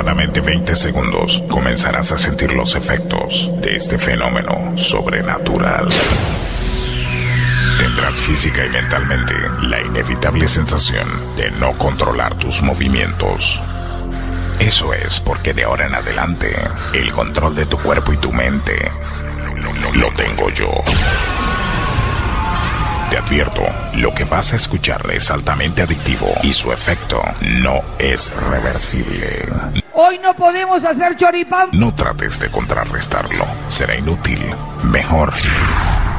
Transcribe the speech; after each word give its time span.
aproximadamente 0.00 0.40
20 0.40 0.76
segundos 0.76 1.42
comenzarás 1.50 2.10
a 2.10 2.16
sentir 2.16 2.52
los 2.52 2.74
efectos 2.74 3.50
de 3.60 3.76
este 3.76 3.98
fenómeno 3.98 4.72
sobrenatural. 4.74 5.88
Tendrás 7.78 8.18
física 8.18 8.64
y 8.64 8.70
mentalmente 8.70 9.34
la 9.60 9.78
inevitable 9.82 10.48
sensación 10.48 11.06
de 11.36 11.50
no 11.52 11.72
controlar 11.72 12.34
tus 12.36 12.62
movimientos. 12.62 13.60
Eso 14.58 14.94
es 14.94 15.20
porque 15.20 15.52
de 15.52 15.64
ahora 15.64 15.86
en 15.86 15.94
adelante 15.94 16.50
el 16.94 17.12
control 17.12 17.54
de 17.54 17.66
tu 17.66 17.76
cuerpo 17.76 18.14
y 18.14 18.16
tu 18.16 18.32
mente 18.32 18.90
lo 19.96 20.10
tengo 20.14 20.48
yo. 20.48 20.70
Te 23.10 23.18
advierto, 23.18 23.62
lo 23.96 24.14
que 24.14 24.24
vas 24.24 24.54
a 24.54 24.56
escuchar 24.56 25.04
es 25.12 25.30
altamente 25.30 25.82
adictivo 25.82 26.32
y 26.42 26.54
su 26.54 26.72
efecto 26.72 27.20
no 27.42 27.82
es 27.98 28.32
reversible. 28.50 29.46
Hoy 30.02 30.18
no 30.22 30.32
podemos 30.32 30.82
hacer 30.82 31.14
choripán. 31.14 31.68
No 31.72 31.94
trates 31.94 32.40
de 32.40 32.50
contrarrestarlo, 32.50 33.44
será 33.68 33.94
inútil. 33.94 34.40
Mejor, 34.82 35.30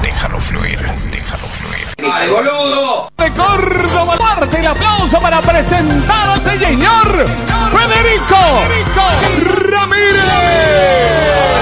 déjalo 0.04 0.40
fluir, 0.40 0.78
déjalo 1.12 1.48
fluir. 1.48 2.14
¡Ay, 2.14 2.30
boludo! 2.30 3.10
de 3.18 3.32
Córdoba. 3.32 4.18
Parte 4.18 4.60
el 4.60 4.68
aplauso 4.68 5.20
para 5.20 5.42
presentar 5.42 6.30
a 6.30 6.36
ese 6.36 6.60
señor 6.60 7.26
Federico 7.72 8.62
Ramírez. 9.72 11.61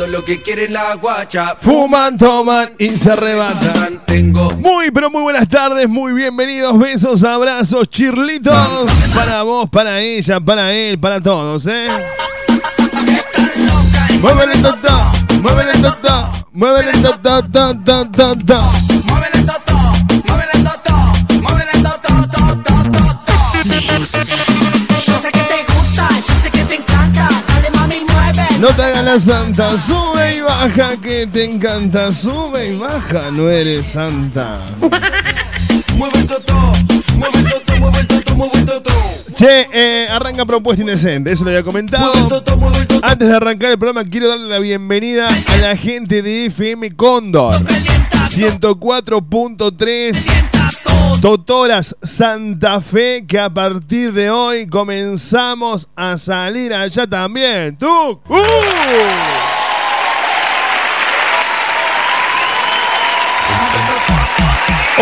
Todo 0.00 0.08
lo 0.08 0.24
que 0.24 0.40
quiere 0.40 0.66
la 0.66 0.94
guacha. 0.94 1.56
Fuman, 1.60 2.16
toman 2.16 2.70
y 2.78 2.96
se 2.96 3.12
arrebatan. 3.12 4.00
Tengo 4.06 4.50
Muy, 4.52 4.90
pero 4.90 5.10
muy 5.10 5.20
buenas 5.20 5.46
tardes, 5.46 5.86
muy 5.90 6.14
bienvenidos, 6.14 6.78
besos, 6.78 7.22
abrazos, 7.22 7.86
chirlitos. 7.90 8.90
Para 9.14 9.42
vos, 9.42 9.68
para 9.68 10.00
ella, 10.00 10.40
para 10.40 10.72
él, 10.72 10.98
para 10.98 11.20
todos, 11.20 11.66
¿eh? 11.66 11.88
Muévele 14.22 14.56
toto, 14.62 15.12
muévele 15.42 15.72
toto, 15.82 16.32
muévele 16.52 16.92
toto, 17.02 17.42
to, 17.50 17.74
to, 17.84 18.36
to, 18.46 18.89
No 28.60 28.68
te 28.68 28.82
hagas 28.82 29.04
la 29.04 29.18
santa, 29.18 29.76
sube 29.78 30.36
y 30.36 30.40
baja 30.42 30.90
que 31.02 31.26
te 31.26 31.44
encanta, 31.44 32.12
sube 32.12 32.72
y 32.72 32.76
baja, 32.76 33.30
no 33.32 33.48
eres 33.48 33.86
santa. 33.86 34.60
Mueve 35.96 36.18
el 36.18 36.26
toto, 36.26 36.54
mueve 37.16 37.38
el 37.38 37.46
toto, 37.46 37.76
mueve 37.78 38.00
el 38.00 38.06
toto, 38.06 38.34
mueve 38.34 38.58
el 38.58 38.66
toto. 38.66 38.90
Che, 39.34 39.66
eh, 39.72 40.06
arranca 40.10 40.44
propuesta 40.44 40.82
indecente, 40.82 41.32
eso 41.32 41.44
lo 41.44 41.50
había 41.50 41.62
comentado. 41.62 42.12
Antes 43.00 43.28
de 43.28 43.34
arrancar 43.34 43.70
el 43.70 43.78
programa, 43.78 44.04
quiero 44.04 44.28
darle 44.28 44.48
la 44.48 44.58
bienvenida 44.58 45.28
a 45.28 45.56
la 45.56 45.74
gente 45.74 46.20
de 46.20 46.44
FM 46.46 46.94
Cóndor 46.96 47.64
104.3 47.64 50.39
Totoras 51.20 51.96
Santa 52.02 52.80
Fe, 52.80 53.24
que 53.26 53.38
a 53.38 53.50
partir 53.52 54.12
de 54.12 54.30
hoy 54.30 54.66
comenzamos 54.66 55.88
a 55.94 56.16
salir 56.16 56.72
allá 56.72 57.06
también. 57.06 57.76
¡Tú! 57.76 57.86
¡Uh! 58.28 59.50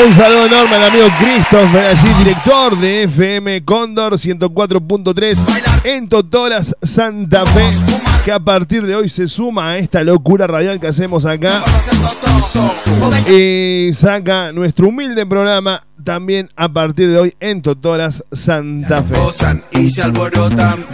Un 0.05 0.15
saludo 0.15 0.47
enorme 0.47 0.77
al 0.77 0.85
amigo 0.85 1.09
Christopher, 1.19 1.87
allí 1.87 2.15
director 2.19 2.79
de 2.79 3.03
FM 3.05 3.65
Cóndor 3.65 4.13
104.3 4.15 5.39
en 5.83 6.09
Totoras 6.09 6.77
Santa 6.83 7.45
Fe, 7.47 7.71
que 8.25 8.31
a 8.31 8.39
partir 8.39 8.87
de 8.87 8.95
hoy 8.95 9.09
se 9.09 9.27
suma 9.27 9.71
a 9.71 9.79
esta 9.79 10.05
locura 10.05 10.47
radial 10.47 10.79
que 10.79 10.87
hacemos 10.87 11.27
acá 11.27 11.65
y 13.29 13.91
saca 13.95 14.53
nuestro 14.53 14.89
humilde 14.89 15.25
programa 15.27 15.85
también 16.05 16.49
a 16.57 16.69
partir 16.73 17.11
de 17.11 17.19
hoy 17.19 17.35
en 17.41 17.61
Totoras 17.63 18.23
Santa 18.33 19.03
Fe. 19.03 19.19
Gozan 19.19 19.65
y 19.73 19.91
se 19.91 20.03
alborotan. 20.03 20.85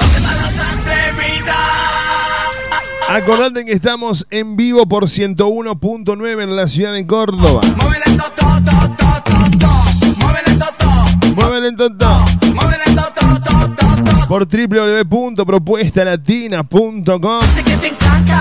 Acordate 3.09 3.65
que 3.67 3.73
estamos 3.73 4.27
en 4.31 4.57
vivo 4.57 4.87
por 4.89 5.05
101.9 5.05 6.43
en 6.43 6.57
la 6.57 6.67
ciudad 6.67 6.93
de 6.95 7.07
Córdoba. 7.07 7.61
Muévele 7.77 8.05
toto, 8.17 8.47
toto, 8.65 8.97
toto. 8.97 9.69
Muévele 10.17 10.57
toto, 10.59 10.91
Muévele 11.37 11.73
Totó. 11.73 12.25
muévele 12.55 12.85
toto, 12.95 13.21
toto, 13.45 13.69
toto. 13.77 14.27
por 14.27 14.47
www.propuestalatina.com. 14.49 17.41
Sé 17.55 17.63
que 17.63 17.77
te 17.77 17.89
encanta. 17.89 18.41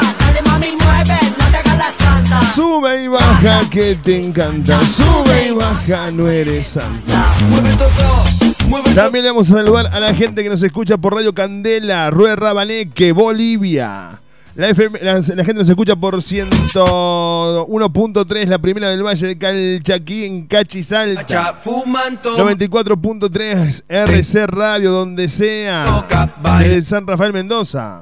Sube 2.41 3.03
y 3.03 3.07
baja 3.07 3.61
que 3.69 3.95
te 3.95 4.21
encanta. 4.23 4.79
Sube 4.83 5.47
y 5.47 5.51
baja, 5.51 6.11
no 6.11 6.27
eres 6.27 6.67
santa. 6.67 7.25
También 8.95 9.23
le 9.25 9.31
vamos 9.31 9.49
a 9.51 9.55
saludar 9.55 9.87
a 9.87 9.99
la 9.99 10.13
gente 10.13 10.43
que 10.43 10.49
nos 10.49 10.61
escucha 10.63 10.97
por 10.97 11.15
Radio 11.15 11.33
Candela, 11.33 12.09
Rue 12.11 12.35
Rabaneque, 12.35 13.11
Bolivia. 13.11 14.19
La, 14.55 14.69
FM 14.69 14.99
la- 15.01 15.13
la 15.15 15.21
gente 15.43 15.55
nos 15.55 15.67
escucha 15.69 15.95
por 15.95 16.21
101.3, 16.21 18.47
la 18.47 18.59
primera 18.59 18.87
del 18.89 19.01
Valle 19.03 19.25
de 19.27 19.35
Calchaquí, 19.37 20.25
en 20.25 20.45
Cachisalta. 20.45 21.21
Guacha, 21.21 21.53
fuman 21.59 22.21
todo. 22.21 22.37
94.3 22.37 23.83
RC 23.87 24.45
Radio, 24.47 24.91
donde 24.91 25.27
sea. 25.27 26.05
San 26.83 27.07
Rafael 27.07 27.33
Mendoza. 27.33 28.01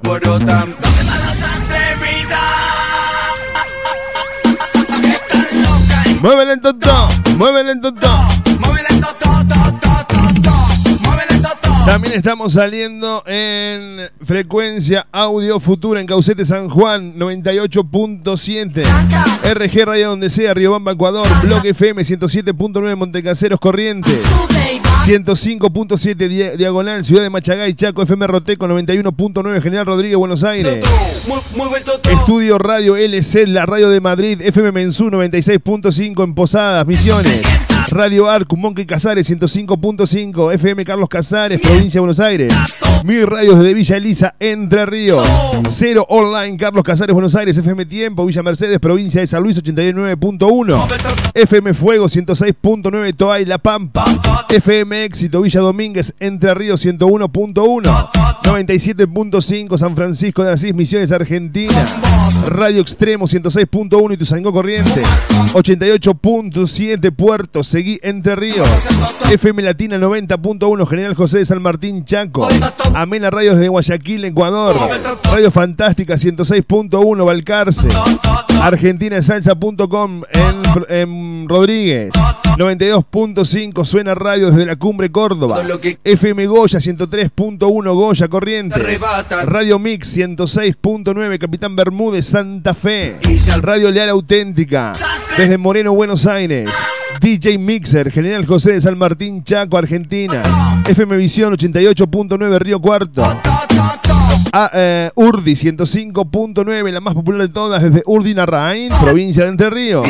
Muévele 6.22 6.54
el 6.54 6.62
totó, 6.62 7.08
muévele 7.38 7.72
el 7.72 7.82
totó. 7.82 8.08
Muévele 8.60 8.88
toto, 8.90 9.26
toto, 9.26 9.56
toto. 9.82 9.91
También 11.86 12.14
estamos 12.14 12.54
saliendo 12.54 13.24
en 13.26 14.10
frecuencia 14.24 15.08
audio 15.12 15.60
futura 15.60 16.00
en 16.00 16.06
Caucete 16.08 16.46
San 16.46 16.70
Juan 16.70 17.16
98.7. 17.16 18.84
RG 19.54 19.86
Radio 19.86 20.10
donde 20.10 20.30
sea, 20.30 20.54
Riobamba, 20.54 20.92
Ecuador. 20.94 21.28
Blog 21.44 21.66
FM 21.66 22.04
107.9 22.04 22.96
Montecaseros 22.96 23.60
Corrientes. 23.60 24.22
Sube 24.22 24.76
y 24.76 24.80
baja. 24.80 25.06
105.7 25.06 26.16
Di- 26.30 26.58
Diagonal, 26.58 27.04
Ciudad 27.04 27.24
de 27.24 27.30
Machagay, 27.30 27.74
Chaco, 27.74 28.04
FM 28.04 28.28
Roteco 28.28 28.68
91.9 28.68 29.62
General 29.62 29.86
Rodríguez, 29.86 30.18
Buenos 30.18 30.44
Aires. 30.44 30.86
Estudio 32.10 32.58
Radio 32.60 32.96
LC, 32.96 33.48
la 33.48 33.66
radio 33.66 33.90
de 33.90 34.00
Madrid, 34.00 34.40
FM 34.42 34.72
Mensú 34.72 35.10
96.5 35.10 36.24
en 36.24 36.36
Posadas, 36.36 36.86
Misiones. 36.86 37.42
Radio 37.92 38.30
Arc, 38.30 38.54
Monque 38.54 38.86
Casares 38.86 39.30
105.5, 39.30 40.54
FM 40.54 40.86
Carlos 40.86 41.10
Casares, 41.10 41.60
provincia 41.60 41.98
de 41.98 42.00
Buenos 42.00 42.22
Aires. 42.22 42.54
Mil 43.04 43.28
radios 43.28 43.60
de 43.60 43.74
Villa 43.74 43.98
Elisa, 43.98 44.34
Entre 44.40 44.86
Ríos. 44.86 45.28
Cero 45.68 46.06
Online, 46.08 46.56
Carlos 46.56 46.86
Casares, 46.86 47.14
Buenos 47.14 47.36
Aires, 47.36 47.58
FM 47.58 47.86
Tiempo, 47.86 48.26
Villa 48.26 48.44
Mercedes, 48.44 48.80
provincia 48.80 49.20
de 49.20 49.28
San 49.28 49.44
Luis 49.44 49.62
89.1. 49.62 51.32
FM 51.34 51.74
Fuego 51.74 52.06
106.9, 52.06 53.14
Toay, 53.14 53.44
La 53.44 53.58
Pampa. 53.58 54.06
FM 54.48 55.04
Éxito, 55.04 55.42
Villa 55.42 55.60
Domínguez, 55.60 56.14
Entre 56.22 56.54
Ríos 56.54 56.86
101.1. 56.86 58.10
97.5, 58.44 59.78
San 59.78 59.96
Francisco 59.98 60.44
de 60.44 60.52
Asís, 60.52 60.74
Misiones, 60.74 61.12
Argentina. 61.12 61.86
Radio 62.46 62.82
Extremo 62.82 63.28
106.1 63.28 64.14
y 64.14 64.18
Tuzangó 64.18 64.54
Corrientes. 64.54 65.06
88.7 65.54 67.14
Puerto, 67.14 67.64
Seguí 67.82 68.00
Entre 68.04 68.36
Ríos. 68.36 68.70
FM 69.32 69.64
Latina 69.64 69.98
90.1 69.98 70.88
General 70.88 71.16
José 71.16 71.40
de 71.40 71.46
San 71.46 71.64
Martín, 71.64 72.06
Chaco. 72.06 72.48
Amena 72.94 73.32
Radios 73.32 73.58
de 73.58 73.70
Guayaquil, 73.70 74.24
Ecuador. 74.26 74.76
Radio 75.24 75.50
Fantástica 75.50 76.14
106.1 76.14 77.26
Balcarce. 77.26 77.88
ArgentinaSalsa.com 78.62 80.22
en, 80.32 80.62
en 80.90 81.50
Rodríguez. 81.50 82.12
92.5 82.56 83.84
Suena 83.84 84.14
Radio 84.14 84.52
desde 84.52 84.68
la 84.68 84.76
Cumbre 84.76 85.12
Córdoba. 85.12 85.64
FM 86.04 86.46
Goya 86.46 86.78
103.1 86.78 87.94
Goya 87.96 88.28
Corrientes. 88.28 89.02
Radio 89.46 89.80
Mix 89.80 90.16
106.9 90.18 91.40
Capitán 91.40 91.76
Bermúdez 91.76 92.28
Santa 92.28 92.76
Fe. 92.76 93.18
Radio 93.64 93.90
Leal 93.90 94.10
Auténtica 94.10 94.94
desde 95.36 95.58
Moreno 95.58 95.94
Buenos 95.94 96.28
Aires. 96.28 96.70
DJ 97.22 97.60
Mixer, 97.60 98.10
General 98.10 98.44
José 98.48 98.74
de 98.74 98.82
San 98.82 98.98
Martín, 98.98 99.44
Chaco, 99.44 99.78
Argentina. 99.78 100.42
FM 100.88 101.16
Visión 101.18 101.54
88.9 101.54 102.58
Río 102.58 102.82
Cuarto. 102.82 103.24
A, 104.52 104.72
eh, 104.74 105.12
Urdi 105.14 105.54
105.9, 105.54 106.92
la 106.92 107.00
más 107.00 107.14
popular 107.14 107.42
de 107.42 107.50
todas, 107.50 107.84
desde 107.84 108.02
Urdi 108.08 108.34
Narrain, 108.34 108.92
provincia 109.00 109.44
de 109.44 109.50
Entre 109.50 109.70
Ríos. 109.70 110.08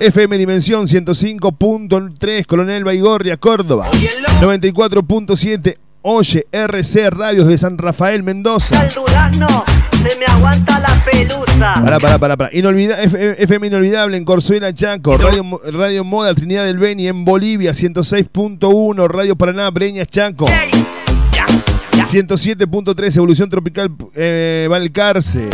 FM 0.00 0.38
Dimensión 0.38 0.86
105.3, 0.88 2.46
Coronel 2.46 2.82
Baigorria, 2.82 3.36
Córdoba. 3.36 3.90
94.7, 4.40 5.76
Oye 6.06 6.46
RC 6.52 7.08
Radios 7.10 7.46
de 7.46 7.56
San 7.56 7.78
Rafael, 7.78 8.22
Mendoza. 8.22 8.78
Al 8.78 8.88
durazno 8.92 9.64
se 10.02 10.18
me 10.18 10.26
aguanta 10.26 10.78
la 10.78 11.02
pelusa. 11.10 11.74
Pará, 11.82 11.98
pará, 11.98 12.18
pará, 12.18 12.36
pará. 12.36 12.50
Inolvida- 12.52 13.02
F- 13.02 13.42
FM 13.42 13.68
Inolvidable 13.68 14.18
en 14.18 14.24
Corzuela, 14.26 14.74
Chaco. 14.74 15.16
Radio, 15.16 15.42
Radio 15.72 16.04
Moda 16.04 16.34
Trinidad 16.34 16.66
del 16.66 16.76
Beni 16.78 17.08
en 17.08 17.24
Bolivia, 17.24 17.72
106.1. 17.72 19.08
Radio 19.08 19.34
Paraná, 19.34 19.70
Breñas, 19.70 20.06
Chaco. 20.08 20.44
107.3 22.10 23.16
Evolución 23.16 23.48
Tropical 23.48 23.90
eh, 24.14 24.66
Valcarce. 24.68 25.48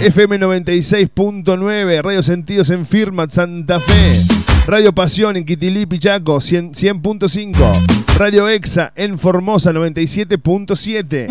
FM 0.00 0.40
96.9 0.40 2.02
Radio 2.02 2.22
Sentidos 2.24 2.70
en 2.70 2.84
Firmat 2.86 3.30
Santa 3.30 3.78
Fe. 3.78 4.41
Radio 4.66 4.92
Pasión 4.92 5.36
en 5.36 5.44
Quitilipi 5.44 5.98
Chaco 5.98 6.40
100 6.40 6.72
100.5. 6.72 8.16
Radio 8.16 8.48
Exa 8.48 8.92
en 8.94 9.18
Formosa 9.18 9.72
97.7. 9.72 11.26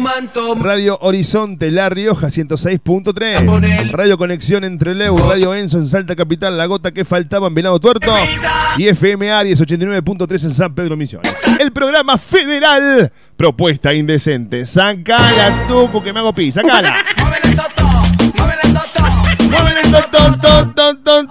Radio 0.61 0.99
Horizonte 1.01 1.71
La 1.71 1.87
Rioja 1.89 2.27
106.3. 2.27 3.91
Radio 3.91 4.17
Conexión 4.17 4.65
entre 4.65 4.95
Leu, 4.95 5.17
Radio 5.17 5.55
Enzo 5.55 5.77
en 5.77 5.87
Salta 5.87 6.13
Capital, 6.15 6.57
La 6.57 6.65
Gota 6.65 6.91
que 6.91 7.05
faltaba 7.05 7.47
en 7.47 7.55
Venado 7.55 7.79
Tuerto. 7.79 8.13
Y 8.77 8.87
FM 8.87 9.31
Aries 9.31 9.61
89.3 9.61 10.43
en 10.43 10.53
San 10.53 10.75
Pedro 10.75 10.97
Misiones. 10.97 11.33
El 11.59 11.71
programa 11.71 12.17
federal 12.17 13.13
Propuesta 13.37 13.93
Indecente. 13.93 14.65
Sacala, 14.65 15.67
Tucu, 15.69 16.03
que 16.03 16.11
me 16.11 16.19
hago 16.19 16.33
pis. 16.33 16.55
Sacala. 16.55 16.93
Muévele 17.21 17.55
el 19.81 19.91
to, 19.91 20.01
to, 20.11 20.27
to, 20.73 20.97
to, 20.97 21.27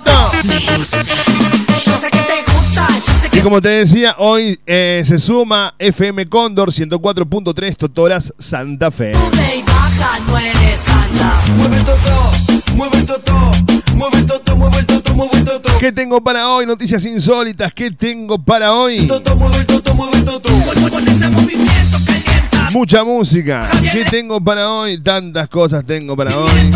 y 3.32 3.41
como 3.41 3.61
te 3.62 3.69
decía, 3.69 4.15
hoy 4.19 4.59
eh, 4.67 5.03
se 5.05 5.19
suma 5.19 5.75
FM 5.79 6.27
Cóndor 6.27 6.71
104.3 6.71 7.77
Totoras 7.77 8.35
Santa 8.38 8.91
Fe. 8.91 9.12
¿Qué 15.79 15.93
tengo 15.93 16.23
para 16.23 16.49
hoy? 16.49 16.67
Noticias 16.67 17.05
insólitas. 17.05 17.73
¿Qué 17.73 17.91
tengo 17.91 18.38
para 18.38 18.75
hoy? 18.75 19.09
Mucha 22.73 23.05
música. 23.05 23.69
¿Qué 23.93 24.05
tengo 24.05 24.41
para 24.43 24.71
hoy? 24.71 24.99
Tantas 24.99 25.49
cosas 25.49 25.85
tengo 25.87 26.17
para 26.17 26.37
hoy. 26.37 26.71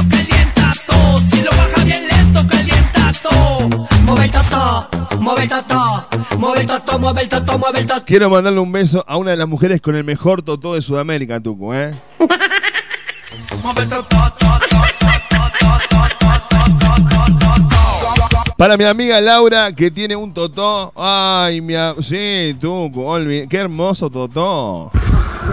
Mueve 4.15 4.27
el 4.27 4.31
toto, 4.31 4.89
mueve 5.19 5.43
el 5.43 5.49
toto, 5.49 6.07
mueve 6.39 6.61
el 6.61 6.67
toto, 6.69 6.99
mueve 7.01 7.23
el 7.23 7.29
toto, 7.29 7.59
mueve 7.59 7.81
el 7.81 7.87
toto. 7.89 8.05
Quiero 8.05 8.31
mandarle 8.31 8.61
un 8.61 8.71
beso 8.71 9.05
a 9.09 9.17
una 9.17 9.33
de 9.33 9.37
las 9.37 9.49
mujeres 9.49 9.81
con 9.81 9.97
el 9.97 10.05
mejor 10.05 10.43
totó 10.43 10.75
de 10.75 10.83
Sudamérica, 10.83 11.41
Tucu, 11.41 11.75
¿eh? 11.75 11.93
Mueve 13.63 13.83
el 13.83 13.89
toto, 13.89 14.17
Para 18.57 18.77
mi 18.77 18.85
amiga 18.85 19.21
Laura, 19.21 19.73
que 19.73 19.91
tiene 19.91 20.15
un 20.15 20.33
totó. 20.33 20.93
Ay, 20.97 21.61
mi 21.61 21.75
a- 21.75 21.95
Sí, 22.01 22.57
Tucu, 22.61 23.03
olvi- 23.03 23.49
qué 23.49 23.57
hermoso 23.57 24.09
totó. 24.11 24.93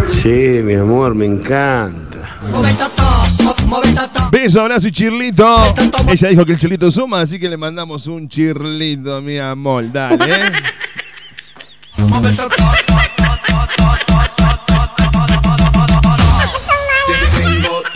Sí, 0.06 0.30
mi 0.30 0.76
amor, 0.76 1.16
me 1.16 1.26
encanta. 1.26 2.38
Mueve 2.52 2.70
el 2.70 2.78
toto, 2.78 3.04
Beso, 4.32 4.62
abrazo 4.62 4.88
y 4.88 4.92
chirlito. 4.92 5.64
Ella 6.08 6.30
dijo 6.30 6.46
que 6.46 6.54
el 6.54 6.58
chirlito 6.58 6.90
suma, 6.92 7.22
así 7.22 7.40
que 7.40 7.50
le 7.50 7.58
mandamos 7.58 8.08
un 8.08 8.28
chirlito, 8.28 9.22
mi 9.22 9.38
amor. 9.38 9.92
Dale, 9.92 10.26
¿eh? 10.26 10.52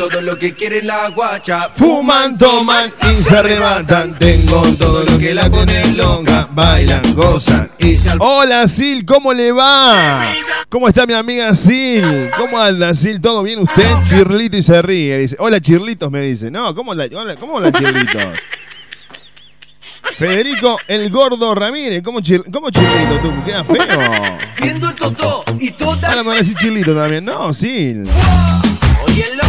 todo 0.10 0.22
lo 0.22 0.38
que 0.38 0.54
quiere 0.54 0.82
la 0.84 1.10
guacha. 1.10 1.70
Fuman, 1.76 2.38
toman 2.38 2.94
y 3.12 3.22
se 3.24 3.36
arrebatan. 3.38 4.18
Tengo 4.20 4.62
todo 4.78 5.04
lo 5.04 5.18
que 5.18 5.34
la 5.34 5.50
pone 5.50 5.94
loca. 5.94 6.48
Bailan, 6.52 7.02
gozan 7.16 7.72
y 7.80 7.98
se 7.98 8.12
Hola, 8.20 8.68
Sil, 8.70 9.04
¿cómo 9.06 9.34
le 9.34 9.52
va? 9.52 10.24
¿Cómo 10.70 10.88
está 10.88 11.06
mi 11.06 11.14
amiga 11.14 11.54
Sil? 11.56 12.30
¿Cómo 12.38 12.60
anda, 12.60 12.94
Sil? 12.96 13.20
¿Todo 13.22 13.44
bien 13.44 13.60
usted? 13.60 13.88
Chirlito 14.10 14.58
y 14.58 14.62
se 14.62 14.82
ríe. 14.82 15.18
Dice, 15.18 15.36
hola, 15.40 15.60
Chirlitos, 15.60 16.10
me 16.12 16.22
dice. 16.22 16.50
No, 16.52 16.74
¿cómo 16.76 16.94
la, 16.94 17.06
hola, 17.16 17.36
¿cómo 17.36 17.60
la 17.60 17.72
Chirlitos? 17.72 18.22
Federico 20.18 20.78
el 20.88 21.10
Gordo 21.10 21.54
Ramírez. 21.56 22.02
¿Cómo, 22.04 22.20
chir- 22.22 22.44
cómo 22.52 22.70
Chirlito 22.70 23.18
tú? 23.22 23.34
Queda 23.44 23.64
feo. 23.64 23.78
Viendo 24.62 24.90
el 24.90 24.96
toto 24.96 25.44
y 25.60 25.72
toda 25.72 26.08
Ahora 26.10 26.22
me 26.24 26.30
van 26.30 26.36
a 26.38 26.40
decir 26.40 26.56
Chirlito 26.56 26.96
también. 26.96 27.26
No, 27.26 27.54
Sil. 27.58 28.08
Óyelo, 29.06 29.44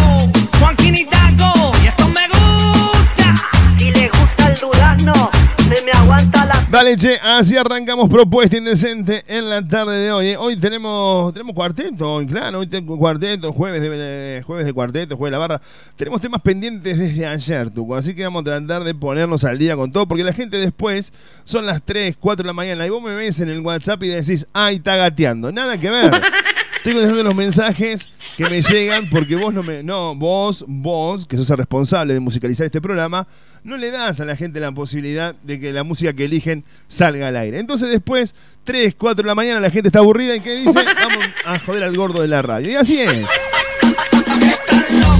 Juanquín 0.58 0.94
Hidalgo, 0.94 1.72
y 1.82 1.86
esto 1.86 2.08
me 2.08 2.26
gusta. 2.28 3.34
Si 3.78 3.90
le 3.90 4.08
gusta 4.08 4.48
el 4.48 4.58
durazno, 4.58 5.30
se 5.68 5.82
me 5.82 5.90
aguanta 5.92 6.46
la 6.46 6.66
Dale, 6.70 6.96
che, 6.96 7.18
así 7.22 7.56
arrancamos 7.56 8.08
Propuesta 8.08 8.56
Indecente 8.56 9.24
en 9.28 9.48
la 9.48 9.66
tarde 9.66 9.98
de 9.98 10.12
hoy. 10.12 10.26
¿eh? 10.28 10.36
Hoy 10.36 10.56
tenemos 10.56 11.32
tenemos 11.32 11.54
cuarteto, 11.54 12.14
hoy, 12.14 12.26
claro, 12.26 12.58
hoy 12.58 12.66
tengo 12.66 12.98
cuarteto, 12.98 13.52
jueves 13.52 13.80
de, 13.80 14.42
jueves 14.44 14.66
de 14.66 14.72
cuarteto, 14.72 15.16
jueves 15.16 15.30
de 15.30 15.38
la 15.38 15.38
barra. 15.38 15.60
Tenemos 15.96 16.20
temas 16.20 16.40
pendientes 16.40 16.98
desde 16.98 17.24
ayer, 17.26 17.70
Tuco, 17.70 17.94
así 17.94 18.14
que 18.14 18.24
vamos 18.24 18.42
a 18.42 18.44
tratar 18.44 18.84
de 18.84 18.94
ponernos 18.94 19.44
al 19.44 19.58
día 19.58 19.76
con 19.76 19.92
todo, 19.92 20.06
porque 20.08 20.24
la 20.24 20.32
gente 20.32 20.58
después 20.58 21.12
son 21.44 21.66
las 21.66 21.82
3, 21.82 22.16
4 22.18 22.42
de 22.42 22.46
la 22.46 22.52
mañana 22.52 22.86
y 22.86 22.90
vos 22.90 23.02
me 23.02 23.14
ves 23.14 23.40
en 23.40 23.48
el 23.48 23.60
WhatsApp 23.60 24.02
y 24.02 24.08
decís, 24.08 24.46
ay, 24.52 24.76
está 24.76 24.96
gateando. 24.96 25.52
Nada 25.52 25.78
que 25.78 25.90
ver. 25.90 26.10
Estoy 26.86 27.00
contestando 27.00 27.24
los 27.24 27.34
mensajes 27.36 28.08
que 28.36 28.48
me 28.48 28.62
llegan 28.62 29.10
porque 29.10 29.34
vos 29.34 29.52
no 29.52 29.64
me. 29.64 29.82
No, 29.82 30.14
vos, 30.14 30.64
vos, 30.68 31.26
que 31.26 31.34
sos 31.34 31.50
el 31.50 31.56
responsable 31.56 32.14
de 32.14 32.20
musicalizar 32.20 32.64
este 32.64 32.80
programa, 32.80 33.26
no 33.64 33.76
le 33.76 33.90
das 33.90 34.20
a 34.20 34.24
la 34.24 34.36
gente 34.36 34.60
la 34.60 34.70
posibilidad 34.70 35.34
de 35.42 35.58
que 35.58 35.72
la 35.72 35.82
música 35.82 36.12
que 36.12 36.26
eligen 36.26 36.62
salga 36.86 37.26
al 37.26 37.36
aire. 37.38 37.58
Entonces 37.58 37.90
después, 37.90 38.36
3, 38.62 38.94
4 38.94 39.24
de 39.24 39.26
la 39.26 39.34
mañana, 39.34 39.58
la 39.58 39.70
gente 39.70 39.88
está 39.88 39.98
aburrida 39.98 40.36
y 40.36 40.40
¿qué 40.40 40.54
dice? 40.54 40.78
Vamos 40.78 41.24
a 41.44 41.58
joder 41.58 41.82
al 41.82 41.96
gordo 41.96 42.22
de 42.22 42.28
la 42.28 42.40
radio. 42.40 42.70
Y 42.70 42.76
así 42.76 43.00
es. 43.00 43.26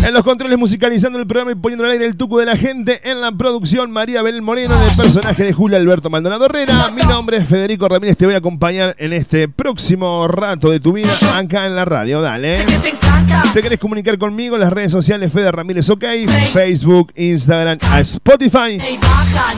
En 0.05 0.15
los 0.15 0.23
controles 0.23 0.59
musicalizando 0.59 1.19
el 1.19 1.27
programa 1.27 1.53
y 1.53 1.55
poniendo 1.57 1.85
al 1.85 1.91
aire 1.91 2.07
el 2.07 2.17
tuco 2.17 2.39
de 2.39 2.47
la 2.47 2.57
gente. 2.57 3.01
En 3.05 3.21
la 3.21 3.33
producción, 3.33 3.91
María 3.91 4.23
Belén 4.23 4.45
Moreno, 4.45 4.79
del 4.79 4.97
personaje 4.97 5.45
de 5.45 5.53
Julio 5.53 5.77
Alberto 5.77 6.11
Maldonado 6.11 6.47
Herrera. 6.47 6.91
Mi 6.93 7.03
nombre 7.03 7.39
es 7.39 7.49
Federico 7.49 7.89
Ramírez. 7.89 8.17
Te 8.17 8.27
voy 8.27 8.35
a 8.35 8.39
acompañar 8.39 8.95
en 8.99 9.13
este 9.13 9.49
próximo 9.49 10.29
rato 10.29 10.71
de 10.71 10.79
tu 10.81 10.93
vida 10.93 11.11
acá 11.35 11.67
en 11.67 11.75
la 11.75 11.85
radio. 11.85 12.21
Dale. 12.23 12.65
Te 12.83 12.91
encanta. 12.91 13.43
¿Te 13.53 13.63
querés 13.63 13.81
comunicar 13.81 14.17
conmigo? 14.19 14.57
Las 14.57 14.73
redes 14.73 14.93
sociales 14.93 15.33
Fede 15.33 15.51
Ramírez 15.51 15.89
OK, 15.91 16.05
Facebook, 16.53 17.13
Instagram, 17.17 17.79
a 17.91 18.01
Spotify. 18.01 18.79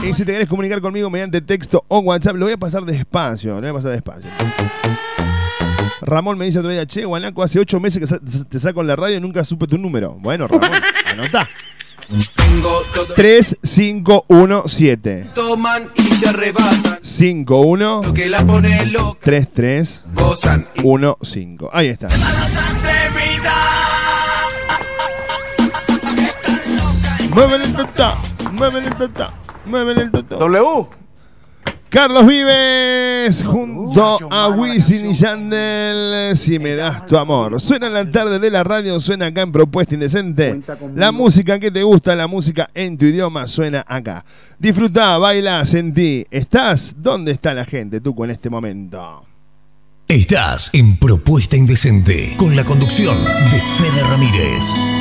Y 0.03 0.13
si 0.13 0.25
te 0.25 0.31
querés 0.31 0.47
comunicar 0.47 0.81
conmigo 0.81 1.09
mediante 1.09 1.41
texto 1.41 1.83
o 1.87 1.99
WhatsApp, 1.99 2.35
lo 2.35 2.45
voy 2.45 2.53
a 2.53 2.57
pasar 2.57 2.83
despacio, 2.85 3.55
lo 3.55 3.61
voy 3.61 3.69
a 3.69 3.73
pasar 3.73 3.91
despacio. 3.91 4.29
Ramón 6.01 6.37
me 6.37 6.45
dice 6.45 6.59
otro 6.59 6.71
día, 6.71 6.85
che, 6.85 7.03
Guanaco, 7.05 7.43
hace 7.43 7.59
ocho 7.59 7.79
meses 7.79 7.99
que 7.99 8.07
sa- 8.07 8.19
te 8.19 8.59
saco 8.59 8.81
en 8.81 8.87
la 8.87 8.95
radio 8.95 9.17
y 9.17 9.21
nunca 9.21 9.43
supe 9.43 9.67
tu 9.67 9.77
número. 9.77 10.15
Bueno, 10.19 10.47
Ramón, 10.47 10.69
anotá. 11.11 11.47
Tengo 12.35 12.81
todo 12.95 13.13
3517 13.13 15.29
toman 15.35 15.89
y 15.95 16.01
se 16.01 16.27
arrebatan. 16.29 16.97
51 17.01 18.01
Lo 18.03 18.13
que 18.13 18.29
la 18.29 18.43
pone 18.45 18.85
loca. 18.87 19.19
3315. 19.21 20.05
Gozan 20.15 20.67
y 20.75 20.81
Ahí 21.71 21.87
está. 21.89 22.07
Muévele 27.33 27.65
el 27.65 27.73
totó, 27.73 28.13
muévele 28.53 28.87
el 28.87 28.95
totó, 28.95 29.27
muévele 29.65 30.01
el 30.01 30.11
totó. 30.11 30.37
W. 30.37 30.87
Carlos 31.89 32.27
Vives 32.27 33.43
junto 33.43 34.17
a 34.29 34.47
Wisin 34.49 35.07
y 35.07 35.13
Yandel, 35.13 36.37
si 36.37 36.59
me 36.59 36.75
das 36.75 37.05
tu 37.07 37.17
amor. 37.17 37.59
Suena 37.59 37.87
en 37.87 37.93
la 37.93 38.09
tarde 38.09 38.37
de 38.37 38.51
la 38.51 38.63
radio, 38.63 38.99
suena 38.99 39.27
acá 39.27 39.41
en 39.41 39.51
Propuesta 39.51 39.95
Indecente. 39.95 40.61
La 40.95 41.11
música 41.11 41.59
que 41.59 41.71
te 41.71 41.81
gusta, 41.81 42.15
la 42.15 42.27
música 42.27 42.69
en 42.75 42.97
tu 42.97 43.05
idioma, 43.05 43.47
suena 43.47 43.83
acá. 43.87 44.23
Disfruta, 44.59 45.17
baila, 45.17 45.65
sentí. 45.65 46.25
¿Estás? 46.29 46.95
¿Dónde 46.97 47.31
está 47.31 47.55
la 47.55 47.65
gente, 47.65 47.99
tú, 48.01 48.15
en 48.23 48.29
este 48.29 48.51
momento? 48.51 49.25
Estás 50.07 50.69
en 50.73 50.97
Propuesta 50.97 51.55
Indecente 51.55 52.35
con 52.37 52.55
la 52.55 52.63
conducción 52.63 53.17
de 53.23 53.61
Fede 53.77 54.03
Ramírez. 54.03 54.98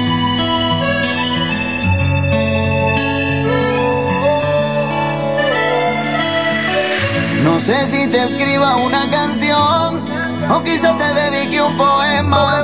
No 7.49 7.59
sé 7.59 7.87
si 7.87 8.07
te 8.09 8.23
escriba 8.23 8.77
una 8.77 9.11
canción 9.11 10.05
o 10.51 10.63
quizás 10.65 10.99
te 10.99 11.15
dedique 11.15 11.63
un 11.63 11.77
poema 11.79 12.63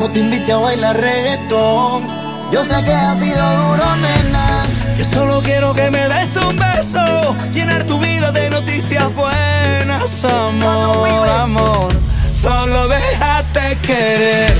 o 0.00 0.08
te 0.10 0.18
invite 0.18 0.52
a 0.52 0.56
bailar 0.56 1.00
reggaetón. 1.00 2.02
Yo 2.50 2.64
sé 2.64 2.74
que 2.84 2.92
ha 2.92 3.14
sido 3.14 3.42
duro, 3.62 3.84
nena. 3.96 4.64
Yo 4.98 5.04
solo 5.04 5.40
quiero 5.40 5.72
que 5.72 5.88
me 5.88 6.08
des 6.08 6.36
un 6.36 6.56
beso, 6.56 7.36
llenar 7.52 7.84
tu 7.84 7.96
vida 8.00 8.32
de 8.32 8.50
noticias 8.50 9.06
buenas, 9.14 10.24
amor, 10.24 11.28
amor. 11.28 11.88
Solo 12.32 12.88
déjate 12.88 13.78
querer. 13.86 14.52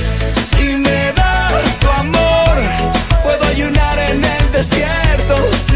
Si 0.50 0.76
me 0.76 1.12
das 1.12 1.81
tu 1.81 1.90
amor, 1.90 2.54
puedo 3.25 3.45
ayunar 3.49 3.99
en 3.99 4.25
el 4.25 4.52
desierto. 4.52 5.74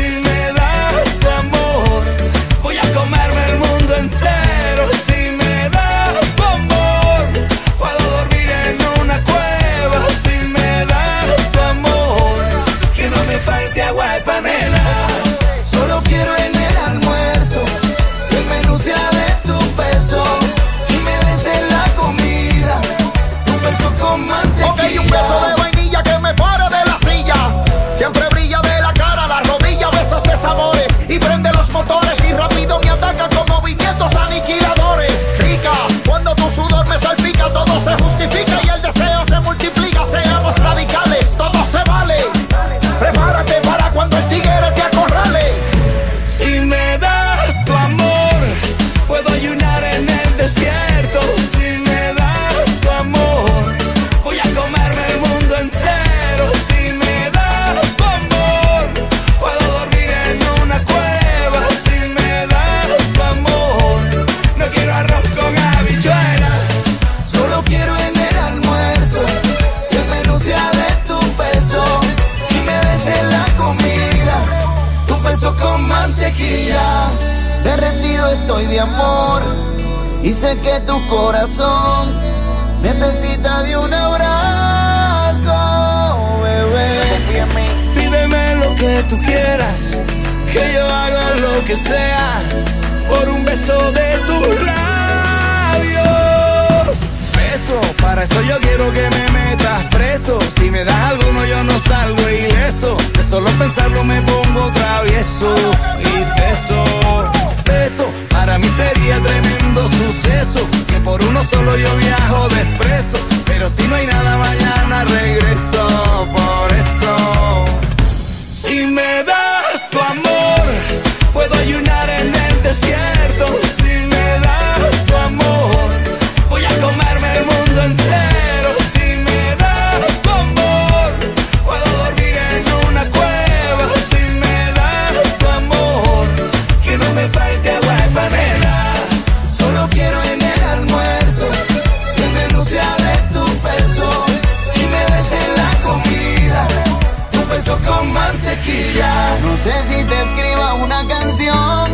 Si 149.86 150.04
te 150.04 150.22
escriba 150.22 150.74
una 150.74 151.06
canción 151.06 151.90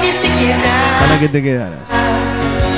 que 0.00 0.12
te 0.20 0.28
quedaras 0.38 1.00
Para 1.00 1.18
que 1.20 1.28
te 1.28 1.42
quedaras. 1.42 1.93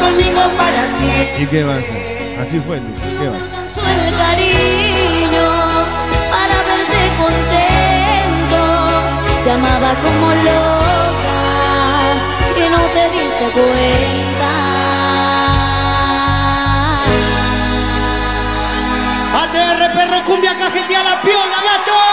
Conmigo 0.06 0.42
para 0.56 0.82
siempre. 0.98 1.42
¿Y 1.42 1.46
qué 1.46 1.64
va 1.64 1.74
a 1.74 1.78
hacer? 1.78 2.38
Así 2.40 2.60
fue, 2.60 2.78
tú. 2.78 2.92
¿qué 3.18 3.28
va 3.28 3.36
a 3.36 3.40
hacer? 3.40 3.54
Alcanzó 3.54 3.80
el 3.80 4.16
cariño 4.16 5.48
para 6.30 6.56
verte 6.68 7.00
contento. 7.22 8.62
Te 9.44 9.50
amaba 9.50 9.90
como 10.04 10.26
loca 10.48 11.38
y 12.56 12.68
no 12.74 12.80
te 12.94 13.02
diste 13.16 13.46
cuenta. 13.56 14.52
ATR 19.42 19.82
perro 19.94 20.24
cumbia 20.24 20.56
cajetea 20.56 21.02
la 21.02 21.22
piola, 21.22 21.58
gato. 21.68 22.05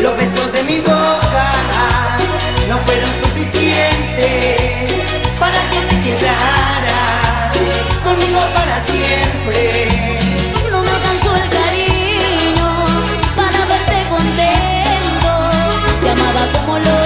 Los 0.00 0.16
besos 0.16 0.52
de 0.52 0.62
mi 0.64 0.78
boca 0.80 1.46
no 2.68 2.78
fueron 2.86 3.10
suficientes 3.22 4.90
para 5.40 5.60
que 5.70 5.80
te 5.88 5.96
quedaras 6.02 7.56
conmigo 8.04 8.40
para 8.54 8.84
siempre. 8.84 9.88
No 10.70 10.82
me 10.82 10.90
alcanzó 10.90 11.34
el 11.34 11.48
cariño 11.48 12.84
para 13.34 13.64
verte 13.66 14.06
contento. 14.08 15.30
Te 16.00 16.10
amaba 16.10 16.46
como 16.52 16.78
lo 16.78 16.97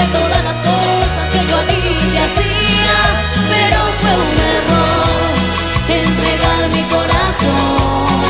sobre 0.00 0.12
todas 0.12 0.44
las 0.44 0.56
cosas 0.56 1.24
que 1.32 1.40
yo 1.46 1.56
a 1.56 1.62
ti 1.64 1.80
te 2.12 2.18
hacía, 2.18 2.98
pero 3.50 3.78
fue 4.00 4.12
un 4.28 4.36
error 4.56 5.34
entregar 5.88 6.62
mi 6.72 6.82
corazón 6.84 8.24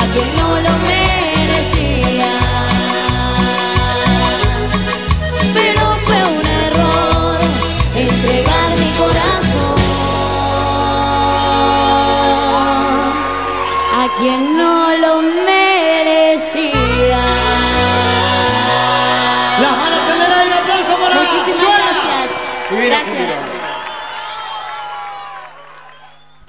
a 0.00 0.04
quien 0.12 0.28
no 0.36 0.48
lo 0.60 0.73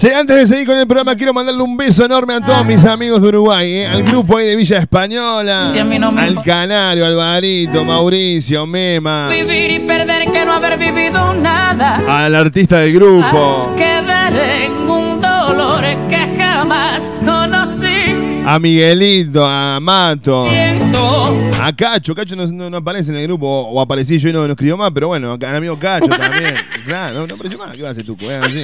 Che, 0.06 0.13
antes 0.13 0.36
de 0.38 0.46
seguir 0.46 0.68
con 0.68 0.78
el 0.78 0.86
programa, 0.86 1.15
quiero 1.15 1.34
mandarle 1.34 1.63
un 1.63 1.76
beso 1.76 2.06
enorme 2.06 2.36
a 2.36 2.39
todos 2.39 2.63
mis 2.63 2.86
amigos 2.86 3.24
de 3.24 3.28
Uruguay, 3.30 3.68
eh, 3.72 3.88
al 3.88 4.04
grupo 4.04 4.38
ahí 4.38 4.46
de 4.46 4.56
Villa 4.56 4.78
Española, 4.78 5.72
Si 5.74 5.80
no 5.98 6.12
me 6.12 6.22
al 6.22 6.44
Canario, 6.44 7.08
Alvarito, 7.08 7.84
Mauricio, 7.84 8.68
Mema, 8.68 9.30
Vivir 9.30 9.72
y 9.72 9.80
perder 9.80 10.32
que 10.32 10.46
no 10.46 10.54
haber 10.54 10.78
vivido 10.78 11.34
nada. 11.34 12.04
al 12.08 12.36
artista 12.36 12.78
del 12.82 12.94
grupo, 12.94 13.74
Quedar 13.76 14.32
en 14.36 14.74
un 14.88 15.20
dolor 15.20 15.82
que 16.08 16.18
jamás 16.38 17.12
conocí. 17.26 18.44
a 18.46 18.60
Miguelito, 18.60 19.44
a 19.44 19.80
Mato, 19.82 20.48
Siento 20.52 21.36
a 21.63 21.76
Cacho. 21.76 22.13
Cacho 22.13 22.36
no, 22.36 22.46
no- 22.46 22.70
no 22.70 22.78
aparece 22.78 23.10
en 23.10 23.18
el 23.18 23.24
grupo, 23.24 23.48
o, 23.48 23.72
o 23.72 23.82
aparecí 23.82 24.20
yo 24.20 24.30
y 24.30 24.34
no, 24.34 24.46
no 24.46 24.52
escribió 24.54 24.78
más, 24.78 24.91
pero 24.94 25.08
bueno, 25.08 25.34
al 25.34 25.56
amigo 25.56 25.80
Cacho 25.80 26.06
también. 26.10 26.54
Claro, 26.86 27.22
no, 27.22 27.26
no 27.26 27.34
apareció 27.34 27.58
más. 27.58 27.72
¿Qué 27.76 27.82
va 27.82 27.88
a 27.88 27.91
hacer 27.94 28.06
tú? 28.06 28.15
Eh, 28.22 28.39
así. 28.44 28.62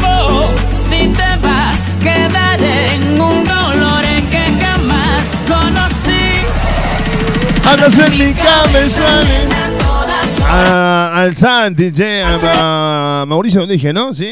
Vos, 0.00 0.50
si 0.88 1.08
te 1.08 1.46
vas, 1.46 1.94
quedaré 2.02 2.94
en 2.94 3.20
un 3.20 3.44
dolor 3.44 4.02
que 4.30 4.44
jamás 4.64 5.24
conocí. 5.48 6.44
Andas 7.68 7.98
en 7.98 8.18
mi 8.18 8.34
cabeza. 8.34 9.22
A- 10.48 11.12
al 11.22 11.34
Santi, 11.34 11.90
che, 11.92 12.22
a, 12.22 13.22
a 13.22 13.26
Mauricio 13.26 13.60
donde 13.60 13.74
dije, 13.74 13.92
¿no? 13.92 14.14
Sí. 14.14 14.30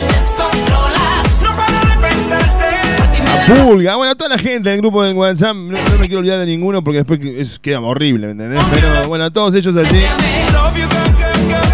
A 3.29 3.47
Pulga, 3.55 3.97
bueno, 3.97 4.13
a 4.13 4.15
toda 4.15 4.31
la 4.31 4.39
gente 4.39 4.71
del 4.71 4.79
grupo 4.81 5.03
del 5.03 5.15
WhatsApp, 5.15 5.55
no, 5.55 5.73
no 5.77 5.99
me 5.99 6.07
quiero 6.07 6.21
olvidar 6.21 6.39
de 6.39 6.47
ninguno 6.47 6.83
porque 6.83 6.99
después 6.99 7.19
que- 7.19 7.41
es- 7.41 7.59
queda 7.59 7.81
horrible, 7.81 8.27
¿me 8.29 8.33
entendés? 8.33 8.63
Pero 8.73 9.09
bueno, 9.09 9.25
a 9.25 9.31
todos 9.31 9.55
ellos 9.55 9.77
así, 9.77 10.01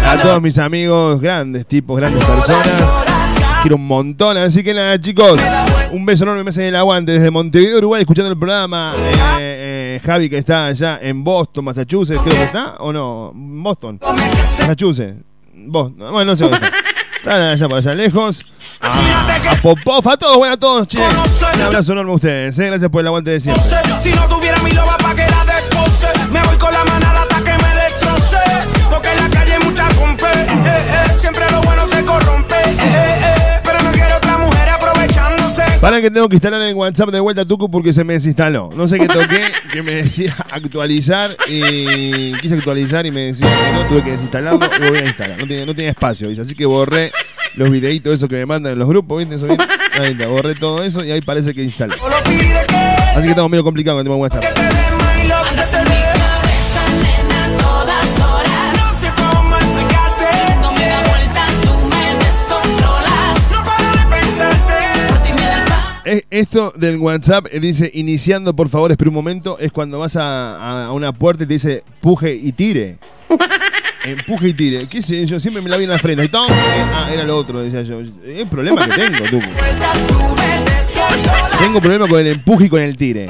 a 0.05 0.17
todos 0.17 0.41
mis 0.41 0.57
amigos, 0.57 1.21
grandes 1.21 1.65
tipos, 1.67 1.97
grandes 1.97 2.23
personas, 2.25 2.67
quiero 3.61 3.75
un 3.75 3.87
montón, 3.87 4.37
así 4.37 4.63
que 4.63 4.73
nada, 4.73 4.99
chicos, 4.99 5.39
un 5.91 6.05
beso 6.05 6.23
enorme, 6.23 6.43
me 6.43 6.49
hacen 6.49 6.65
el 6.65 6.75
aguante 6.75 7.13
desde 7.13 7.31
Montevideo, 7.31 7.77
Uruguay, 7.77 8.01
escuchando 8.01 8.31
el 8.31 8.37
programa, 8.37 8.93
eh, 8.97 9.97
eh, 9.97 10.01
Javi 10.03 10.29
que 10.29 10.37
está 10.37 10.67
allá 10.67 10.99
en 11.01 11.23
Boston, 11.23 11.65
Massachusetts, 11.65 12.21
creo 12.23 12.35
que 12.35 12.43
está, 12.43 12.75
o 12.79 12.91
no, 12.91 13.31
Boston, 13.33 13.99
Massachusetts, 14.01 15.17
Boston, 15.53 16.11
bueno, 16.11 16.25
no 16.25 16.35
sé 16.35 16.43
dónde 16.43 16.57
está. 16.65 16.77
Están 17.21 17.39
allá 17.39 17.69
por 17.69 17.77
allá 17.77 17.93
lejos. 17.93 18.43
A, 18.79 19.51
a 19.51 19.55
Popov, 19.61 20.09
a 20.09 20.17
todos, 20.17 20.37
bueno, 20.37 20.55
a 20.55 20.57
todos, 20.57 20.87
che. 20.87 20.97
Un 20.97 21.61
abrazo 21.61 21.91
enorme 21.91 22.13
a 22.13 22.15
ustedes, 22.15 22.57
eh. 22.57 22.65
Gracias 22.65 22.89
por 22.89 23.01
el 23.01 23.07
aguante 23.07 23.29
de 23.29 23.39
siempre. 23.39 23.63
Si 23.99 24.11
no 24.11 24.27
tuviera 24.27 24.59
mi 24.63 24.71
loba 24.71 24.97
pa' 24.97 25.13
que 25.13 25.27
la 25.27 25.45
Me 26.31 26.41
voy 26.41 26.57
con 26.57 26.71
la 26.71 26.83
Para 35.81 35.99
que 35.99 36.11
tengo 36.11 36.29
que 36.29 36.35
instalar 36.35 36.61
el 36.61 36.75
WhatsApp 36.75 37.09
de 37.09 37.19
vuelta 37.19 37.41
a 37.41 37.45
Tucu 37.45 37.71
porque 37.71 37.91
se 37.91 38.03
me 38.03 38.13
desinstaló. 38.13 38.69
No 38.75 38.87
sé 38.87 38.99
qué 38.99 39.07
toqué, 39.07 39.41
que 39.73 39.81
me 39.81 39.93
decía 39.93 40.35
actualizar 40.51 41.35
y 41.47 42.33
quise 42.33 42.53
actualizar 42.53 43.07
y 43.07 43.11
me 43.11 43.21
decía 43.21 43.47
que 43.49 43.73
no, 43.73 43.87
tuve 43.89 44.03
que 44.03 44.11
desinstalarlo 44.11 44.59
y 44.77 44.83
volví 44.83 44.99
a 44.99 45.05
instalar. 45.05 45.39
No 45.39 45.47
tenía, 45.47 45.65
no 45.65 45.73
tenía 45.73 45.89
espacio, 45.89 46.27
¿viste? 46.27 46.43
así 46.43 46.53
que 46.53 46.67
borré 46.67 47.11
los 47.55 47.71
videitos 47.71 48.13
esos 48.13 48.29
que 48.29 48.35
me 48.35 48.45
mandan 48.45 48.73
en 48.73 48.79
los 48.79 48.87
grupos, 48.87 49.17
¿viste? 49.17 49.33
Eso, 49.33 49.47
¿viste? 49.47 49.63
Ahí 49.99 50.11
está, 50.11 50.27
borré 50.27 50.53
todo 50.53 50.83
eso 50.83 51.03
y 51.03 51.09
ahí 51.09 51.21
parece 51.21 51.51
que 51.55 51.63
instaló. 51.63 51.95
Así 53.15 53.23
que 53.23 53.29
estamos 53.29 53.49
medio 53.49 53.63
complicado 53.63 53.97
con 53.97 54.01
el 54.01 54.05
tema 54.05 54.17
WhatsApp. 54.17 54.80
Esto 66.29 66.73
del 66.75 66.97
WhatsApp 66.97 67.47
eh, 67.51 67.61
dice 67.61 67.89
iniciando, 67.93 68.53
por 68.53 68.67
favor, 68.67 68.91
espera 68.91 69.09
un 69.09 69.15
momento. 69.15 69.57
Es 69.59 69.71
cuando 69.71 69.99
vas 69.99 70.17
a, 70.17 70.89
una 70.91 71.13
puerta 71.13 71.45
y 71.45 71.47
te 71.47 71.53
dice 71.53 71.83
puje 72.01 72.33
y 72.33 72.51
tire. 72.51 72.97
Empuje 74.03 74.49
y 74.49 74.53
tire. 74.53 74.87
¿Qué 74.87 75.01
sé 75.01 75.25
yo? 75.25 75.39
Siempre 75.39 75.61
me 75.61 75.69
la 75.69 75.77
vi 75.77 75.85
en 75.85 75.91
la 75.91 75.99
frente. 75.99 76.25
Eh, 76.25 76.29
ah, 76.33 77.09
era 77.13 77.23
lo 77.23 77.37
otro, 77.37 77.61
decía 77.61 77.83
yo. 77.83 78.01
Es 78.01 78.43
un 78.43 78.49
problema 78.49 78.85
que 78.85 78.93
tengo, 78.93 79.23
tú. 79.29 79.39
Tengo 81.59 81.79
problema 81.79 82.07
con 82.07 82.19
el 82.19 82.27
empuje 82.27 82.65
y 82.65 82.69
con 82.69 82.81
el 82.81 82.97
tire. 82.97 83.27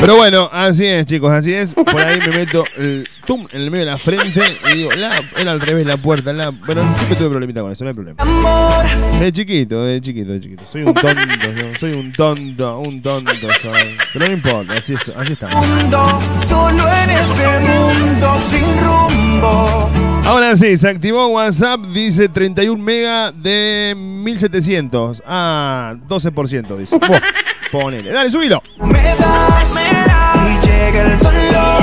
Pero 0.00 0.16
bueno, 0.16 0.48
así 0.50 0.86
es, 0.86 1.04
chicos, 1.04 1.30
así 1.30 1.52
es. 1.52 1.74
Por 1.74 2.00
ahí 2.00 2.18
me 2.20 2.38
meto 2.38 2.64
el 2.78 3.06
tum 3.26 3.46
en 3.52 3.60
el 3.60 3.70
medio 3.70 3.84
de 3.84 3.90
la 3.90 3.98
frente 3.98 4.40
y 4.72 4.78
digo, 4.78 4.90
la, 4.92 5.20
era 5.38 5.52
al 5.52 5.60
revés 5.60 5.86
la 5.86 5.98
puerta. 5.98 6.32
La, 6.32 6.52
pero 6.52 6.82
siempre 6.82 7.16
tuve 7.16 7.28
problemita 7.28 7.60
con 7.60 7.70
eso, 7.70 7.84
no 7.84 7.90
hay 7.90 7.94
problema. 7.94 9.20
De 9.20 9.30
chiquito, 9.30 9.84
de 9.84 10.00
chiquito, 10.00 10.32
de 10.32 10.40
chiquito. 10.40 10.62
Soy 10.72 10.82
un 10.84 10.94
tonto, 10.94 11.78
soy 11.78 11.92
un 11.92 12.12
tonto, 12.12 12.78
un 12.80 13.02
tonto 13.02 13.32
soy. 13.60 13.98
Pero 14.14 14.26
no 14.26 14.32
importa, 14.32 14.74
así, 14.74 14.94
es, 14.94 15.00
así 15.14 15.36
mundo, 15.54 16.18
solo 16.48 16.88
en 16.88 17.10
este 17.10 17.60
mundo 17.60 18.40
sin 18.40 18.64
rumbo. 18.82 19.90
Ahora 20.24 20.56
sí, 20.56 20.76
se 20.76 20.88
activó 20.88 21.26
WhatsApp, 21.28 21.80
dice 21.92 22.28
31 22.28 22.82
mega 22.82 23.32
de 23.32 23.94
1700. 23.96 25.22
Ah, 25.26 25.94
12% 26.08 26.76
dice. 26.76 26.98
Buah, 26.98 27.20
ponele, 27.70 28.10
dale, 28.10 28.30
subilo. 28.30 28.62
Me 28.78 29.14
das 29.16 29.74
y 29.74 30.66
llega 30.66 31.02
el 31.02 31.18
dolor. 31.18 31.82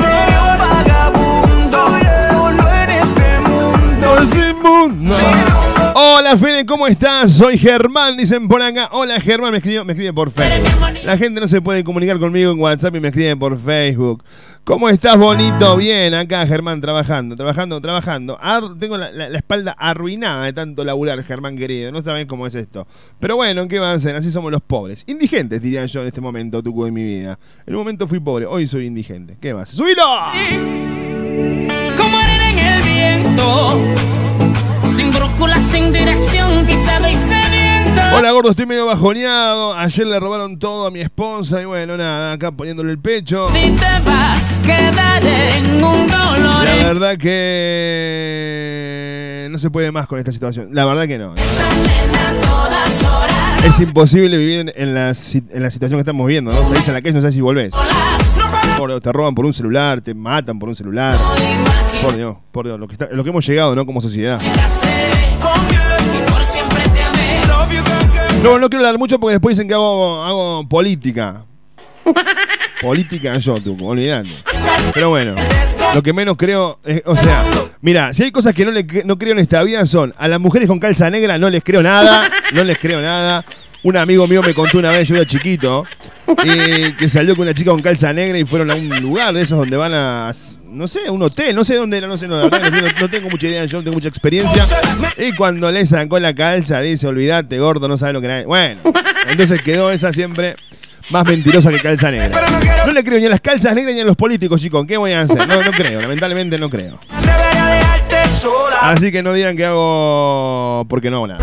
Seré 0.00 0.36
un 0.40 0.58
vagabundo, 0.58 1.78
solo 2.30 2.64
en 2.72 2.90
este 2.90 3.40
mundo. 3.40 4.12
Hola 4.12 5.53
Hola 5.96 6.36
Fede, 6.36 6.66
¿cómo 6.66 6.88
estás? 6.88 7.34
Soy 7.34 7.56
Germán, 7.56 8.16
dicen 8.16 8.48
por 8.48 8.60
acá. 8.60 8.88
Hola 8.90 9.20
Germán, 9.20 9.52
me 9.52 9.58
escribe, 9.58 9.84
me 9.84 9.92
escribe 9.92 10.12
por 10.12 10.32
Facebook. 10.32 10.68
La 11.04 11.16
gente 11.16 11.40
no 11.40 11.46
se 11.46 11.62
puede 11.62 11.84
comunicar 11.84 12.18
conmigo 12.18 12.50
en 12.50 12.58
WhatsApp 12.58 12.96
y 12.96 13.00
me 13.00 13.08
escribe 13.08 13.36
por 13.36 13.60
Facebook. 13.60 14.24
¿Cómo 14.64 14.88
estás, 14.88 15.16
bonito? 15.16 15.76
Bien, 15.76 16.12
acá 16.14 16.44
Germán, 16.48 16.80
trabajando, 16.80 17.36
trabajando, 17.36 17.80
trabajando. 17.80 18.40
Tengo 18.80 18.98
la, 18.98 19.28
espalda 19.28 19.76
arruinada 19.78 20.46
de 20.46 20.52
tanto 20.52 20.82
laburar, 20.82 21.22
Germán 21.22 21.56
querido. 21.56 21.92
No 21.92 22.02
saben 22.02 22.26
cómo 22.26 22.48
es 22.48 22.56
esto. 22.56 22.88
Pero 23.20 23.36
bueno, 23.36 23.68
¿qué 23.68 23.78
van 23.78 23.90
a 23.90 23.92
hacer? 23.92 24.16
Así 24.16 24.32
somos 24.32 24.50
los 24.50 24.62
pobres. 24.62 25.04
Indigentes, 25.06 25.62
diría 25.62 25.86
yo 25.86 26.00
en 26.00 26.08
este 26.08 26.20
momento, 26.20 26.60
tucu 26.60 26.86
de 26.86 26.90
mi 26.90 27.04
vida. 27.04 27.38
En 27.66 27.74
un 27.74 27.78
momento 27.82 28.08
fui 28.08 28.18
pobre, 28.18 28.46
hoy 28.46 28.66
soy 28.66 28.86
indigente. 28.86 29.38
¿Qué 29.40 29.52
vas? 29.52 29.68
¡Subilo! 29.68 30.02
Como 31.96 32.18
arena 32.18 32.50
en 32.50 32.58
el 32.58 32.82
viento, 32.82 34.23
brújula, 35.14 35.56
sin 35.60 35.92
dirección, 35.92 36.64
pisado 36.66 37.08
y 37.08 37.14
sediento. 37.14 38.00
Hola 38.12 38.32
gordo, 38.32 38.50
estoy 38.50 38.66
medio 38.66 38.84
bajoneado. 38.86 39.74
Ayer 39.74 40.06
le 40.06 40.18
robaron 40.20 40.58
todo 40.58 40.86
a 40.86 40.90
mi 40.90 41.00
esposa 41.00 41.62
y 41.62 41.64
bueno, 41.64 41.96
nada, 41.96 42.32
acá 42.32 42.52
poniéndole 42.52 42.90
el 42.90 42.98
pecho. 42.98 43.48
Si 43.48 43.70
te 43.70 44.00
vas, 44.04 44.58
quedaré 44.64 45.56
en 45.58 45.82
un 45.82 46.06
dolor. 46.08 46.64
La 46.64 46.74
verdad 46.86 47.16
que 47.16 48.28
no 49.50 49.58
se 49.58 49.70
puede 49.70 49.90
más 49.92 50.06
con 50.06 50.18
esta 50.18 50.32
situación. 50.32 50.68
La 50.72 50.84
verdad 50.84 51.06
que 51.06 51.16
no. 51.18 51.34
Es 53.64 53.80
imposible 53.80 54.36
vivir 54.36 54.58
en, 54.60 54.70
en 54.76 54.94
la, 54.94 55.10
en 55.10 55.62
la 55.62 55.70
situación 55.70 55.98
que 55.98 56.02
estamos 56.02 56.26
viendo, 56.26 56.52
¿no? 56.52 56.68
Salís 56.68 56.86
a 56.88 56.92
la 56.92 57.00
calle 57.00 57.14
no 57.14 57.20
sabes 57.22 57.34
si 57.34 57.40
volvés. 57.40 57.72
Por- 58.78 59.00
te 59.00 59.12
roban 59.12 59.34
por 59.34 59.44
un 59.46 59.52
celular, 59.52 60.00
te 60.00 60.14
matan 60.14 60.58
por 60.58 60.68
un 60.68 60.74
celular. 60.76 61.18
Por 62.02 62.16
Dios, 62.16 62.36
por 62.52 62.66
Dios, 62.66 62.78
lo 62.78 62.86
que, 62.88 62.94
está- 62.94 63.08
lo 63.10 63.22
que 63.24 63.30
hemos 63.30 63.46
llegado, 63.46 63.74
¿no? 63.74 63.86
Como 63.86 64.00
sociedad. 64.00 64.40
No, 68.42 68.58
no 68.58 68.68
quiero 68.68 68.84
hablar 68.84 68.98
mucho 68.98 69.18
porque 69.18 69.32
después 69.34 69.56
dicen 69.56 69.68
que 69.68 69.74
hago, 69.74 70.22
hago 70.22 70.68
política. 70.68 71.44
política 72.82 73.38
yo, 73.38 73.54
tú, 73.60 73.76
olvidando. 73.86 74.28
Pero 74.92 75.08
bueno, 75.10 75.34
lo 75.94 76.02
que 76.02 76.12
menos 76.12 76.36
creo, 76.36 76.78
es- 76.84 77.02
o 77.06 77.16
sea, 77.16 77.44
mira, 77.80 78.12
si 78.12 78.24
hay 78.24 78.32
cosas 78.32 78.54
que 78.54 78.64
no, 78.66 78.70
le, 78.70 78.84
no 79.06 79.16
creo 79.16 79.32
en 79.32 79.38
esta 79.38 79.62
vida 79.62 79.86
son 79.86 80.12
a 80.18 80.28
las 80.28 80.38
mujeres 80.40 80.68
con 80.68 80.78
calza 80.78 81.08
negra 81.08 81.38
no 81.38 81.48
les 81.48 81.62
creo 81.64 81.82
nada, 81.82 82.22
no 82.52 82.64
les 82.64 82.76
creo 82.78 83.00
nada. 83.00 83.44
Un 83.84 83.98
amigo 83.98 84.26
mío 84.26 84.40
me 84.42 84.54
contó 84.54 84.78
una 84.78 84.90
vez, 84.90 85.06
yo 85.06 85.14
era 85.14 85.26
chiquito, 85.26 85.84
y 86.42 86.92
que 86.92 87.06
salió 87.06 87.36
con 87.36 87.42
una 87.42 87.52
chica 87.52 87.70
con 87.70 87.82
calza 87.82 88.14
negra 88.14 88.38
y 88.38 88.44
fueron 88.44 88.70
a 88.70 88.74
un 88.74 88.88
lugar 89.02 89.34
de 89.34 89.42
esos 89.42 89.58
donde 89.58 89.76
van 89.76 89.92
a, 89.92 90.32
no 90.70 90.88
sé, 90.88 91.10
un 91.10 91.22
hotel, 91.22 91.54
no 91.54 91.64
sé 91.64 91.74
dónde 91.76 91.98
era, 91.98 92.06
no 92.06 92.16
sé, 92.16 92.26
no, 92.26 92.38
la 92.38 92.48
verdad 92.48 92.72
no, 92.98 93.10
tengo 93.10 93.28
mucha 93.28 93.46
idea, 93.46 93.66
yo 93.66 93.76
no 93.76 93.84
tengo 93.84 93.96
mucha 93.96 94.08
experiencia. 94.08 94.64
Y 95.18 95.32
cuando 95.32 95.70
le 95.70 95.84
sacó 95.84 96.18
la 96.18 96.34
calza, 96.34 96.80
dice, 96.80 97.06
olvídate, 97.06 97.58
gordo, 97.58 97.86
no 97.86 97.98
sabes 97.98 98.14
lo 98.14 98.22
que 98.22 98.26
era. 98.26 98.46
Bueno, 98.46 98.80
entonces 99.28 99.60
quedó 99.60 99.90
esa 99.90 100.14
siempre 100.14 100.56
más 101.10 101.26
mentirosa 101.26 101.70
que 101.70 101.78
calza 101.78 102.10
negra. 102.10 102.40
No 102.86 102.92
le 102.92 103.04
creo 103.04 103.20
ni 103.20 103.26
a 103.26 103.28
las 103.28 103.42
calzas 103.42 103.74
negras 103.74 103.94
ni 103.94 104.00
a 104.00 104.04
los 104.04 104.16
políticos, 104.16 104.62
chicos. 104.62 104.86
¿Qué 104.86 104.96
voy 104.96 105.12
a 105.12 105.20
hacer? 105.20 105.46
No, 105.46 105.62
no 105.62 105.70
creo, 105.72 106.00
lamentablemente 106.00 106.58
no 106.58 106.70
creo. 106.70 106.98
Así 108.80 109.12
que 109.12 109.22
no 109.22 109.34
digan 109.34 109.58
que 109.58 109.66
hago 109.66 110.86
porque 110.88 111.10
no 111.10 111.20
hago. 111.24 111.36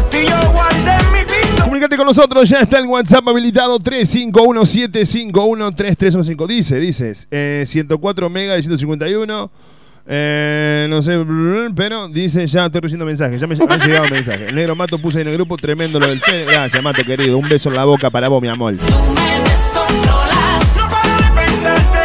Comunícate 1.72 1.96
con 1.96 2.06
nosotros, 2.06 2.50
ya 2.50 2.60
está 2.60 2.80
el 2.80 2.86
WhatsApp 2.86 3.26
habilitado 3.30 3.80
3517513315. 3.80 6.46
Dice, 6.46 6.82
dices, 6.82 7.30
eh, 7.32 7.64
104 7.66 8.30
mega 8.30 8.56
de 8.56 8.62
151. 8.62 9.50
eh, 10.06 10.88
no 10.90 11.02
sé, 11.02 11.18
pero 11.74 12.10
dice, 12.10 12.46
ya 12.46 12.66
estoy 12.66 12.82
recibiendo 12.82 13.06
mensajes, 13.06 13.40
ya 13.40 13.48
me 13.48 13.56
han 13.56 13.80
llegado 13.80 14.10
mensajes. 14.10 14.50
El 14.50 14.56
negro 14.56 14.76
Mato 14.76 15.00
puse 15.00 15.22
en 15.22 15.30
el 15.30 15.36
grupo, 15.36 15.56
tremendo 15.56 15.98
lo 15.98 16.10
del 16.10 16.20
Fede. 16.20 16.44
Gracias, 16.44 16.84
Mato, 16.84 17.06
querido. 17.06 17.38
Un 17.38 17.48
beso 17.48 17.70
en 17.70 17.78
la 17.78 17.86
boca 17.86 18.10
para 18.10 18.28
vos, 18.28 18.42
mi 18.42 18.50
amor. 18.50 18.76
Tú 18.76 18.84
me 19.14 19.40
descontrolas. 19.50 20.76
No 20.76 20.90
de 20.90 21.32
pensarte. 21.42 22.01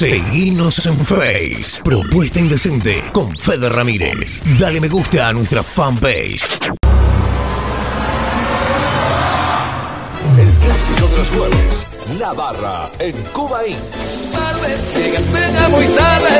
Seguinos 0.00 0.86
en 0.86 0.96
Face. 0.96 1.82
Propuesta 1.84 2.38
Indecente 2.38 3.04
con 3.12 3.36
Fede 3.36 3.68
Ramírez. 3.68 4.40
Dale 4.58 4.80
me 4.80 4.88
gusta 4.88 5.28
a 5.28 5.32
nuestra 5.34 5.62
fanpage. 5.62 6.58
El 10.38 10.50
clásico 10.64 11.06
de 11.06 11.18
los 11.18 11.28
jueves. 11.28 11.86
La 12.18 12.32
barra 12.32 12.90
en 12.98 13.14
Cuba 13.24 13.66
Inc. 13.66 13.78
Llegaste 14.96 15.52
ya 15.52 15.68
muy 15.68 15.86
tarde 15.88 16.30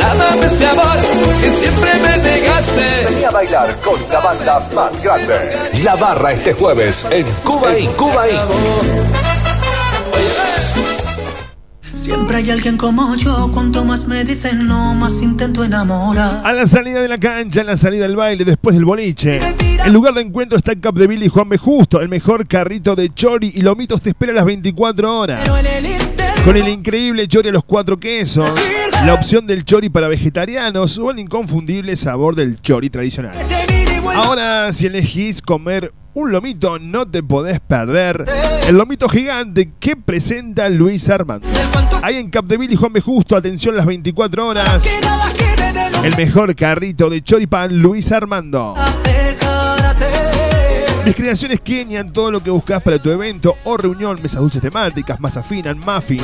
para 0.00 0.14
darme 0.14 0.46
este 0.46 0.66
amor 0.66 0.96
que 1.42 1.50
siempre 1.50 1.90
me 2.00 2.16
negaste. 2.22 3.04
Vení 3.06 3.24
a 3.24 3.30
bailar 3.32 3.76
con 3.84 4.00
la 4.10 4.20
banda 4.20 4.60
más 4.74 5.02
grande. 5.02 5.58
La 5.84 5.94
barra 5.96 6.32
este 6.32 6.54
jueves 6.54 7.06
en 7.10 7.26
Cuba 7.44 7.78
Inc. 7.78 7.96
Cuba 7.96 8.30
Inc. 8.30 9.30
Siempre 11.94 12.36
hay 12.38 12.50
alguien 12.50 12.76
como 12.76 13.14
yo, 13.16 13.50
cuanto 13.52 13.84
más 13.84 14.06
me 14.06 14.24
dicen 14.24 14.66
no, 14.66 14.94
más 14.94 15.22
intento 15.22 15.64
enamorar. 15.64 16.42
A 16.44 16.52
la 16.52 16.66
salida 16.66 17.00
de 17.00 17.08
la 17.08 17.18
cancha, 17.18 17.60
a 17.60 17.64
la 17.64 17.76
salida 17.76 18.02
del 18.04 18.16
baile, 18.16 18.44
después 18.44 18.76
del 18.76 18.84
boliche. 18.84 19.40
El 19.84 19.92
lugar 19.92 20.14
de 20.14 20.22
encuentro 20.22 20.56
está 20.58 20.72
en 20.72 20.80
Capdeville 20.80 21.24
y 21.24 21.28
Juan 21.28 21.48
B. 21.48 21.58
Justo. 21.58 22.00
El 22.00 22.08
mejor 22.08 22.46
carrito 22.46 22.94
de 22.94 23.12
chori 23.12 23.52
y 23.54 23.62
lomitos 23.62 24.02
te 24.02 24.10
espera 24.10 24.32
a 24.32 24.36
las 24.36 24.44
24 24.44 25.18
horas. 25.18 25.48
Con 26.44 26.56
el 26.56 26.68
increíble 26.68 27.26
chori 27.28 27.50
a 27.50 27.52
los 27.52 27.64
cuatro 27.64 27.98
quesos, 27.98 28.48
la 29.04 29.14
opción 29.14 29.46
del 29.46 29.64
chori 29.64 29.90
para 29.90 30.08
vegetarianos 30.08 30.98
o 30.98 31.10
el 31.10 31.18
inconfundible 31.18 31.96
sabor 31.96 32.34
del 32.34 32.60
chori 32.60 32.88
tradicional. 32.88 33.34
Ahora, 34.14 34.72
si 34.72 34.86
elegís 34.86 35.40
comer 35.42 35.92
un 36.14 36.32
lomito, 36.32 36.78
no 36.78 37.06
te 37.06 37.22
podés 37.22 37.60
perder 37.60 38.24
el 38.66 38.76
lomito 38.76 39.08
gigante 39.08 39.72
que 39.78 39.96
presenta 39.96 40.68
Luis 40.68 41.08
Armando. 41.08 41.46
Ahí 42.02 42.16
en 42.16 42.30
Capdeville 42.30 42.72
y 42.72 42.76
Juan 42.76 42.92
B. 42.92 43.00
Justo, 43.00 43.36
atención 43.36 43.76
las 43.76 43.86
24 43.86 44.46
horas. 44.46 44.84
El 46.02 46.16
mejor 46.16 46.54
carrito 46.56 47.10
de 47.10 47.22
choripan 47.22 47.78
Luis 47.78 48.10
Armando. 48.12 48.74
Mis 51.04 51.14
creaciones 51.14 51.60
Kenia, 51.60 52.04
todo 52.04 52.30
lo 52.30 52.42
que 52.42 52.50
buscas 52.50 52.82
para 52.82 52.98
tu 52.98 53.10
evento 53.10 53.56
o 53.64 53.76
reunión, 53.76 54.18
mesas 54.22 54.40
dulces 54.40 54.60
temáticas, 54.60 55.18
masa 55.18 55.42
fina, 55.42 55.74
muffins, 55.74 56.22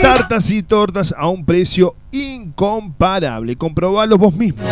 tartas 0.00 0.50
y 0.50 0.62
tortas 0.62 1.14
a 1.16 1.28
un 1.28 1.44
precio 1.44 1.94
incomparable. 2.10 3.56
Comprobalo 3.56 4.16
vos 4.16 4.34
mismo. 4.34 4.62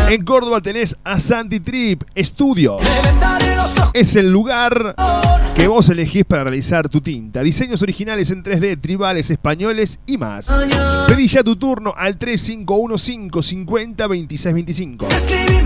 En 0.08 0.24
Córdoba 0.24 0.61
tenés 0.61 0.96
a 1.04 1.20
Santi 1.20 1.61
Trip 1.61 2.02
Studio. 2.16 2.78
Es 3.92 4.16
el 4.16 4.30
lugar 4.30 4.94
que 5.54 5.68
vos 5.68 5.88
elegís 5.88 6.24
para 6.24 6.44
realizar 6.44 6.88
tu 6.88 7.00
tinta. 7.00 7.42
Diseños 7.42 7.82
originales 7.82 8.30
en 8.30 8.42
3D, 8.42 8.80
tribales, 8.80 9.30
españoles 9.30 10.00
y 10.06 10.16
más. 10.16 10.52
Pedí 11.06 11.28
ya 11.28 11.42
tu 11.42 11.56
turno 11.56 11.94
al 11.96 12.18
3515 12.64 13.42
50 13.42 14.07
26 14.07 14.55
25. 14.55 15.09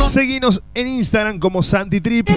Seguinos 0.08 0.62
en 0.74 0.88
Instagram 0.88 1.38
como 1.38 1.62
Santi 1.62 2.00
Trip 2.00 2.28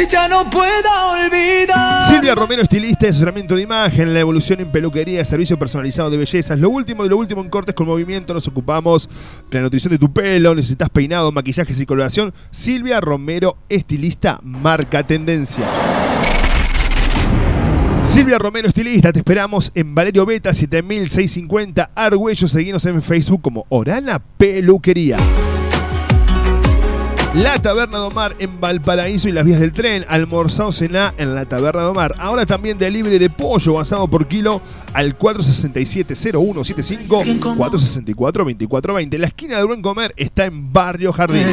ya 0.09 0.29
no 0.29 0.49
puedo 0.49 0.89
olvidar. 1.13 2.09
Silvia 2.09 2.35
Romero, 2.35 2.63
estilista 2.63 3.07
de 3.07 3.11
asesoramiento 3.11 3.57
de 3.57 3.63
imagen, 3.63 4.15
la 4.15 4.21
evolución 4.21 4.61
en 4.61 4.71
peluquería, 4.71 5.25
servicio 5.25 5.59
personalizado 5.59 6.11
de 6.11 6.17
bellezas. 6.17 6.59
Lo 6.59 6.71
último 6.71 7.03
de 7.03 7.11
lo 7.11 7.17
último 7.17 7.43
en 7.43 7.51
cortes 7.51 7.75
con 7.75 7.87
movimiento. 7.87 8.33
Nos 8.33 8.47
ocupamos 8.49 9.09
de 9.51 9.59
la 9.59 9.65
nutrición 9.65 9.93
de 9.93 9.99
tu 9.99 10.13
pelo. 10.13 10.55
Necesitas 10.55 10.89
peinado, 10.91 11.33
maquillajes 11.33 11.81
y 11.81 11.87
coloración. 11.87 12.33
Silvia 12.51 13.01
Romero, 13.01 13.57
estilista, 13.69 14.39
marca 14.43 15.03
tendencia. 15.03 15.65
Silvia 18.11 18.39
Romero, 18.39 18.67
estilista, 18.67 19.13
te 19.13 19.21
esperamos 19.21 19.71
en 19.73 19.95
Valerio 19.95 20.27
Beta 20.27 20.53
7650 20.53 21.91
Argüello. 21.95 22.49
Seguinos 22.49 22.85
en 22.87 23.01
Facebook 23.03 23.41
como 23.41 23.67
Orana 23.69 24.21
Peluquería. 24.37 25.17
La 27.35 27.57
Taberna 27.61 27.99
de 27.99 28.05
Omar 28.07 28.35
en 28.41 28.61
Valparaíso 28.61 29.29
y 29.29 29.33
las 29.33 29.45
vías 29.45 29.61
del 29.61 29.73
tren. 29.73 30.05
Almorzado 30.09 30.73
cená 30.73 31.15
en 31.19 31.37
la 31.37 31.45
Taberna 31.45 31.83
de 31.83 31.89
Omar. 31.89 32.17
Ahora 32.19 32.47
también 32.47 32.79
delivery 32.79 33.21
de 33.21 33.31
pollo 33.31 33.79
asado 33.79 34.09
por 34.09 34.27
kilo 34.27 34.61
al 34.93 35.17
467-0175 35.17 37.57
464-2420. 37.57 39.19
La 39.19 39.29
esquina 39.29 39.59
del 39.59 39.69
Buen 39.69 39.83
Comer 39.83 40.13
está 40.17 40.47
en 40.47 40.73
Barrio 40.73 41.13
Jardín. 41.13 41.47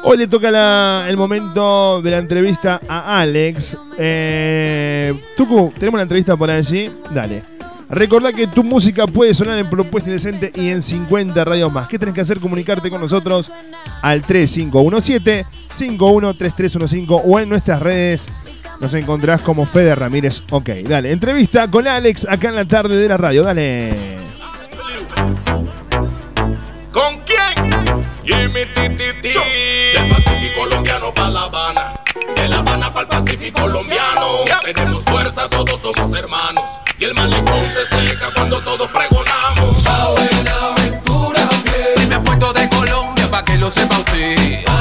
Hoy 0.04 0.18
le 0.18 0.28
toca 0.28 0.50
la- 0.52 1.06
el 1.10 1.18
momento 1.18 2.02
de 2.02 2.12
la 2.12 2.18
entrevista 2.18 2.80
a 2.88 3.20
Alex. 3.22 3.78
Eh, 3.98 5.14
Tucu, 5.36 5.74
tenemos 5.78 5.96
una 5.96 6.04
entrevista 6.04 6.36
por 6.38 6.50
allí. 6.50 6.90
Dale. 7.14 7.44
Recordá 7.90 8.32
que 8.34 8.48
tu 8.48 8.64
música 8.64 9.06
puede 9.06 9.34
sonar 9.34 9.58
en 9.60 9.70
Propuesta 9.70 10.10
Indecente 10.10 10.52
y 10.56 10.70
en 10.70 10.82
50 10.82 11.44
radios 11.46 11.72
más. 11.72 11.88
¿Qué 11.88 12.00
tenés 12.00 12.16
que 12.16 12.22
hacer? 12.22 12.40
Comunicarte 12.40 12.90
con 12.90 13.00
nosotros 13.02 13.52
al 14.02 14.24
3517-513315 14.24 17.22
o 17.24 17.40
en 17.40 17.50
nuestras 17.50 17.80
redes 17.82 18.28
nos 18.84 18.94
encontrás 18.96 19.40
como 19.40 19.66
Fede 19.66 19.96
Ramírez. 19.96 20.44
Ok, 20.52 20.70
dale. 20.84 21.12
Entrevista 21.12 21.72
con 21.72 21.88
Alex 21.88 22.28
acá 22.30 22.50
en 22.50 22.56
la 22.56 22.66
tarde 22.66 22.98
de 22.98 23.08
la 23.08 23.16
radio. 23.16 23.42
Dale. 23.42 24.18
¿Con 26.92 27.22
quién? 27.22 28.04
Jimmy 28.26 28.66
Titi 28.76 29.30
Del 29.32 30.10
Pacífico 30.10 30.62
colombiano 30.64 31.14
pa' 31.14 31.30
La 31.30 31.44
Habana. 31.44 31.94
De 32.36 32.50
La 32.50 32.58
Habana 32.58 32.94
para 32.94 33.04
el 33.04 33.08
Pacífico 33.08 33.62
colombiano. 33.62 34.44
Tenemos 34.66 35.02
fuerza, 35.06 35.48
todos 35.50 35.82
somos 35.82 36.14
hermanos. 36.18 36.66
Y 37.00 37.06
el 37.06 37.14
malecón 37.14 37.64
se 37.74 37.86
seca 37.86 38.28
cuando 38.36 38.60
todos 38.60 38.92
pregonamos. 38.92 39.82
Pa' 39.82 40.10
buena 40.10 40.74
aventura, 40.74 41.50
bien. 41.64 42.04
Y 42.04 42.10
me 42.10 42.16
apuesto 42.16 42.52
de 42.52 42.68
Colombia 42.68 43.30
pa' 43.32 43.46
que 43.46 43.58
lo 43.58 43.72
sepa 43.72 43.98
usted. 43.98 44.73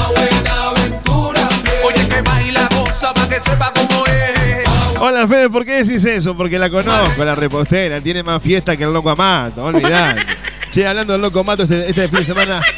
Que 3.32 3.40
sepa 3.40 3.72
cómo 3.74 4.04
es. 4.06 5.00
Hola 5.00 5.26
Fede, 5.26 5.48
¿por 5.48 5.64
qué 5.64 5.82
decís 5.82 6.04
eso? 6.04 6.36
Porque 6.36 6.58
la 6.58 6.70
conozco, 6.70 7.24
la 7.24 7.34
repostera. 7.34 8.00
Tiene 8.00 8.22
más 8.22 8.42
fiesta 8.42 8.76
que 8.76 8.84
el 8.84 8.92
Loco 8.92 9.10
Amato, 9.10 9.64
olvidate. 9.64 10.22
che, 10.72 10.86
hablando 10.86 11.14
del 11.14 11.22
Loco 11.22 11.40
Amato, 11.40 11.62
este, 11.62 11.88
este 11.88 12.08
fin 12.08 12.18
de 12.18 12.24
semana. 12.24 12.60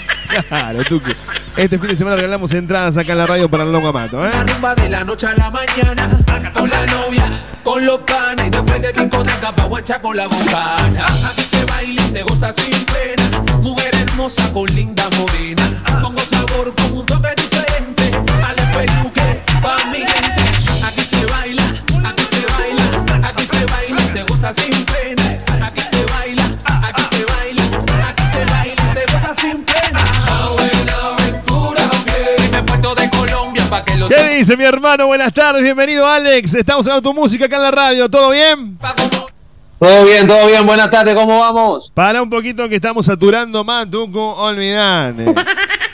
Claro, 0.49 0.83
Tucu. 0.83 1.11
Este 1.57 1.79
fin 1.79 1.91
de 1.91 1.97
semana 1.97 2.17
regalamos 2.17 2.53
entradas 2.55 2.97
acá 2.97 3.13
en 3.13 3.19
la 3.19 3.27
radio 3.27 3.49
para 3.49 3.63
el 3.63 3.71
Loco 3.71 3.89
Amato, 3.89 4.27
¿eh? 4.27 4.31
La 4.33 4.43
rumba 4.43 4.75
de 4.75 4.89
la 4.89 5.05
noche 5.05 5.29
a 5.29 5.35
la 5.35 5.51
mañana. 5.51 6.11
Con 6.53 6.71
la 6.71 6.85
novia, 6.87 7.45
con 7.63 7.87
los 7.87 8.01
panas. 8.01 8.49
Y 8.49 8.51
después 8.51 8.83
de 8.83 8.93
discoteca 8.93 9.55
pa' 9.55 9.67
guachar 9.67 10.01
con 10.01 10.17
la 10.17 10.27
bocana. 10.27 11.07
Aquí 11.31 11.43
se 11.43 11.65
baila 11.67 12.03
y 12.03 12.11
se 12.11 12.23
goza 12.23 12.53
sin 12.53 12.85
pena. 12.87 13.43
Mujer 13.61 13.95
hermosa 13.95 14.53
con 14.53 14.67
linda 14.75 15.09
morena. 15.19 15.85
Pongo 16.03 16.21
sabor 16.23 16.75
con 16.75 16.99
un 16.99 17.07
toque 17.07 17.29
diferente. 17.29 17.44
Goza 24.45 24.63
sin 24.63 24.85
pena. 24.85 25.67
Aquí 25.67 25.81
se 25.81 26.05
baila, 26.05 26.45
aquí 26.83 27.03
se 27.11 27.25
baila. 27.25 28.09
Aquí 28.09 28.23
se 28.31 28.45
baila 28.53 28.75
y 28.75 28.95
se 28.95 29.13
goza 29.13 29.35
sin 29.35 29.65
pena. 29.65 30.05
buena 30.53 30.93
aventura, 31.15 31.83
bien. 32.05 32.49
Y 32.49 32.53
me 32.53 32.59
he 32.59 32.63
puesto 32.63 32.95
de 32.95 33.11
Colombia 33.11 33.65
pa' 33.71 33.85
que 33.85 33.97
lo 33.97 34.09
¿Qué 34.09 34.29
dice 34.37 34.57
mi 34.57 34.65
hermano? 34.65 35.07
Buenas 35.07 35.33
tardes, 35.33 35.63
bienvenido 35.63 36.07
Alex. 36.07 36.55
Estamos 36.55 36.87
en 36.87 37.01
tu 37.01 37.15
música 37.15 37.47
acá 37.47 37.57
en 37.57 37.63
la 37.63 37.71
radio, 37.71 38.11
¿todo 38.11 38.31
bien? 38.31 38.79
Todo 39.79 40.05
bien, 40.05 40.27
todo 40.27 40.47
bien, 40.47 40.67
buenas 40.67 40.91
tardes, 40.91 41.15
¿cómo 41.15 41.39
vamos? 41.39 41.91
Para 41.95 42.23
un 42.23 42.31
poquito 42.31 42.69
que 42.69 42.77
estamos 42.77 43.07
saturando 43.07 43.65
más, 43.65 43.89
Tucu, 43.91 44.19
olvidate. 44.19 45.35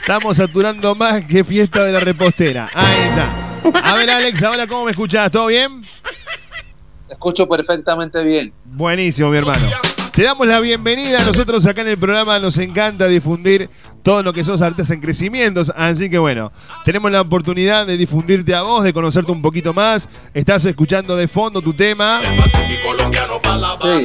Estamos 0.01 0.37
saturando 0.37 0.95
más 0.95 1.25
que 1.25 1.45
fiesta 1.45 1.85
de 1.85 1.93
la 1.93 2.01
repostera. 2.01 2.69
Ahí 2.75 2.97
está. 3.09 3.91
A 3.91 3.95
ver, 3.95 4.11
Alex, 4.11 4.43
ahora 4.43 4.67
cómo 4.67 4.87
me 4.87 4.91
escuchás, 4.91 5.31
¿todo 5.31 5.47
bien? 5.47 5.83
Te 7.11 7.15
escucho 7.15 7.49
perfectamente 7.49 8.23
bien. 8.23 8.53
Buenísimo, 8.65 9.31
mi 9.31 9.39
hermano. 9.39 9.59
Te 10.13 10.23
damos 10.23 10.47
la 10.47 10.61
bienvenida. 10.61 11.19
Nosotros 11.27 11.67
acá 11.67 11.81
en 11.81 11.89
el 11.89 11.99
programa 11.99 12.39
nos 12.39 12.57
encanta 12.59 13.09
difundir 13.09 13.69
todo 14.05 14.23
lo 14.23 14.33
que 14.33 14.45
sos 14.45 14.63
artistas 14.63 14.93
en 14.93 15.01
crecimiento. 15.01 15.61
Así 15.75 16.09
que 16.09 16.19
bueno, 16.19 16.53
tenemos 16.85 17.11
la 17.11 17.23
oportunidad 17.23 17.85
de 17.85 17.97
difundirte 17.97 18.55
a 18.55 18.63
vos, 18.63 18.85
de 18.85 18.93
conocerte 18.93 19.33
un 19.33 19.43
poquito 19.43 19.75
más. 19.75 20.09
Estás 20.33 20.65
escuchando 20.67 21.17
de 21.17 21.27
fondo 21.27 21.61
tu 21.61 21.75
tema. 21.75 22.21
Sí. 23.81 24.03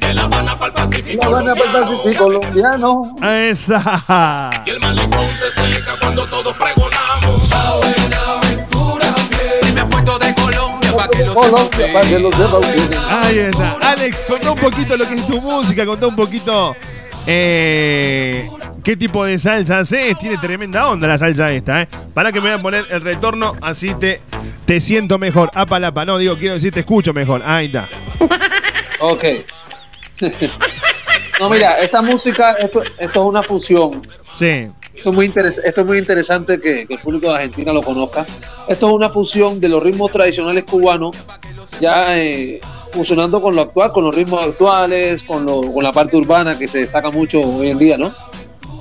De 0.00 0.14
La 0.14 0.22
Habana 0.22 0.58
para 0.58 0.68
el 0.68 0.72
Pacífico 0.72 1.22
La 1.24 1.28
Habana 1.28 1.54
para 1.54 1.80
el 1.80 1.84
Pacífico 1.84 2.24
colombiano. 2.24 3.16
Esa. 3.22 4.50
Y 4.64 4.70
el 4.70 4.80
malecón 4.80 5.26
se 5.38 5.50
seca 5.50 5.92
cuando 6.00 6.24
todos 6.24 6.56
pregonamos. 6.56 8.17
Que 11.10 11.24
lo 11.24 11.34
Colombia, 11.34 11.92
para 11.92 12.08
que 12.08 12.18
lo 12.18 12.32
sepa 12.32 12.58
usted. 12.58 12.98
Ahí 13.08 13.38
está. 13.38 13.76
Alex, 13.80 14.24
contá 14.26 14.52
un 14.52 14.58
poquito 14.58 14.96
lo 14.96 15.08
que 15.08 15.14
es 15.14 15.26
tu 15.26 15.40
música, 15.40 15.86
contá 15.86 16.06
un 16.06 16.16
poquito 16.16 16.74
eh, 17.30 18.48
qué 18.82 18.96
tipo 18.96 19.24
de 19.24 19.38
salsa 19.38 19.80
haces. 19.80 20.16
Tiene 20.18 20.38
tremenda 20.38 20.88
onda 20.88 21.06
la 21.06 21.18
salsa 21.18 21.52
esta, 21.52 21.82
¿eh? 21.82 21.88
Para 22.14 22.32
que 22.32 22.40
me 22.40 22.48
voy 22.48 22.58
a 22.58 22.62
poner 22.62 22.86
el 22.90 23.02
retorno, 23.02 23.54
así 23.60 23.92
te, 23.94 24.22
te 24.64 24.80
siento 24.80 25.18
mejor. 25.18 25.50
Apalapa, 25.54 26.04
no, 26.06 26.16
digo, 26.16 26.38
quiero 26.38 26.54
decir, 26.54 26.72
te 26.72 26.80
escucho 26.80 27.12
mejor. 27.12 27.42
Ahí 27.44 27.66
está. 27.66 27.86
Ok. 29.00 29.24
no, 31.40 31.50
mira, 31.50 31.78
esta 31.78 32.00
música, 32.00 32.52
esto, 32.52 32.82
esto 32.82 33.22
es 33.22 33.28
una 33.28 33.42
fusión. 33.42 34.08
Sí. 34.38 34.68
Esto 34.98 35.10
es 35.10 35.16
muy, 35.16 35.28
interes- 35.28 35.60
esto 35.64 35.80
es 35.80 35.86
muy 35.86 35.98
interesante 35.98 36.60
que, 36.60 36.86
que 36.86 36.94
el 36.94 37.00
público 37.00 37.28
de 37.28 37.34
Argentina 37.36 37.72
lo 37.72 37.82
conozca. 37.82 38.26
Esto 38.68 38.88
es 38.88 38.92
una 38.92 39.08
fusión 39.08 39.60
de 39.60 39.68
los 39.68 39.82
ritmos 39.82 40.10
tradicionales 40.10 40.64
cubanos, 40.64 41.16
ya 41.80 42.18
eh, 42.18 42.60
fusionando 42.92 43.40
con 43.40 43.54
lo 43.54 43.62
actual, 43.62 43.92
con 43.92 44.04
los 44.04 44.14
ritmos 44.14 44.44
actuales, 44.44 45.22
con, 45.22 45.46
lo- 45.46 45.60
con 45.72 45.82
la 45.84 45.92
parte 45.92 46.16
urbana 46.16 46.58
que 46.58 46.66
se 46.68 46.78
destaca 46.78 47.10
mucho 47.10 47.40
hoy 47.40 47.70
en 47.70 47.78
día, 47.78 47.96
¿no? 47.96 48.12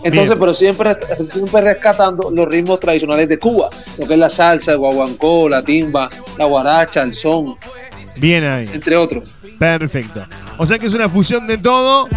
Entonces, 0.04 0.30
Bien. 0.30 0.40
pero 0.40 0.54
siempre, 0.54 0.96
siempre 1.32 1.62
rescatando 1.62 2.30
los 2.32 2.48
ritmos 2.48 2.80
tradicionales 2.80 3.28
de 3.28 3.40
Cuba, 3.40 3.70
lo 3.98 4.08
que 4.08 4.14
es 4.14 4.20
la 4.20 4.30
salsa, 4.30 4.72
el 4.74 4.78
guaguancó, 4.78 5.50
la 5.50 5.62
timba, 5.64 6.10
la 6.38 6.46
guaracha, 6.46 7.02
el 7.04 7.14
son, 7.16 7.56
Bien 8.16 8.44
ahí. 8.44 8.70
entre 8.74 8.96
otros. 8.96 9.24
Perfecto. 9.60 10.26
O 10.58 10.66
sea 10.66 10.78
que 10.80 10.88
es 10.88 10.94
una 10.94 11.10
fusión 11.10 11.48
de 11.48 11.58
todo, 11.58 12.08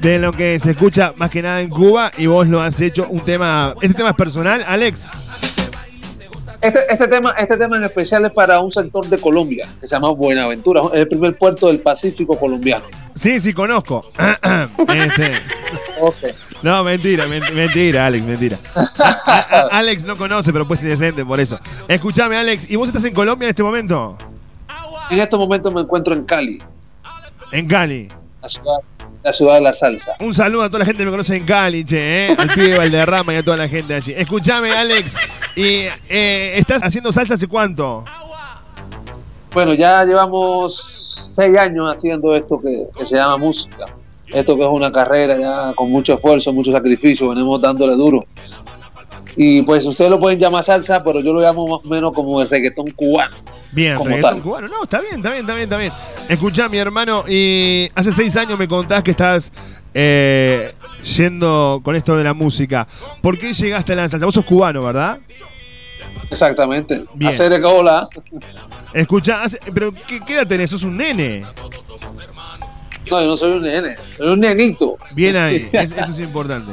de 0.00 0.18
lo 0.18 0.32
que 0.32 0.58
se 0.58 0.70
escucha 0.70 1.12
más 1.16 1.30
que 1.30 1.42
nada 1.42 1.60
en 1.60 1.68
Cuba, 1.68 2.10
y 2.16 2.26
vos 2.26 2.46
lo 2.48 2.60
has 2.62 2.80
hecho 2.80 3.06
un 3.08 3.20
tema. 3.24 3.74
¿Este 3.80 3.94
tema 3.94 4.10
es 4.10 4.16
personal, 4.16 4.64
Alex? 4.66 5.08
Este, 6.60 6.80
este 6.90 7.06
tema, 7.06 7.32
este 7.38 7.56
tema 7.56 7.76
en 7.76 7.84
especial 7.84 8.24
es 8.26 8.32
para 8.32 8.58
un 8.60 8.70
sector 8.70 9.06
de 9.06 9.18
Colombia 9.18 9.68
que 9.80 9.86
se 9.86 9.94
llama 9.94 10.10
Buenaventura, 10.10 10.80
es 10.92 11.00
el 11.02 11.08
primer 11.08 11.38
puerto 11.38 11.68
del 11.68 11.78
Pacífico 11.80 12.36
colombiano. 12.36 12.84
Sí, 13.14 13.38
sí, 13.40 13.52
conozco. 13.52 14.10
Este. 14.88 15.32
No, 16.62 16.82
mentira, 16.82 17.26
men- 17.26 17.42
mentira, 17.54 18.06
Alex, 18.06 18.24
mentira. 18.24 18.56
A- 18.74 18.80
a- 18.98 19.38
a- 19.38 19.78
Alex 19.78 20.02
no 20.04 20.16
conoce, 20.16 20.52
pero 20.52 20.66
pues 20.66 20.82
decente 20.82 21.24
por 21.24 21.38
eso. 21.38 21.60
Escúchame, 21.86 22.36
Alex, 22.36 22.68
¿y 22.68 22.74
vos 22.76 22.88
estás 22.88 23.04
en 23.04 23.14
Colombia 23.14 23.46
en 23.46 23.50
este 23.50 23.62
momento? 23.62 24.18
En 25.10 25.20
estos 25.20 25.38
momentos 25.38 25.72
me 25.72 25.80
encuentro 25.82 26.12
en 26.14 26.24
Cali, 26.24 26.60
En 27.52 27.66
Cali. 27.66 28.08
la 28.42 28.48
ciudad, 28.48 28.78
la 29.24 29.32
ciudad 29.32 29.54
de 29.54 29.60
la 29.62 29.72
salsa. 29.72 30.16
Un 30.20 30.34
saludo 30.34 30.64
a 30.64 30.68
toda 30.68 30.80
la 30.80 30.84
gente 30.84 30.98
que 30.98 31.04
me 31.06 31.10
conoce 31.10 31.36
en 31.36 31.44
Cali, 31.44 31.84
che, 31.84 32.26
¿eh? 32.26 32.36
al 32.38 32.48
pibe 32.48 32.76
Valderrama 32.76 33.32
y 33.34 33.36
a 33.36 33.42
toda 33.42 33.56
la 33.56 33.68
gente 33.68 33.94
allí. 33.94 34.12
Escúchame, 34.16 34.70
Alex, 34.72 35.16
¿y 35.56 35.86
eh, 36.08 36.52
estás 36.56 36.82
haciendo 36.82 37.12
salsa 37.12 37.34
hace 37.34 37.46
cuánto? 37.46 38.04
Bueno, 39.52 39.74
ya 39.74 40.04
llevamos 40.04 40.76
seis 41.34 41.56
años 41.56 41.90
haciendo 41.90 42.34
esto 42.34 42.60
que, 42.60 42.86
que 42.96 43.06
se 43.06 43.16
llama 43.16 43.38
música. 43.38 43.86
Esto 44.26 44.56
que 44.56 44.62
es 44.62 44.68
una 44.68 44.92
carrera 44.92 45.38
ya 45.38 45.72
con 45.74 45.90
mucho 45.90 46.14
esfuerzo, 46.14 46.52
mucho 46.52 46.70
sacrificio, 46.70 47.30
venimos 47.30 47.60
dándole 47.62 47.96
duro. 47.96 48.26
Y 49.40 49.62
pues 49.62 49.86
ustedes 49.86 50.10
lo 50.10 50.18
pueden 50.18 50.36
llamar 50.40 50.64
salsa, 50.64 51.04
pero 51.04 51.20
yo 51.20 51.32
lo 51.32 51.40
llamo 51.40 51.64
más 51.64 51.84
o 51.84 51.88
menos 51.88 52.12
como 52.12 52.42
el 52.42 52.50
reggaetón 52.50 52.90
cubano. 52.90 53.36
Bien, 53.70 53.94
Como 53.96 54.08
reggaetón 54.10 54.32
tal. 54.34 54.42
cubano. 54.42 54.66
No, 54.68 54.82
está 54.82 55.00
bien, 55.00 55.16
está 55.18 55.30
bien, 55.30 55.42
está 55.42 55.54
bien, 55.54 55.62
está 55.64 55.76
bien. 55.76 55.92
Escuchá, 56.28 56.68
mi 56.68 56.78
hermano, 56.78 57.22
y 57.28 57.88
hace 57.94 58.10
seis 58.10 58.36
años 58.36 58.58
me 58.58 58.66
contás 58.66 59.04
que 59.04 59.12
estás 59.12 59.52
eh, 59.94 60.72
yendo 61.16 61.80
con 61.84 61.94
esto 61.94 62.16
de 62.16 62.24
la 62.24 62.34
música. 62.34 62.88
¿Por 63.22 63.38
qué 63.38 63.54
llegaste 63.54 63.92
a 63.92 63.96
la 63.96 64.08
salsa? 64.08 64.26
Vos 64.26 64.34
sos 64.34 64.44
cubano, 64.44 64.82
¿verdad? 64.82 65.18
Exactamente. 66.30 67.04
Bien. 67.14 67.30
Hacer 67.30 67.50
de 67.50 67.64
hola. 67.64 68.08
Escuchá, 68.92 69.44
hace- 69.44 69.60
pero 69.72 69.92
¿qué, 70.08 70.20
qué 70.26 70.34
edad 70.34 70.48
tenés? 70.48 70.70
Sos 70.70 70.82
un 70.82 70.96
nene. 70.96 71.42
No, 73.10 73.20
yo 73.22 73.26
no 73.28 73.36
soy 73.36 73.52
un 73.52 73.62
nene, 73.62 73.96
soy 74.16 74.28
un 74.30 74.40
nenito. 74.40 74.98
Bien 75.14 75.36
ahí, 75.36 75.68
es- 75.72 75.92
eso 75.92 76.10
es 76.12 76.18
importante. 76.20 76.72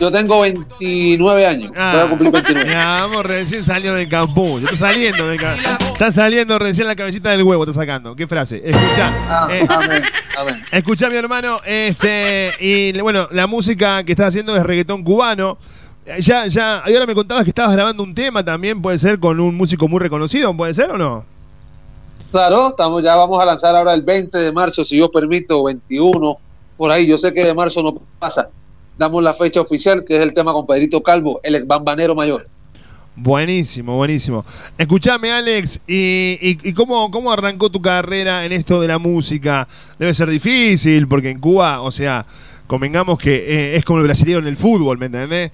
Yo 0.00 0.10
tengo 0.10 0.40
29 0.40 1.46
años, 1.46 1.70
voy 1.70 2.00
a 2.00 2.06
cumplir 2.08 2.32
29. 2.32 2.68
Mi 2.68 2.74
amor, 2.74 3.26
recién 3.26 3.64
salió 3.64 3.94
del 3.94 4.08
campus. 4.08 4.64
Está 4.64 4.76
saliendo 4.76 5.26
del 5.28 5.40
Está 5.92 6.10
saliendo 6.10 6.58
recién 6.58 6.86
la 6.86 6.96
cabecita 6.96 7.30
del 7.30 7.42
huevo, 7.42 7.64
está 7.64 7.74
sacando. 7.74 8.16
¿Qué 8.16 8.26
frase? 8.26 8.62
Escuchá. 8.64 9.12
Ah, 9.28 9.48
eh, 9.50 9.66
amén, 9.68 10.02
amén. 10.38 10.54
Escuchá, 10.72 11.08
mi 11.08 11.16
hermano, 11.16 11.60
este, 11.64 12.52
y 12.58 12.98
bueno, 13.00 13.28
la 13.30 13.46
música 13.46 14.02
que 14.04 14.12
estás 14.12 14.28
haciendo 14.28 14.56
es 14.56 14.62
reggaetón 14.62 15.04
cubano. 15.04 15.58
Ya, 16.18 16.46
ya, 16.48 16.82
y 16.86 16.94
ahora 16.94 17.06
me 17.06 17.14
contabas 17.14 17.44
que 17.44 17.50
estabas 17.50 17.72
grabando 17.72 18.02
un 18.02 18.14
tema 18.14 18.44
también, 18.44 18.82
puede 18.82 18.98
ser 18.98 19.20
con 19.20 19.38
un 19.38 19.54
músico 19.54 19.86
muy 19.86 20.00
reconocido, 20.00 20.56
¿puede 20.56 20.74
ser 20.74 20.90
o 20.90 20.98
no? 20.98 21.24
Claro, 22.32 22.68
estamos, 22.68 23.02
ya 23.02 23.14
vamos 23.14 23.40
a 23.40 23.44
lanzar 23.44 23.76
ahora 23.76 23.92
el 23.92 24.02
20 24.02 24.36
de 24.38 24.52
marzo, 24.52 24.84
si 24.84 24.96
yo 24.96 25.10
permito, 25.10 25.62
21, 25.64 26.38
por 26.78 26.90
ahí. 26.90 27.06
Yo 27.06 27.18
sé 27.18 27.32
que 27.32 27.44
de 27.44 27.54
marzo 27.54 27.82
no 27.82 28.00
pasa. 28.18 28.48
Damos 28.98 29.22
la 29.22 29.34
fecha 29.34 29.60
oficial, 29.60 30.04
que 30.04 30.16
es 30.16 30.22
el 30.22 30.32
tema 30.34 30.52
con 30.52 30.66
Pedrito 30.66 31.02
Calvo, 31.02 31.40
el 31.42 31.54
ex 31.56 31.66
bambanero 31.66 32.14
mayor. 32.14 32.46
Buenísimo, 33.14 33.96
buenísimo. 33.96 34.44
Escuchame, 34.78 35.30
Alex, 35.32 35.80
¿y, 35.86 36.38
y- 36.40 36.58
y 36.68 36.72
cómo, 36.72 37.10
cómo 37.10 37.30
arrancó 37.32 37.70
tu 37.70 37.82
carrera 37.82 38.44
en 38.46 38.52
esto 38.52 38.80
de 38.80 38.88
la 38.88 38.98
música? 38.98 39.68
Debe 39.98 40.14
ser 40.14 40.28
difícil, 40.30 41.06
porque 41.08 41.30
en 41.30 41.38
Cuba, 41.38 41.82
o 41.82 41.92
sea, 41.92 42.24
convengamos 42.66 43.18
que 43.18 43.34
eh, 43.34 43.76
es 43.76 43.84
como 43.84 43.98
el 43.98 44.04
brasileño 44.04 44.38
en 44.38 44.46
el 44.46 44.56
fútbol, 44.56 44.96
¿me 44.98 45.06
entendés? 45.06 45.50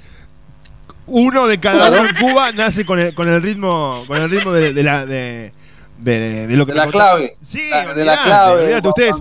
Uno 1.07 1.47
de 1.49 1.59
cada 1.59 1.89
uno 1.91 2.07
en 2.09 2.15
Cuba 2.17 2.53
nace 2.53 2.85
con 2.85 2.99
el, 2.99 3.15
con 3.15 3.29
el 3.29 3.43
ritmo, 3.43 4.05
con 4.07 4.21
el 4.21 4.31
ritmo 4.31 4.53
de, 4.53 4.73
de 4.73 4.83
la 4.83 5.07
de, 5.07 5.53
de- 5.99 6.47
de 6.47 6.57
lo 6.57 6.65
que 6.67 6.73
De 6.73 6.79
la 6.79 6.87
clave. 6.87 7.33
Sí, 7.41 7.71
La- 7.71 7.93
de 7.95 8.05
la 8.05 8.23
clave, 8.23 8.81
ustedes 8.89 9.17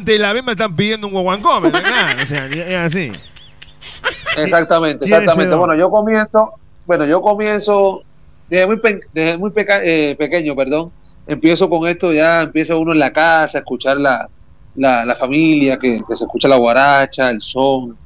de 0.00 0.18
la 0.18 0.32
bemba 0.32 0.52
están 0.52 0.74
pidiendo 0.74 1.06
un 1.06 1.12
guaguancó, 1.12 1.60
¿me 1.60 1.68
entendés? 1.68 1.92
O 2.22 2.26
sea, 2.26 2.46
es 2.46 2.74
así. 2.76 3.12
Exactamente, 4.44 5.04
exactamente. 5.04 5.54
Bueno, 5.56 5.74
yo 5.76 5.90
comienzo, 5.90 6.52
bueno, 6.86 7.04
yo 7.06 7.20
comienzo 7.20 8.02
desde 8.48 8.66
muy, 8.66 8.78
pe- 8.78 9.00
desde 9.12 9.38
muy 9.38 9.50
peca- 9.50 9.82
eh, 9.84 10.14
pequeño, 10.18 10.54
perdón. 10.54 10.90
Empiezo 11.26 11.68
con 11.68 11.88
esto, 11.88 12.12
ya 12.12 12.42
empieza 12.42 12.76
uno 12.76 12.92
en 12.92 13.00
la 13.00 13.12
casa 13.12 13.58
a 13.58 13.60
escuchar 13.62 13.96
la, 13.98 14.28
la, 14.76 15.04
la 15.04 15.14
familia, 15.16 15.76
que, 15.78 16.02
que 16.08 16.14
se 16.16 16.24
escucha 16.24 16.46
la 16.48 16.56
guaracha, 16.56 17.30
el 17.30 17.40
son. 17.40 17.96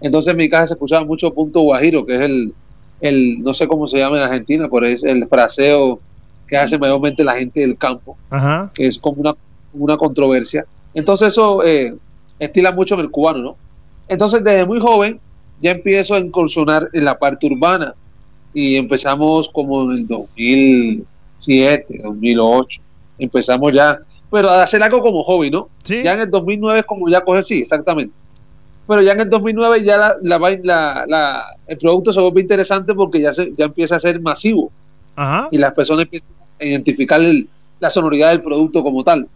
Entonces 0.00 0.30
en 0.32 0.36
mi 0.36 0.48
casa 0.48 0.68
se 0.68 0.72
escuchaba 0.74 1.04
mucho 1.04 1.32
punto 1.32 1.60
guajiro, 1.60 2.04
que 2.04 2.14
es 2.16 2.20
el, 2.20 2.54
el, 3.00 3.42
no 3.42 3.54
sé 3.54 3.66
cómo 3.66 3.86
se 3.86 3.98
llama 3.98 4.18
en 4.18 4.24
Argentina, 4.24 4.68
pero 4.70 4.84
es 4.86 5.02
el 5.02 5.26
fraseo 5.26 5.98
que 6.46 6.56
hace 6.56 6.78
mayormente 6.78 7.24
la 7.24 7.34
gente 7.34 7.60
del 7.60 7.76
campo 7.76 8.16
Ajá. 8.30 8.70
que 8.74 8.86
es 8.86 8.98
como 8.98 9.20
una, 9.20 9.34
una 9.72 9.96
controversia. 9.96 10.64
Entonces 10.94 11.28
eso 11.28 11.62
eh, 11.64 11.94
estila 12.38 12.72
mucho 12.72 12.94
en 12.94 13.00
el 13.00 13.10
cubano, 13.10 13.38
¿no? 13.38 13.56
Entonces 14.08 14.42
desde 14.44 14.64
muy 14.66 14.78
joven 14.80 15.20
ya 15.60 15.70
empiezo 15.72 16.14
a 16.14 16.18
incursionar 16.20 16.88
en 16.92 17.04
la 17.04 17.18
parte 17.18 17.46
urbana 17.46 17.94
y 18.54 18.76
empezamos 18.76 19.48
como 19.48 19.82
en 19.92 19.98
el 19.98 20.06
2007, 20.06 22.00
2008, 22.04 22.80
empezamos 23.18 23.72
ya, 23.72 23.98
pero 24.30 24.50
a 24.50 24.62
hacer 24.62 24.82
algo 24.82 25.00
como 25.00 25.22
hobby, 25.22 25.50
¿no? 25.50 25.68
Ya 26.02 26.14
en 26.14 26.20
el 26.20 26.30
2009 26.30 26.80
es 26.80 26.86
como 26.86 27.08
ya 27.08 27.20
coge, 27.22 27.42
sí, 27.42 27.60
exactamente. 27.62 28.14
Pero 28.86 29.02
ya 29.02 29.12
en 29.12 29.20
el 29.20 29.28
2009 29.30 29.84
ya 29.84 29.96
la, 29.98 30.14
la, 30.22 30.38
la- 30.62 31.04
la- 31.06 31.44
el 31.66 31.76
producto 31.78 32.12
se 32.12 32.20
vuelve 32.20 32.40
interesante 32.40 32.94
porque 32.94 33.20
ya, 33.20 33.32
se, 33.32 33.52
ya 33.56 33.66
empieza 33.66 33.96
a 33.96 34.00
ser 34.00 34.18
masivo 34.20 34.70
Ajá. 35.14 35.48
y 35.50 35.58
las 35.58 35.72
personas 35.74 36.04
empiezan 36.04 36.28
a 36.60 36.64
identificar 36.64 37.20
el- 37.20 37.48
la 37.80 37.90
sonoridad 37.90 38.30
del 38.30 38.42
producto 38.42 38.82
como 38.82 39.04
tal. 39.04 39.28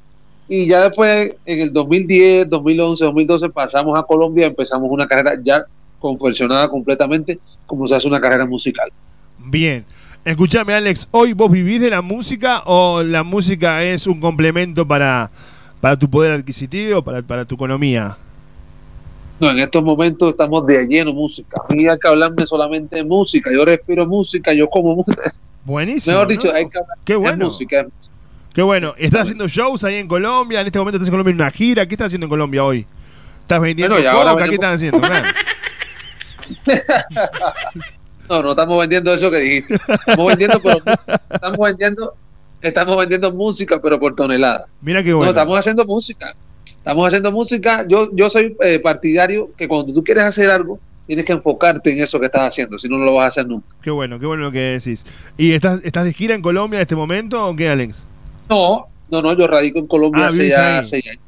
Y 0.48 0.66
ya 0.66 0.82
después, 0.88 1.34
en 1.44 1.60
el 1.60 1.72
2010, 1.72 2.48
2011, 2.50 3.04
2012, 3.04 3.48
pasamos 3.50 3.98
a 3.98 4.02
Colombia, 4.02 4.46
empezamos 4.46 4.90
una 4.90 5.06
carrera 5.06 5.34
ya 5.42 5.64
confeccionada 6.02 6.68
completamente 6.68 7.38
como 7.66 7.86
se 7.86 7.94
hace 7.94 8.06
una 8.06 8.20
carrera 8.20 8.44
musical. 8.44 8.90
Bien. 9.38 9.84
Escúchame, 10.24 10.74
Alex, 10.74 11.08
¿hoy 11.10 11.32
vos 11.32 11.50
vivís 11.50 11.80
de 11.80 11.90
la 11.90 12.02
música 12.02 12.62
o 12.66 13.02
la 13.02 13.22
música 13.24 13.82
es 13.82 14.06
un 14.06 14.20
complemento 14.20 14.86
para, 14.86 15.30
para 15.80 15.98
tu 15.98 16.08
poder 16.10 16.32
adquisitivo, 16.32 17.02
para, 17.02 17.22
para 17.22 17.44
tu 17.44 17.54
economía? 17.56 18.16
No, 19.40 19.50
en 19.50 19.58
estos 19.58 19.82
momentos 19.82 20.28
estamos 20.28 20.64
de 20.66 20.86
lleno 20.86 21.12
música. 21.12 21.56
A 21.68 21.72
mí 21.74 21.88
hay 21.88 21.98
que 21.98 22.06
hablarme 22.06 22.46
solamente 22.46 22.96
de 22.96 23.04
música. 23.04 23.50
Yo 23.52 23.64
respiro 23.64 24.06
música, 24.06 24.52
yo 24.52 24.68
como 24.68 24.94
música. 24.94 25.32
Buenísimo. 25.64 26.14
Mejor 26.14 26.28
dicho, 26.28 26.48
¿no? 26.48 26.54
hay 26.54 26.68
que 26.68 26.78
hablar 26.78 26.98
Qué 27.04 27.12
de 27.14 27.18
bueno. 27.18 27.44
música. 27.46 27.80
es 27.80 27.86
música. 27.86 28.14
Qué 28.54 28.62
bueno. 28.62 28.94
¿Estás 28.98 29.22
haciendo 29.22 29.48
shows 29.48 29.82
ahí 29.82 29.96
en 29.96 30.06
Colombia? 30.06 30.60
En 30.60 30.66
este 30.68 30.78
momento 30.78 30.98
estás 30.98 31.08
en 31.08 31.12
Colombia 31.12 31.30
en 31.32 31.36
una 31.40 31.50
gira. 31.50 31.86
¿Qué 31.88 31.94
estás 31.94 32.06
haciendo 32.06 32.26
en 32.26 32.30
Colombia 32.30 32.62
hoy? 32.62 32.86
¿Estás 33.40 33.60
vendiendo 33.60 33.96
Bueno, 33.96 34.08
y 34.08 34.12
coca? 34.14 34.36
¿Qué 34.44 34.50
vendemos- 34.50 34.74
haciendo? 34.76 35.00
No, 38.28 38.42
no 38.42 38.50
estamos 38.50 38.78
vendiendo 38.80 39.12
eso 39.12 39.30
que 39.30 39.38
dijiste. 39.38 39.74
Estamos 39.74 40.26
vendiendo, 40.28 40.60
pero 40.62 40.82
estamos 41.30 41.58
vendiendo, 41.58 42.14
estamos 42.62 42.96
vendiendo 42.96 43.32
música, 43.32 43.80
pero 43.82 43.98
por 44.00 44.14
tonelada. 44.14 44.66
Mira 44.80 45.02
qué 45.02 45.10
No, 45.10 45.16
bueno. 45.18 45.30
estamos 45.30 45.58
haciendo 45.58 45.84
música. 45.84 46.34
Estamos 46.66 47.06
haciendo 47.06 47.30
música. 47.32 47.84
Yo, 47.86 48.08
yo 48.14 48.30
soy 48.30 48.56
eh, 48.62 48.78
partidario 48.78 49.50
que 49.56 49.68
cuando 49.68 49.92
tú 49.92 50.02
quieres 50.02 50.24
hacer 50.24 50.50
algo, 50.50 50.78
tienes 51.06 51.24
que 51.26 51.32
enfocarte 51.32 51.92
en 51.92 52.02
eso 52.02 52.18
que 52.20 52.26
estás 52.26 52.42
haciendo, 52.42 52.78
si 52.78 52.88
no, 52.88 52.96
no 52.96 53.04
lo 53.04 53.14
vas 53.14 53.24
a 53.24 53.28
hacer 53.28 53.46
nunca. 53.46 53.66
Qué 53.82 53.90
bueno, 53.90 54.18
qué 54.18 54.26
bueno 54.26 54.44
lo 54.44 54.52
que 54.52 54.60
decís. 54.60 55.04
¿Y 55.36 55.52
estás, 55.52 55.80
estás 55.84 56.04
de 56.04 56.12
gira 56.12 56.34
en 56.34 56.42
Colombia 56.42 56.78
en 56.78 56.82
este 56.82 56.96
momento 56.96 57.48
o 57.48 57.54
qué, 57.56 57.68
Alex? 57.68 58.04
No, 58.48 58.86
no, 59.10 59.20
no, 59.20 59.32
yo 59.36 59.46
radico 59.46 59.78
en 59.80 59.86
Colombia 59.88 60.24
Ah, 60.26 60.28
hace 60.28 60.48
ya 60.48 60.82
seis 60.82 61.06
años. 61.08 61.20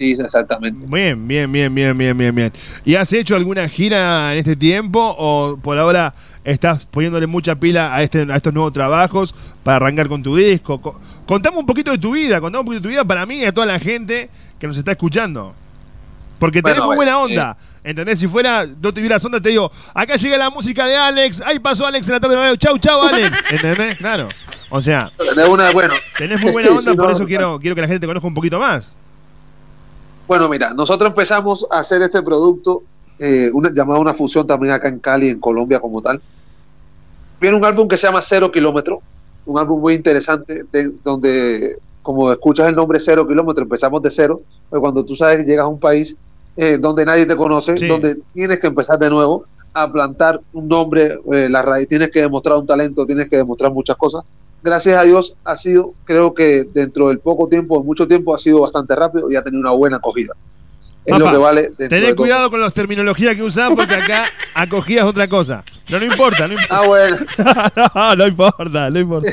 Sí, 0.00 0.12
exactamente. 0.18 0.86
Bien, 0.88 1.28
bien, 1.28 1.52
bien, 1.52 1.74
bien, 1.74 1.96
bien, 1.98 2.16
bien, 2.16 2.34
bien. 2.34 2.52
¿Y 2.86 2.94
has 2.94 3.12
hecho 3.12 3.36
alguna 3.36 3.68
gira 3.68 4.32
en 4.32 4.38
este 4.38 4.56
tiempo 4.56 5.14
o 5.18 5.58
por 5.62 5.76
ahora 5.78 6.14
estás 6.42 6.86
poniéndole 6.86 7.26
mucha 7.26 7.54
pila 7.54 7.94
a, 7.94 8.02
este, 8.02 8.26
a 8.32 8.36
estos 8.36 8.54
nuevos 8.54 8.72
trabajos 8.72 9.34
para 9.62 9.76
arrancar 9.76 10.08
con 10.08 10.22
tu 10.22 10.34
disco? 10.36 10.80
Co- 10.80 10.98
Contame 11.26 11.58
un 11.58 11.66
poquito 11.66 11.90
de 11.90 11.98
tu 11.98 12.12
vida, 12.12 12.40
contame 12.40 12.60
un 12.60 12.64
poquito 12.64 12.80
de 12.80 12.84
tu 12.84 12.88
vida 12.88 13.04
para 13.04 13.26
mí 13.26 13.40
y 13.40 13.44
a 13.44 13.52
toda 13.52 13.66
la 13.66 13.78
gente 13.78 14.30
que 14.58 14.66
nos 14.66 14.78
está 14.78 14.92
escuchando. 14.92 15.54
Porque 16.38 16.62
tenés 16.62 16.78
Bueno, 16.78 16.86
muy 16.86 16.96
buena 16.96 17.16
bueno, 17.18 17.34
onda. 17.34 17.56
¿Entendés? 17.84 18.18
Si 18.18 18.26
fuera, 18.26 18.66
no 18.66 18.94
tuvieras 18.94 19.22
onda, 19.22 19.38
te 19.38 19.50
digo, 19.50 19.70
acá 19.92 20.16
llega 20.16 20.38
la 20.38 20.48
música 20.48 20.86
de 20.86 20.96
Alex, 20.96 21.42
ahí 21.44 21.58
pasó 21.58 21.86
Alex 21.86 22.08
en 22.08 22.14
la 22.14 22.20
tarde 22.20 22.36
de 22.36 22.40
radio, 22.40 22.56
chau, 22.56 22.78
chau, 22.78 23.02
Alex. 23.02 23.44
¿Entendés? 23.52 23.98
Claro. 23.98 24.28
O 24.70 24.80
sea, 24.80 25.10
Tenés 25.18 25.46
una, 25.48 25.70
bueno, 25.72 25.92
tenés 26.16 26.40
muy 26.40 26.52
buena 26.52 26.70
onda, 26.78 26.92
Sí, 26.92 26.96
por 26.96 27.08
no, 27.08 27.12
eso 27.16 27.26
quiero, 27.26 27.58
quiero 27.60 27.74
que 27.74 27.82
la 27.82 27.86
gente 27.88 28.00
te 28.00 28.06
conozca 28.06 28.26
un 28.26 28.34
poquito 28.34 28.58
más. 28.58 28.94
Bueno, 30.30 30.48
mira, 30.48 30.72
nosotros 30.72 31.08
empezamos 31.10 31.66
a 31.72 31.80
hacer 31.80 32.02
este 32.02 32.22
producto, 32.22 32.84
eh, 33.18 33.50
una, 33.52 33.72
llamado 33.74 34.00
una 34.00 34.14
fusión 34.14 34.46
también 34.46 34.72
acá 34.72 34.86
en 34.88 35.00
Cali, 35.00 35.28
en 35.30 35.40
Colombia 35.40 35.80
como 35.80 36.00
tal. 36.00 36.22
Viene 37.40 37.56
un 37.56 37.64
álbum 37.64 37.88
que 37.88 37.96
se 37.96 38.06
llama 38.06 38.22
Cero 38.22 38.52
Kilómetro, 38.52 39.00
un 39.44 39.58
álbum 39.58 39.80
muy 39.80 39.94
interesante, 39.94 40.62
de- 40.70 40.92
donde, 41.02 41.74
como 42.00 42.30
escuchas 42.30 42.68
el 42.68 42.76
nombre 42.76 43.00
Cero 43.00 43.26
Kilómetro, 43.26 43.64
empezamos 43.64 44.00
de 44.02 44.10
cero, 44.12 44.40
pues 44.68 44.78
cuando 44.78 45.04
tú 45.04 45.16
sabes 45.16 45.38
que 45.38 45.42
llegas 45.50 45.64
a 45.64 45.68
un 45.68 45.80
país 45.80 46.16
eh, 46.56 46.78
donde 46.80 47.04
nadie 47.04 47.26
te 47.26 47.34
conoce, 47.34 47.76
Sí. 47.76 47.88
donde 47.88 48.16
tienes 48.32 48.60
que 48.60 48.68
empezar 48.68 49.00
de 49.00 49.10
nuevo 49.10 49.46
a 49.74 49.90
plantar 49.90 50.40
un 50.52 50.68
nombre, 50.68 51.18
eh, 51.32 51.48
la 51.50 51.62
raíz, 51.62 51.88
tienes 51.88 52.08
que 52.12 52.20
demostrar 52.20 52.56
un 52.56 52.66
talento, 52.68 53.04
tienes 53.04 53.28
que 53.28 53.36
demostrar 53.36 53.72
muchas 53.72 53.96
cosas. 53.96 54.22
Gracias 54.62 54.98
a 54.98 55.04
Dios 55.04 55.34
ha 55.44 55.56
sido, 55.56 55.94
creo 56.04 56.34
que 56.34 56.64
dentro 56.72 57.08
del 57.08 57.18
poco 57.18 57.48
tiempo, 57.48 57.78
de 57.78 57.84
mucho 57.84 58.06
tiempo, 58.06 58.34
ha 58.34 58.38
sido 58.38 58.60
bastante 58.60 58.94
rápido 58.94 59.30
y 59.30 59.36
ha 59.36 59.42
tenido 59.42 59.60
una 59.60 59.70
buena 59.70 59.96
acogida. 59.96 60.34
Es 61.04 61.12
Papá, 61.12 61.24
lo 61.24 61.30
que 61.30 61.36
vale 61.38 61.70
todo. 61.70 62.16
cuidado 62.16 62.50
con 62.50 62.60
las 62.60 62.74
terminologías 62.74 63.34
que 63.34 63.42
usás 63.42 63.70
porque 63.74 63.94
acá 63.94 64.24
acogida 64.54 65.00
es 65.00 65.06
otra 65.06 65.28
cosa. 65.28 65.64
Pero 65.86 66.00
no 66.00 66.12
importa, 66.12 66.46
no 66.46 66.52
importa. 66.52 66.76
Ah, 66.78 66.86
bueno. 66.86 67.16
no, 67.94 68.16
no 68.16 68.26
importa, 68.26 68.90
no 68.90 69.00
importa. 69.00 69.30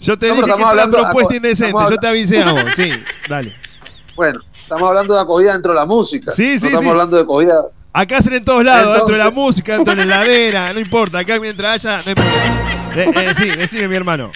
Yo 0.00 0.18
te 0.18 0.28
No, 0.28 0.34
dije 0.34 0.44
que 0.44 0.50
estamos 0.50 0.76
es 0.76 0.86
una 0.86 0.90
propuesta 0.90 1.36
indecente. 1.36 1.82
Yo 1.88 1.96
te 1.98 2.06
avisé 2.08 2.42
a 2.42 2.52
vos. 2.52 2.64
Sí, 2.76 2.90
dale. 3.28 3.52
Bueno, 4.16 4.40
estamos 4.54 4.88
hablando 4.88 5.14
de 5.14 5.20
acogida 5.20 5.52
dentro 5.52 5.72
de 5.72 5.78
la 5.78 5.86
música. 5.86 6.32
Sí, 6.32 6.54
no 6.54 6.60
sí, 6.60 6.66
estamos 6.66 6.80
sí. 6.80 6.88
hablando 6.88 7.16
de 7.16 7.22
acogida. 7.22 7.62
Acá 7.92 8.16
hacen 8.18 8.32
en 8.34 8.44
todos 8.44 8.64
lados, 8.64 8.96
dentro 8.96 9.16
de 9.16 9.22
la 9.22 9.30
música, 9.30 9.76
dentro 9.76 9.94
de 9.94 10.04
la 10.04 10.16
heladera, 10.24 10.72
no 10.72 10.80
importa. 10.80 11.20
Acá 11.20 11.38
mientras 11.38 11.84
haya, 11.84 12.02
no 12.04 12.10
importa. 12.10 12.81
Eh, 12.96 13.10
eh, 13.14 13.34
sí, 13.36 13.48
decime, 13.50 13.88
mi 13.88 13.96
hermano. 13.96 14.30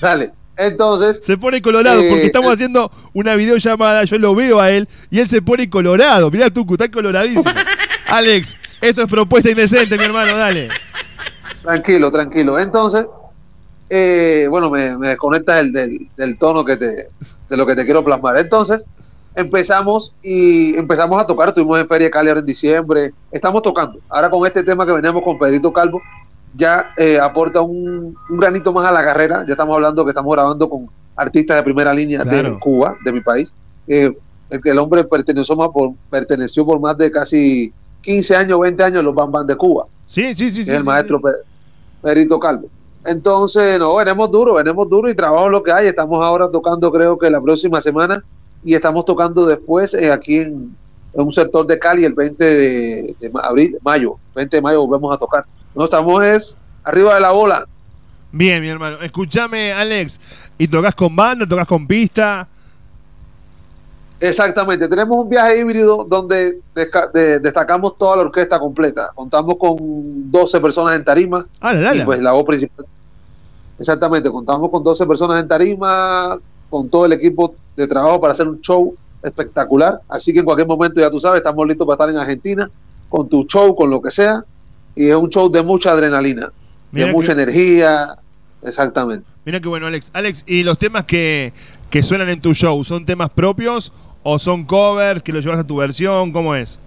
Dale. 0.00 0.32
Entonces. 0.56 1.20
Se 1.22 1.38
pone 1.38 1.62
colorado 1.62 2.00
eh, 2.00 2.08
porque 2.10 2.26
estamos 2.26 2.50
eh, 2.50 2.54
haciendo 2.54 2.90
una 3.12 3.34
videollamada. 3.36 4.04
Yo 4.04 4.18
lo 4.18 4.34
veo 4.34 4.60
a 4.60 4.70
él 4.70 4.88
y 5.10 5.20
él 5.20 5.28
se 5.28 5.40
pone 5.40 5.70
colorado. 5.70 6.30
Mirá, 6.30 6.50
Tucu, 6.50 6.74
está 6.74 6.90
coloradísimo. 6.90 7.44
Alex, 8.08 8.56
esto 8.80 9.02
es 9.02 9.08
propuesta 9.08 9.50
indecente, 9.50 9.96
mi 9.96 10.04
hermano, 10.04 10.36
dale. 10.36 10.68
Tranquilo, 11.62 12.10
tranquilo. 12.10 12.58
Entonces, 12.58 13.06
eh, 13.88 14.46
bueno, 14.50 14.68
me, 14.70 14.96
me 14.98 15.08
desconectas 15.08 15.56
del, 15.58 15.72
del, 15.72 16.08
del 16.16 16.38
tono 16.38 16.64
que 16.64 16.76
te, 16.76 16.86
de 17.48 17.56
lo 17.56 17.64
que 17.64 17.76
te 17.76 17.84
quiero 17.84 18.04
plasmar. 18.04 18.38
Entonces, 18.38 18.84
empezamos 19.36 20.14
y 20.22 20.76
empezamos 20.76 21.20
a 21.22 21.26
tocar. 21.26 21.48
Estuvimos 21.48 21.78
en 21.78 21.86
Feria 21.86 22.10
Cali 22.10 22.28
ahora 22.28 22.40
en 22.40 22.46
diciembre. 22.46 23.12
Estamos 23.30 23.62
tocando. 23.62 24.00
Ahora 24.08 24.28
con 24.28 24.44
este 24.44 24.64
tema 24.64 24.84
que 24.84 24.92
veníamos 24.92 25.22
con 25.22 25.38
Pedrito 25.38 25.72
Calvo, 25.72 26.02
ya 26.54 26.92
eh, 26.96 27.18
aporta 27.20 27.60
un, 27.60 28.16
un 28.30 28.36
granito 28.36 28.72
más 28.72 28.84
a 28.86 28.92
la 28.92 29.04
carrera. 29.04 29.44
Ya 29.46 29.52
estamos 29.52 29.74
hablando 29.74 30.04
que 30.04 30.10
estamos 30.10 30.34
grabando 30.34 30.68
con 30.68 30.88
artistas 31.16 31.56
de 31.56 31.62
primera 31.62 31.92
línea 31.94 32.24
de. 32.24 32.58
Cuba, 32.58 32.96
de 33.04 33.12
mi 33.12 33.20
país. 33.20 33.54
Eh, 33.86 34.12
el 34.50 34.60
que 34.62 34.70
el 34.70 34.78
hombre 34.78 35.04
perteneció, 35.04 35.56
más 35.56 35.68
por, 35.68 35.92
perteneció 36.10 36.64
por 36.64 36.80
más 36.80 36.96
de 36.96 37.10
casi 37.10 37.72
15 38.02 38.34
años, 38.36 38.58
20 38.60 38.82
años 38.82 39.00
a 39.00 39.02
los 39.02 39.14
Bam 39.14 39.30
Bam 39.30 39.46
de 39.46 39.54
Cuba 39.56 39.86
Sí, 40.06 40.34
sí, 40.34 40.50
sí. 40.50 40.64
sí, 40.64 40.70
el 40.70 40.78
sí, 40.78 40.82
maestro 40.84 41.20
Pe- 41.20 41.32
Perito 42.02 42.38
Calvo. 42.40 42.68
Entonces, 43.04 43.78
no, 43.78 43.96
venimos 43.96 44.30
duro, 44.30 44.54
venimos 44.54 44.88
duro 44.88 45.08
y 45.10 45.14
trabajo 45.14 45.48
lo 45.48 45.62
que 45.62 45.72
hay. 45.72 45.86
Estamos 45.86 46.24
ahora 46.24 46.50
tocando, 46.50 46.90
creo 46.90 47.18
que 47.18 47.30
la 47.30 47.40
próxima 47.40 47.80
semana, 47.80 48.22
y 48.64 48.74
estamos 48.74 49.04
tocando 49.04 49.46
después 49.46 49.94
eh, 49.94 50.10
aquí 50.10 50.36
en, 50.36 50.74
en 51.14 51.20
un 51.22 51.32
sector 51.32 51.66
de 51.66 51.78
Cali 51.78 52.04
el 52.04 52.14
20 52.14 52.42
de, 52.44 53.16
de 53.20 53.30
abril, 53.42 53.76
mayo, 53.82 54.16
20 54.34 54.56
de 54.56 54.62
mayo 54.62 54.86
volvemos 54.86 55.14
a 55.14 55.18
tocar. 55.18 55.44
No 55.74 55.84
estamos 55.84 56.24
es 56.24 56.56
arriba 56.84 57.14
de 57.14 57.20
la 57.20 57.30
bola. 57.32 57.66
Bien, 58.32 58.60
mi 58.60 58.68
hermano. 58.68 59.00
Escúchame, 59.00 59.72
Alex. 59.72 60.20
¿Y 60.58 60.68
tocas 60.68 60.94
con 60.94 61.14
banda, 61.14 61.46
tocas 61.46 61.66
con 61.66 61.86
pista? 61.86 62.46
Exactamente, 64.20 64.88
tenemos 64.88 65.16
un 65.16 65.28
viaje 65.28 65.60
híbrido 65.60 66.04
donde 66.08 66.58
de- 66.74 67.38
destacamos 67.38 67.96
toda 67.96 68.16
la 68.16 68.22
orquesta 68.22 68.58
completa. 68.58 69.10
Contamos 69.14 69.54
con 69.56 69.76
12 70.30 70.60
personas 70.60 70.96
en 70.96 71.04
tarima 71.04 71.46
Ah, 71.60 71.72
la, 71.72 71.92
la, 71.94 71.94
y 71.94 72.00
pues 72.04 72.20
la 72.20 72.32
voz 72.32 72.44
principal. 72.44 72.84
Exactamente, 73.78 74.28
contamos 74.28 74.70
con 74.72 74.82
12 74.82 75.06
personas 75.06 75.40
en 75.40 75.46
tarima, 75.46 76.36
con 76.68 76.88
todo 76.88 77.06
el 77.06 77.12
equipo 77.12 77.54
de 77.76 77.86
trabajo 77.86 78.20
para 78.20 78.32
hacer 78.32 78.48
un 78.48 78.60
show 78.60 78.92
espectacular. 79.22 80.00
Así 80.08 80.32
que 80.32 80.40
en 80.40 80.44
cualquier 80.44 80.66
momento, 80.66 81.00
ya 81.00 81.10
tú 81.12 81.20
sabes, 81.20 81.38
estamos 81.38 81.64
listos 81.68 81.86
para 81.86 81.94
estar 81.94 82.08
en 82.10 82.16
Argentina 82.16 82.68
con 83.08 83.28
tu 83.28 83.44
show, 83.44 83.72
con 83.76 83.88
lo 83.88 84.02
que 84.02 84.10
sea. 84.10 84.44
Y 84.98 85.08
es 85.10 85.14
un 85.16 85.30
show 85.30 85.48
de 85.50 85.62
mucha 85.62 85.92
adrenalina, 85.92 86.50
Mira 86.92 87.06
de 87.06 87.12
mucha 87.12 87.32
energía. 87.32 88.08
Exactamente. 88.62 89.24
Mira 89.44 89.60
qué 89.60 89.68
bueno, 89.68 89.86
Alex. 89.86 90.10
Alex, 90.12 90.42
¿y 90.46 90.64
los 90.64 90.78
temas 90.78 91.04
que, 91.04 91.52
que 91.90 92.02
suenan 92.02 92.28
en 92.28 92.40
tu 92.40 92.52
show 92.54 92.82
son 92.82 93.06
temas 93.06 93.30
propios 93.30 93.92
o 94.24 94.38
son 94.38 94.64
covers 94.64 95.22
que 95.22 95.32
lo 95.32 95.40
llevas 95.40 95.60
a 95.60 95.64
tu 95.64 95.76
versión? 95.76 96.32
¿Cómo 96.32 96.54
es? 96.54 96.78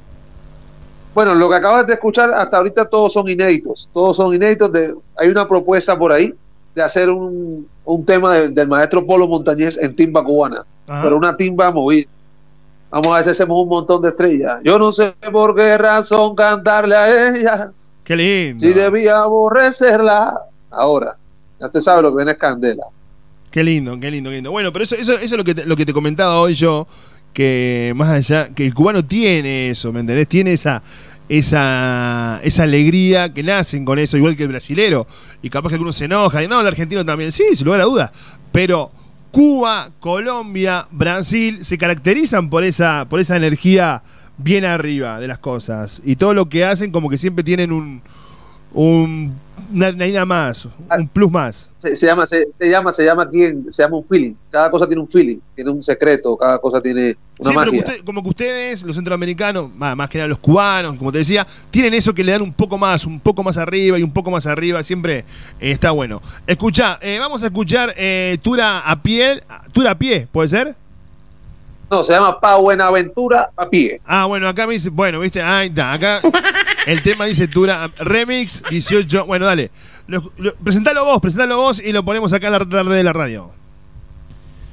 Bueno, 1.13 1.33
lo 1.35 1.49
que 1.49 1.55
acabas 1.55 1.87
de 1.87 1.93
escuchar 1.93 2.31
hasta 2.33 2.57
ahorita 2.57 2.85
todos 2.89 3.13
son 3.13 3.27
inéditos. 3.29 3.89
Todos 3.93 4.17
son 4.17 4.33
inéditos. 4.35 4.71
De, 4.71 4.93
hay 5.17 5.29
una 5.29 5.47
propuesta 5.47 5.97
por 5.97 6.11
ahí 6.11 6.33
de 6.75 6.81
hacer 6.81 7.09
un, 7.09 7.67
un 7.85 8.05
tema 8.05 8.33
de- 8.33 8.49
del 8.49 8.67
maestro 8.67 9.05
Polo 9.05 9.27
Montañez 9.27 9.77
en 9.77 9.95
timba 9.95 10.23
cubana, 10.23 10.63
Ajá. 10.87 11.01
pero 11.03 11.17
una 11.17 11.35
timba 11.35 11.71
movida. 11.71 12.09
Vamos 12.89 13.07
a 13.07 13.15
ver 13.15 13.23
si 13.23 13.29
hacemos 13.31 13.57
un 13.63 13.69
montón 13.69 14.01
de 14.01 14.09
estrellas. 14.09 14.59
Yo 14.63 14.77
no 14.77 14.91
sé 14.91 15.13
por 15.31 15.55
qué 15.55 15.77
razón 15.77 16.35
cantarle 16.35 16.95
a 16.95 17.29
ella, 17.35 17.71
Qué 18.03 18.15
lindo. 18.15 18.59
si 18.59 18.73
debía 18.73 19.19
aborrecerla. 19.19 20.41
Ahora, 20.71 21.17
ya 21.59 21.69
te 21.69 21.81
sabes 21.81 22.03
lo 22.03 22.11
que 22.11 22.17
viene 22.17 22.31
es 22.31 22.37
candela. 22.37 22.85
Qué 23.51 23.63
lindo, 23.63 23.99
qué 23.99 24.09
lindo, 24.09 24.29
qué 24.29 24.35
lindo. 24.37 24.51
Bueno, 24.51 24.71
pero 24.71 24.83
eso, 24.83 24.95
eso, 24.95 25.13
eso 25.13 25.23
es 25.23 25.31
lo 25.37 25.43
que, 25.43 25.53
te, 25.53 25.65
lo 25.65 25.75
que 25.75 25.85
te 25.85 25.93
comentaba 25.93 26.39
hoy 26.39 26.53
yo, 26.53 26.87
que 27.33 27.91
más 27.95 28.09
allá, 28.09 28.49
que 28.55 28.65
el 28.65 28.73
cubano 28.73 29.03
tiene 29.03 29.69
eso, 29.71 29.91
¿me 29.91 29.99
entendés? 29.99 30.27
Tiene 30.27 30.53
esa, 30.53 30.81
esa, 31.27 32.39
esa 32.43 32.63
alegría 32.63 33.33
que 33.33 33.43
nacen 33.43 33.83
con 33.83 33.99
eso, 33.99 34.17
igual 34.17 34.35
que 34.35 34.43
el 34.43 34.49
brasilero. 34.49 35.05
Y 35.41 35.49
capaz 35.49 35.69
que 35.69 35.75
alguno 35.75 35.93
se 35.93 36.05
enoja, 36.05 36.41
y 36.43 36.47
no, 36.47 36.61
el 36.61 36.67
argentino 36.67 37.05
también, 37.05 37.31
sí, 37.31 37.43
sin 37.53 37.65
lugar 37.65 37.81
a 37.81 37.85
duda. 37.85 38.11
Pero 38.51 38.91
Cuba, 39.31 39.91
Colombia, 39.99 40.87
Brasil 40.91 41.63
se 41.63 41.77
caracterizan 41.77 42.49
por 42.49 42.63
esa, 42.63 43.05
por 43.09 43.19
esa 43.19 43.37
energía 43.37 44.03
bien 44.37 44.65
arriba 44.65 45.19
de 45.19 45.27
las 45.27 45.37
cosas. 45.39 46.01
Y 46.05 46.15
todo 46.15 46.33
lo 46.33 46.49
que 46.49 46.65
hacen 46.65 46.91
como 46.91 47.09
que 47.09 47.17
siempre 47.17 47.43
tienen 47.43 47.71
un, 47.71 48.01
un 48.73 49.33
una, 49.73 49.89
una 49.89 50.25
más, 50.25 50.67
un 50.97 51.07
plus 51.07 51.31
más. 51.31 51.69
Se, 51.77 51.95
se 51.95 52.05
llama, 52.05 52.25
se, 52.25 52.47
se 52.59 52.69
llama, 52.69 52.91
se 52.91 53.05
llama 53.05 53.23
aquí, 53.23 53.43
en- 53.43 53.71
se 53.71 53.83
llama 53.83 53.97
un 53.97 54.03
feeling. 54.03 54.33
Cada 54.49 54.69
cosa 54.69 54.85
tiene 54.85 55.01
un 55.01 55.07
feeling, 55.07 55.37
tiene 55.55 55.69
un 55.71 55.81
secreto, 55.81 56.35
cada 56.35 56.59
cosa 56.59 56.81
tiene 56.81 57.15
una 57.39 57.49
Sí, 57.51 57.55
pero 57.57 57.71
magia. 57.71 57.79
usted- 57.79 58.03
como 58.03 58.21
que 58.21 58.29
ustedes, 58.29 58.83
los 58.83 58.95
centroamericanos, 58.97 59.73
más, 59.73 59.95
más 59.95 60.09
que 60.09 60.17
nada 60.17 60.27
los 60.27 60.39
cubanos, 60.39 60.97
como 60.97 61.11
te 61.11 61.19
decía, 61.19 61.47
tienen 61.69 61.93
eso 61.93 62.13
que 62.13 62.23
le 62.23 62.33
dan 62.33 62.41
un 62.41 62.51
poco 62.53 62.77
más, 62.77 63.05
un 63.05 63.19
poco 63.19 63.43
más 63.43 63.57
arriba 63.57 63.97
y 63.97 64.03
un 64.03 64.11
poco 64.11 64.29
más 64.29 64.45
arriba, 64.45 64.83
siempre 64.83 65.19
eh, 65.59 65.71
está 65.71 65.91
bueno. 65.91 66.21
Escucha, 66.45 66.99
eh, 67.01 67.17
vamos 67.19 67.41
a 67.43 67.47
escuchar 67.47 67.93
eh, 67.97 68.37
Tura 68.41 68.79
a 68.81 69.01
piel, 69.01 69.41
Tura 69.71 69.91
a 69.91 69.97
pie, 69.97 70.27
¿puede 70.31 70.49
ser? 70.49 70.75
No, 71.91 72.03
se 72.03 72.13
llama 72.13 72.39
Pa 72.39 72.55
Buenaventura 72.55 73.51
a 73.55 73.69
pie. 73.69 73.99
Ah, 74.05 74.25
bueno, 74.25 74.47
acá 74.47 74.65
me 74.65 74.73
dice, 74.73 74.89
bueno, 74.89 75.19
viste, 75.19 75.41
ahí 75.41 75.67
está, 75.67 75.91
acá 75.91 76.21
el 76.87 77.03
tema 77.03 77.25
dice 77.25 77.47
Tura, 77.49 77.89
remix 77.99 78.63
18, 78.69 79.25
bueno, 79.25 79.45
dale, 79.45 79.69
lo- 80.07 80.31
lo- 80.37 80.55
presentalo 80.55 81.03
vos, 81.03 81.19
presentalo 81.21 81.57
vos 81.57 81.81
y 81.81 81.91
lo 81.91 82.03
ponemos 82.05 82.31
acá 82.31 82.47
en 82.47 82.53
la 82.53 82.59
tarde 82.65 82.95
de 82.95 83.03
la 83.03 83.11
radio. 83.11 83.51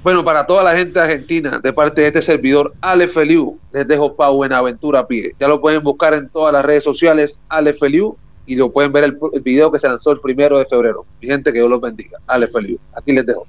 Bueno, 0.04 0.24
para 0.24 0.46
toda 0.46 0.62
la 0.62 0.76
gente 0.76 1.00
argentina, 1.00 1.58
de 1.58 1.72
parte 1.72 2.02
de 2.02 2.06
este 2.06 2.22
servidor, 2.22 2.72
Ale 2.80 3.08
Feliu, 3.08 3.58
les 3.72 3.86
dejo 3.88 4.14
pa' 4.14 4.28
Buenaventura 4.28 5.00
a 5.00 5.06
pie. 5.08 5.32
Ya 5.40 5.48
lo 5.48 5.60
pueden 5.60 5.82
buscar 5.82 6.14
en 6.14 6.28
todas 6.28 6.52
las 6.52 6.64
redes 6.64 6.84
sociales, 6.84 7.40
Ale 7.48 7.74
Feliu, 7.74 8.16
y 8.46 8.54
lo 8.54 8.70
pueden 8.70 8.92
ver 8.92 9.02
el, 9.02 9.18
el 9.32 9.40
video 9.40 9.72
que 9.72 9.80
se 9.80 9.88
lanzó 9.88 10.12
el 10.12 10.20
primero 10.20 10.56
de 10.56 10.66
febrero. 10.66 11.04
Mi 11.20 11.26
gente, 11.26 11.52
que 11.52 11.58
Dios 11.58 11.68
los 11.68 11.80
bendiga. 11.80 12.18
Ale 12.28 12.46
Feliu. 12.46 12.78
Aquí 12.96 13.12
les 13.12 13.26
dejo. 13.26 13.44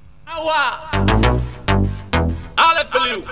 Ale 2.60 2.84
Feliu. 2.84 3.24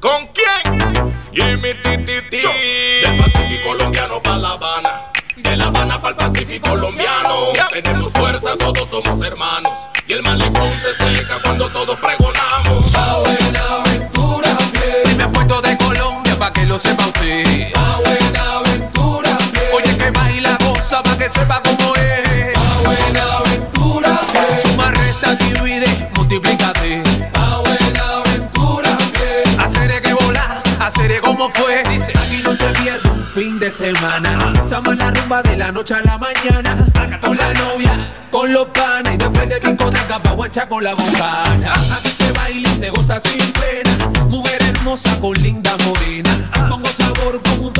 ¿Con 0.00 0.26
quién? 0.28 1.14
Jimmy 1.32 1.74
Titi. 1.82 2.40
Del 2.40 3.18
Pacífico 3.18 3.68
colombiano 3.68 4.22
para 4.22 4.38
La 4.38 4.48
Habana. 4.52 4.90
De 5.36 5.54
La 5.54 5.66
Habana 5.66 6.00
para 6.00 6.10
el 6.10 6.16
Pacífico 6.16 6.70
colombiano. 6.70 7.52
Tenemos 7.70 8.10
fuerza, 8.14 8.56
todos 8.58 8.88
somos 8.88 9.20
hermanos. 9.20 9.78
Y 10.06 10.14
el 10.14 10.22
malecón 10.22 10.70
se 10.82 10.94
seca 10.94 11.34
cuando 11.42 11.68
todos 11.68 11.98
pregonamos. 12.00 12.94
A 12.94 13.18
Buenaventura 13.18 14.56
pie. 14.72 15.12
Y 15.12 15.14
me 15.16 15.28
puesto 15.28 15.60
de 15.60 15.76
Colombia 15.76 16.38
pa' 16.38 16.54
que 16.54 16.64
lo 16.64 16.78
sepa 16.78 17.04
usted. 17.04 17.70
A 17.76 18.00
Buenaventura 18.00 19.36
pie. 19.52 19.70
Oye 19.74 19.98
que 19.98 20.10
baila, 20.10 20.56
goza 20.64 21.02
pa' 21.02 21.18
que 21.18 21.28
sepa 21.28 21.60
cómo 21.62 21.94
es. 21.96 22.11
Fue. 31.54 31.80
Aquí 31.80 32.42
no 32.42 32.54
se 32.54 32.64
pierde 32.82 33.10
un 33.10 33.24
fin 33.26 33.58
de 33.58 33.70
semana. 33.70 34.64
Sama 34.64 34.94
la 34.94 35.10
rumba 35.10 35.42
de 35.42 35.56
la 35.56 35.72
noche 35.72 35.94
a 35.94 36.02
la 36.02 36.18
mañana. 36.18 36.76
Con 37.20 37.36
la 37.36 37.52
novia, 37.54 38.12
con 38.30 38.52
los 38.52 38.66
panes. 38.66 39.14
Y 39.14 39.18
después 39.18 39.48
de 39.48 39.60
discoteca 39.60 40.22
pa' 40.22 40.32
guancha 40.32 40.68
con 40.68 40.82
la 40.84 40.94
bocana. 40.94 41.72
Aquí 41.96 42.10
se 42.10 42.32
baila 42.32 42.68
y 42.68 42.76
se 42.76 42.90
goza 42.90 43.20
sin 43.20 43.52
pena. 43.52 44.10
Mujer 44.28 44.62
hermosa 44.62 45.18
con 45.20 45.34
linda 45.34 45.76
morena. 45.84 46.50
Pongo 46.68 46.88
sabor 46.88 47.40
con 47.42 47.64
un 47.64 47.72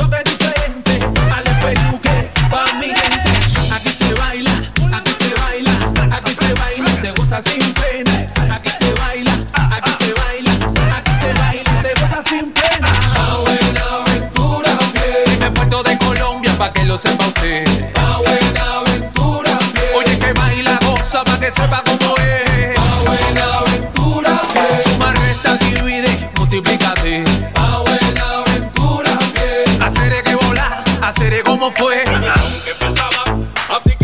Colombia 16.93 16.93
pa' 16.93 16.93
que 16.93 16.93
lo 16.93 16.99
sepa 16.99 17.25
usted. 17.27 17.65
A 17.95 18.17
Buenaventura 18.17 19.55
a 19.55 19.59
pie. 19.73 19.95
Oye 19.95 20.19
que 20.19 20.33
baila, 20.33 20.79
goza 20.85 21.23
pa' 21.23 21.39
que 21.39 21.51
sepa 21.51 21.83
cómo 21.83 22.15
es. 22.17 22.77
A 22.77 23.03
Buenaventura 23.05 24.35
a 24.35 24.53
pie. 24.53 24.79
Suma, 24.83 25.11
resta, 25.13 25.57
divide, 25.57 26.29
multiplícate. 26.37 27.23
A 27.55 27.77
Buenaventura 27.79 29.13
a 29.13 29.33
pie. 29.33 29.63
Haceré 29.81 30.23
que 30.23 30.35
volar, 30.35 30.83
haceré 31.01 31.43
como 31.43 31.71
fue. 31.71 32.03
que 32.65 32.73
faltaba. 32.73 33.37
Así 33.69 33.95
que 33.97 34.03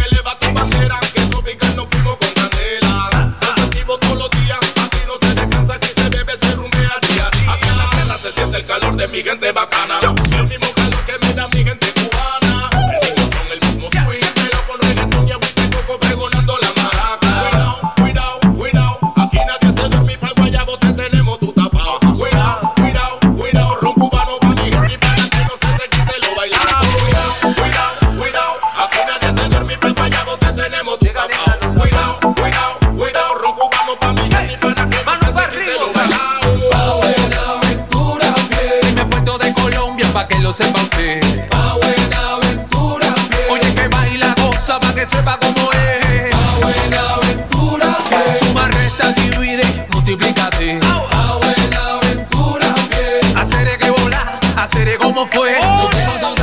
lo 40.50 40.54
sepa 40.56 40.82
usted. 40.82 41.22
A 41.52 41.76
Buenaventura 41.76 43.08
a 43.08 43.30
pie. 43.30 43.46
Oye 43.52 43.76
que 43.76 43.88
baila, 43.88 44.34
goza 44.42 44.80
pa' 44.80 44.94
que 44.96 45.06
sepa 45.06 45.38
cómo 45.40 45.70
es. 45.74 46.34
A 46.34 46.60
Buenaventura 46.66 47.92
a 47.92 48.10
pie. 48.10 48.34
Suma, 48.40 48.68
resta, 48.68 49.12
divide, 49.12 49.88
multiplícate. 49.94 50.80
A 50.82 51.38
Buenaventura 51.38 52.68
a 52.68 52.90
pie. 52.90 53.20
Haceré 53.36 53.78
que 53.78 53.92
volar, 53.92 54.40
haceré 54.58 54.98
como 54.98 55.28
fue. 55.28 55.52
Yo 55.62 56.39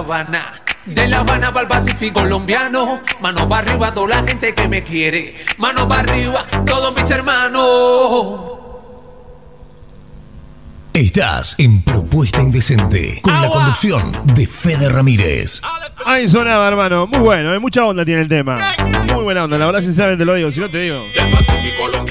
Habana. 0.00 0.62
De 0.84 1.06
La 1.08 1.20
Habana 1.20 1.52
para 1.52 1.62
el 1.62 1.68
Pacífico 1.68 2.20
colombiano. 2.20 3.00
Mano 3.20 3.46
para 3.46 3.70
arriba 3.70 3.94
toda 3.94 4.08
la 4.08 4.26
gente 4.26 4.54
que 4.54 4.68
me 4.68 4.82
quiere. 4.82 5.36
Mano 5.58 5.88
para 5.88 6.12
arriba 6.12 6.46
todos 6.66 6.94
mis 6.94 7.10
hermanos. 7.10 8.52
Estás 10.92 11.54
en 11.58 11.82
Propuesta 11.82 12.42
Indecente 12.42 13.20
con 13.22 13.40
la 13.40 13.48
conducción 13.48 14.34
de 14.34 14.46
Fede 14.46 14.88
Ramírez. 14.88 15.60
Ahí 16.04 16.28
sonaba, 16.28 16.66
hermano. 16.68 17.06
Muy 17.06 17.20
bueno, 17.20 17.54
¿eh? 17.54 17.58
mucha 17.58 17.84
onda 17.86 18.04
tiene 18.04 18.22
el 18.22 18.28
tema. 18.28 18.58
Muy 19.12 19.22
buena 19.24 19.44
onda, 19.44 19.58
la 19.58 19.66
verdad, 19.66 19.80
sinceramente 19.80 20.24
lo 20.24 20.34
digo. 20.34 20.50
Si 20.50 20.60
no 20.60 20.68
te 20.68 20.78
digo, 20.78 21.02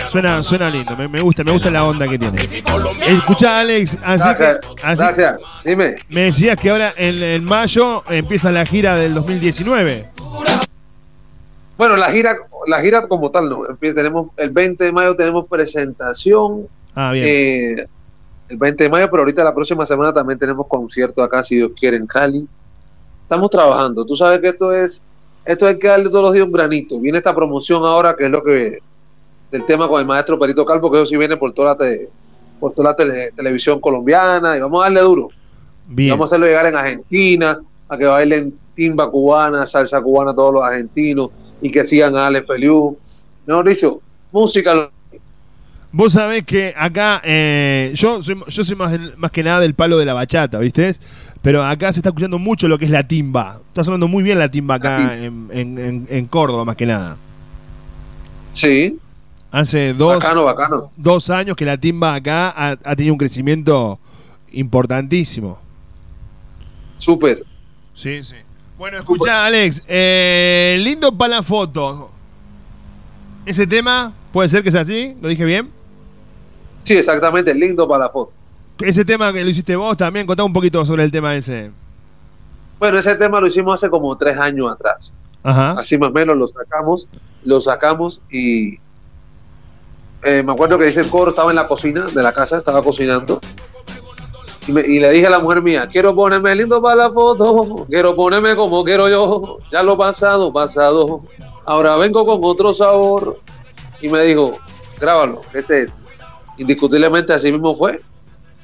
suena, 0.09 0.43
suena 0.43 0.69
lindo. 0.69 0.95
Me, 0.95 1.07
me 1.07 1.19
gusta, 1.21 1.43
me 1.43 1.51
gusta 1.51 1.69
la 1.71 1.85
onda 1.85 2.07
que 2.07 2.17
tiene. 2.19 2.37
Escucha, 3.07 3.59
Alex, 3.59 3.97
así 4.03 4.23
Gracias, 4.27 4.59
que. 4.61 4.85
así- 4.85 5.03
gracias. 5.03 5.39
Dime. 5.65 5.95
Me 6.09 6.21
decías 6.23 6.57
que 6.57 6.69
ahora 6.69 6.93
en, 6.97 7.21
en 7.23 7.43
mayo 7.43 8.03
empieza 8.09 8.51
la 8.51 8.65
gira 8.65 8.95
del 8.95 9.13
2019. 9.13 10.07
Bueno, 11.77 11.95
la 11.95 12.11
gira, 12.11 12.37
la 12.67 12.81
gira 12.81 13.07
como 13.07 13.31
tal 13.31 13.49
no. 13.49 13.59
Tenemos 13.79 14.29
el 14.37 14.49
20 14.49 14.83
de 14.83 14.91
mayo 14.91 15.15
tenemos 15.15 15.45
presentación. 15.47 16.67
Ah, 16.95 17.11
bien. 17.11 17.25
eh, 17.27 17.87
el 18.49 18.57
20 18.57 18.83
de 18.83 18.89
mayo, 18.89 19.09
pero 19.09 19.21
ahorita 19.21 19.43
la 19.43 19.53
próxima 19.53 19.85
semana 19.85 20.11
también 20.13 20.37
tenemos 20.39 20.67
concierto 20.67 21.23
acá, 21.23 21.43
si 21.43 21.55
Dios 21.55 21.71
quiere, 21.79 21.97
en 21.97 22.05
Cali. 22.07 22.47
Estamos 23.29 23.51
trabajando. 23.51 24.03
Tú 24.05 24.15
sabes 24.15 24.39
que 24.39 24.47
esto 24.47 24.73
es, 24.73 25.05
esto 25.45 25.67
hay 25.67 25.77
que 25.77 25.87
darle 25.87 26.05
todos 26.09 26.23
los 26.23 26.33
días 26.33 26.47
un 26.47 26.51
granito. 26.51 26.99
Viene 26.99 27.19
esta 27.19 27.35
promoción 27.35 27.83
ahora, 27.85 28.15
que 28.17 28.25
es 28.25 28.31
lo 28.31 28.43
que 28.43 28.79
del 29.51 29.65
tema 29.65 29.87
con 29.87 29.99
el 30.01 30.07
maestro 30.07 30.39
Perito 30.39 30.65
Calvo, 30.65 30.89
que 30.89 30.97
eso 30.97 31.05
sí 31.05 31.15
viene 31.15 31.37
por 31.37 31.53
toda 31.53 31.69
la, 31.69 31.77
te- 31.77 32.07
por 32.59 32.73
toda 32.73 32.89
la 32.89 32.95
tele- 32.95 33.31
televisión 33.35 33.79
colombiana, 33.79 34.57
y 34.57 34.61
vamos 34.61 34.79
a 34.81 34.85
darle 34.85 35.01
duro. 35.01 35.29
Bien. 35.87 36.09
Vamos 36.09 36.23
a 36.23 36.25
hacerlo 36.25 36.47
llegar 36.47 36.65
en 36.65 36.75
Argentina, 36.75 37.59
a 37.87 37.97
que 37.99 38.05
bailen 38.05 38.51
timba 38.73 39.11
cubana, 39.11 39.67
salsa 39.67 40.01
cubana, 40.01 40.33
todos 40.33 40.55
los 40.55 40.63
argentinos, 40.63 41.29
y 41.61 41.69
que 41.69 41.85
sigan 41.85 42.15
a 42.15 42.25
Ale 42.25 42.41
Feliu. 42.41 42.97
Mejor 43.45 43.69
dicho, 43.69 44.01
música. 44.31 44.89
Vos 45.91 46.13
sabés 46.13 46.43
que 46.45 46.73
acá, 46.77 47.21
eh, 47.23 47.91
yo 47.95 48.21
soy, 48.21 48.39
yo 48.47 48.63
soy 48.63 48.75
más, 48.75 48.91
más 49.17 49.31
que 49.31 49.41
nada 49.43 49.59
del 49.59 49.73
palo 49.73 49.97
de 49.97 50.05
la 50.05 50.13
bachata, 50.13 50.59
¿viste? 50.59 50.95
Pero 51.41 51.63
acá 51.63 51.93
se 51.93 51.99
está 51.99 52.09
escuchando 52.09 52.37
mucho 52.37 52.67
lo 52.67 52.77
que 52.77 52.85
es 52.85 52.91
la 52.91 53.07
timba. 53.07 53.59
Está 53.69 53.83
sonando 53.83 54.07
muy 54.07 54.23
bien 54.23 54.39
la 54.39 54.49
timba 54.51 54.75
acá 54.75 55.15
en, 55.17 55.47
en- 55.51 55.79
en- 55.79 56.07
en 56.09 56.25
Córdoba, 56.25 56.65
más 56.65 56.75
que 56.75 56.85
nada. 56.85 57.15
Sí. 58.53 58.97
Hace 59.51 59.93
dos, 59.93 60.15
Bacano, 60.19 60.43
bacano. 60.43 60.91
dos 60.97 61.29
años 61.29 61.55
que 61.55 61.65
la 61.65 61.77
timba 61.77 62.13
acá 62.13 62.49
ha, 62.49 62.71
ha 62.83 62.95
tenido 62.95 63.13
un 63.13 63.17
crecimiento 63.17 63.99
importantísimo. 64.51 65.57
Súper. 66.97 67.43
Sí, 67.93 68.23
sí. 68.23 68.35
Bueno, 68.77 68.97
escuchá, 68.99 69.45
Alex, 69.45 69.85
eh, 69.87 70.77
lindo 70.81 71.11
para 71.17 71.37
la 71.37 71.43
foto. 71.43 72.11
Ese 73.45 73.65
tema, 73.65 74.13
puede 74.31 74.49
ser 74.49 74.61
que 74.63 74.71
sea 74.71 74.81
así, 74.81 75.15
¿lo 75.21 75.29
dije 75.29 75.45
bien? 75.45 75.69
Sí, 76.83 76.95
exactamente, 76.95 77.53
lindo 77.55 77.87
para 77.87 78.05
la 78.05 78.09
foto. 78.11 78.31
Ese 78.81 79.03
tema 79.05 79.33
que 79.33 79.43
lo 79.43 79.49
hiciste 79.49 79.75
vos 79.75 79.97
también, 79.97 80.25
contá 80.25 80.43
un 80.43 80.53
poquito 80.53 80.85
sobre 80.85 81.03
el 81.03 81.11
tema 81.11 81.35
ese. 81.35 81.71
Bueno, 82.79 82.97
ese 82.97 83.15
tema 83.15 83.39
lo 83.41 83.47
hicimos 83.47 83.73
hace 83.73 83.89
como 83.89 84.15
tres 84.17 84.37
años 84.37 84.71
atrás. 84.71 85.13
Ajá. 85.43 85.71
Así 85.71 85.97
más 85.97 86.09
o 86.09 86.13
menos 86.13 86.35
lo 86.37 86.47
sacamos, 86.47 87.07
lo 87.43 87.59
sacamos 87.61 88.21
y 88.29 88.75
eh, 90.23 90.43
me 90.43 90.51
acuerdo 90.51 90.77
que 90.77 90.85
dice 90.85 91.01
el 91.01 91.09
coro, 91.09 91.31
estaba 91.31 91.49
en 91.51 91.55
la 91.57 91.67
cocina 91.67 92.05
de 92.05 92.23
la 92.23 92.31
casa, 92.33 92.57
estaba 92.57 92.81
cocinando. 92.83 93.39
Y, 94.67 94.71
me- 94.71 94.81
y 94.81 94.99
le 94.99 95.11
dije 95.11 95.27
a 95.27 95.29
la 95.29 95.39
mujer 95.39 95.61
mía, 95.61 95.87
quiero 95.91 96.13
ponerme 96.15 96.55
lindo 96.55 96.81
para 96.81 96.95
la 96.95 97.11
foto, 97.11 97.85
quiero 97.89 98.15
ponerme 98.15 98.55
como 98.55 98.83
quiero 98.83 99.09
yo, 99.09 99.59
ya 99.71 99.81
lo 99.83 99.97
pasado, 99.97 100.51
pasado. 100.53 101.23
Ahora 101.65 101.95
vengo 101.97 102.25
con 102.25 102.39
otro 102.43 102.73
sabor. 102.73 103.39
Y 104.01 104.07
me 104.09 104.23
dijo, 104.23 104.57
grábalo, 104.99 105.41
ese 105.53 105.81
es. 105.83 106.01
Indiscutiblemente 106.57 107.33
así 107.33 107.51
mismo 107.51 107.75
fue. 107.75 108.01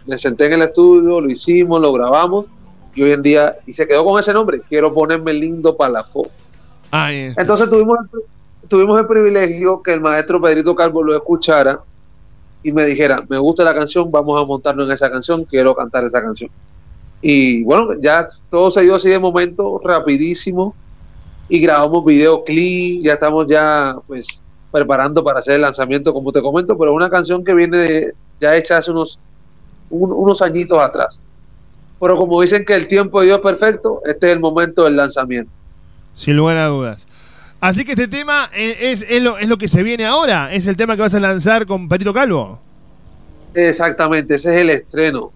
Me 0.06 0.18
senté 0.18 0.46
en 0.46 0.54
el 0.54 0.62
estudio, 0.64 1.22
lo 1.22 1.30
hicimos, 1.30 1.82
lo 1.82 1.92
grabamos. 1.94 2.46
Y 2.94 3.04
hoy 3.04 3.12
en 3.12 3.22
día, 3.22 3.58
y 3.66 3.74
se 3.74 3.88
quedó 3.88 4.06
con 4.06 4.20
ese 4.20 4.32
nombre, 4.34 4.62
quiero 4.70 4.94
ponerme 4.94 5.34
lindo 5.34 5.76
para 5.76 5.92
la 5.92 6.04
foto. 6.04 6.32
Ahí. 6.92 7.34
Entonces 7.36 7.70
tuvimos, 7.70 7.98
el- 8.14 8.68
tuvimos 8.70 9.00
el 9.00 9.06
privilegio 9.06 9.82
que 9.82 9.94
el 9.94 10.00
maestro 10.02 10.42
Pedrito 10.42 10.74
Calvo 10.76 11.04
lo 11.04 11.14
escuchara 11.16 11.82
y 12.64 12.72
me 12.72 12.86
dijera, 12.86 13.24
me 13.28 13.38
gusta 13.38 13.64
la 13.64 13.74
canción, 13.74 14.10
vamos 14.10 14.42
a 14.42 14.46
montarnos 14.46 14.88
en 14.88 14.94
esa 14.94 15.12
canción, 15.12 15.44
quiero 15.44 15.76
cantar 15.76 16.06
esa 16.06 16.22
canción. 16.22 16.50
Y 17.22 17.64
bueno, 17.64 17.90
ya 18.00 18.26
todo 18.50 18.72
se 18.72 18.82
dio 18.82 18.96
así 18.96 19.10
de 19.10 19.20
momento, 19.20 19.80
rapidísimo, 19.84 20.74
y 21.50 21.60
grabamos 21.60 22.06
videoclip, 22.06 23.04
ya 23.04 23.14
estamos 23.14 23.46
ya 23.48 23.96
pues 24.08 24.42
preparando 24.72 25.24
para 25.24 25.40
hacer 25.40 25.56
el 25.56 25.62
lanzamiento, 25.62 26.14
como 26.14 26.32
te 26.32 26.42
comento, 26.42 26.78
pero 26.78 26.92
es 26.92 26.96
una 26.96 27.10
canción 27.10 27.44
que 27.44 27.54
viene 27.54 27.78
de- 27.78 28.14
ya 28.40 28.56
hecha 28.56 28.78
hace 28.78 28.92
unos, 28.92 29.20
un- 29.90 30.12
unos 30.12 30.42
añitos 30.42 30.78
atrás. 30.80 31.22
Pero 32.00 32.16
como 32.18 32.42
dicen 32.42 32.66
que 32.66 32.74
el 32.74 32.88
tiempo 32.88 33.20
de 33.22 33.28
Dios 33.28 33.38
es 33.40 33.44
perfecto, 33.44 34.02
este 34.06 34.28
es 34.28 34.34
el 34.34 34.40
momento 34.40 34.84
del 34.84 34.96
lanzamiento. 34.98 35.52
Sin 36.16 36.36
lugar 36.38 36.58
a 36.58 36.68
dudas. 36.68 37.08
Así 37.62 37.84
que 37.86 37.94
este 37.94 38.08
tema 38.08 38.50
eh, 38.54 38.92
es, 38.92 39.06
es 39.10 39.22
lo, 39.24 39.38
es 39.38 39.48
lo 39.48 39.58
que 39.58 39.68
se 39.68 39.82
viene 39.82 40.06
ahora. 40.06 40.54
Es 40.54 40.68
el 40.68 40.78
tema 40.78 40.96
que 40.96 41.02
vas 41.02 41.16
a 41.16 41.20
lanzar 41.20 41.66
con 41.66 41.88
Perito 41.90 42.14
Calvo. 42.14 42.60
Exactamente, 43.54 44.36
ese 44.36 44.54
es 44.56 44.62
el 44.62 44.70
estreno. 44.70 45.32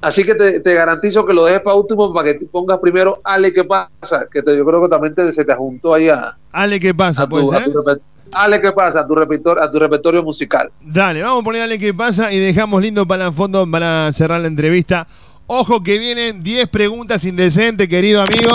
Así 0.00 0.24
que 0.24 0.34
te, 0.34 0.60
te 0.60 0.74
garantizo 0.74 1.26
que 1.26 1.34
lo 1.34 1.44
dejes 1.44 1.60
para 1.60 1.76
último 1.76 2.12
para 2.14 2.32
que 2.32 2.38
te 2.38 2.46
pongas 2.46 2.78
primero 2.78 3.20
Ale, 3.22 3.52
¿qué 3.52 3.64
pasa? 3.64 4.26
Que 4.32 4.42
te- 4.42 4.56
yo 4.56 4.64
creo 4.64 4.80
que 4.82 4.88
también 4.88 5.14
te- 5.14 5.30
se 5.30 5.44
te 5.44 5.54
juntó 5.54 5.92
ahí 5.92 6.08
a, 6.08 6.34
Ale, 6.52 6.80
¿qué 6.80 6.94
pasa? 6.94 7.24
a 7.24 7.28
¿Puede 7.28 7.44
tu, 7.44 7.52
a 7.52 7.56
ser? 7.58 7.64
tu 7.72 7.72
reper- 7.82 8.00
Ale, 8.32 8.60
¿qué 8.60 8.72
pasa? 8.72 9.00
A 9.00 9.06
tu, 9.06 9.14
repertorio, 9.14 9.62
a 9.62 9.70
tu 9.70 9.78
repertorio 9.78 10.22
musical. 10.22 10.70
Dale, 10.80 11.22
vamos 11.22 11.40
a 11.40 11.44
poner 11.44 11.62
Ale, 11.62 11.78
¿qué 11.78 11.92
pasa? 11.92 12.32
Y 12.32 12.38
dejamos 12.38 12.80
lindo 12.82 13.06
para 13.06 13.26
el 13.26 13.32
fondo 13.32 13.68
para 13.70 14.12
cerrar 14.12 14.40
la 14.40 14.48
entrevista. 14.48 15.06
Ojo 15.46 15.82
que 15.82 15.98
vienen 15.98 16.44
10 16.44 16.68
preguntas 16.68 17.24
indecentes, 17.24 17.88
querido 17.88 18.20
amigo. 18.20 18.54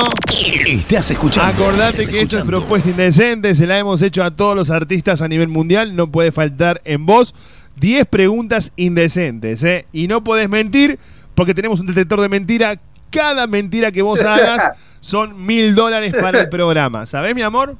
Estás 0.66 1.12
escuchando. 1.12 1.66
Acordate 1.66 2.08
que 2.08 2.22
esto 2.22 2.38
es 2.38 2.46
propuesta 2.46 2.90
indecente, 2.90 3.54
se 3.54 3.68
la 3.68 3.78
hemos 3.78 4.02
hecho 4.02 4.24
a 4.24 4.32
todos 4.32 4.56
los 4.56 4.70
artistas 4.70 5.22
a 5.22 5.28
nivel 5.28 5.50
mundial, 5.50 5.94
no 5.96 6.08
puede 6.08 6.32
faltar 6.32 6.82
en 6.86 7.06
vos 7.06 7.36
10 7.82 8.06
preguntas 8.08 8.72
indecentes, 8.78 9.62
¿eh? 9.64 9.86
Y 9.92 10.08
no 10.08 10.24
podés 10.24 10.50
mentir 10.50 10.98
porque 11.36 11.54
tenemos 11.54 11.82
un 11.82 11.88
detector 11.88 12.22
de 12.22 12.30
mentira. 12.30 12.80
Cada 13.10 13.46
mentira 13.46 13.92
que 13.92 14.02
vos 14.02 14.22
hagas 14.22 14.70
son 15.02 15.46
mil 15.46 15.76
dólares 15.76 16.14
para 16.20 16.42
el 16.42 16.50
programa. 16.50 17.06
¿Sabés, 17.06 17.36
mi 17.36 17.42
amor? 17.42 17.76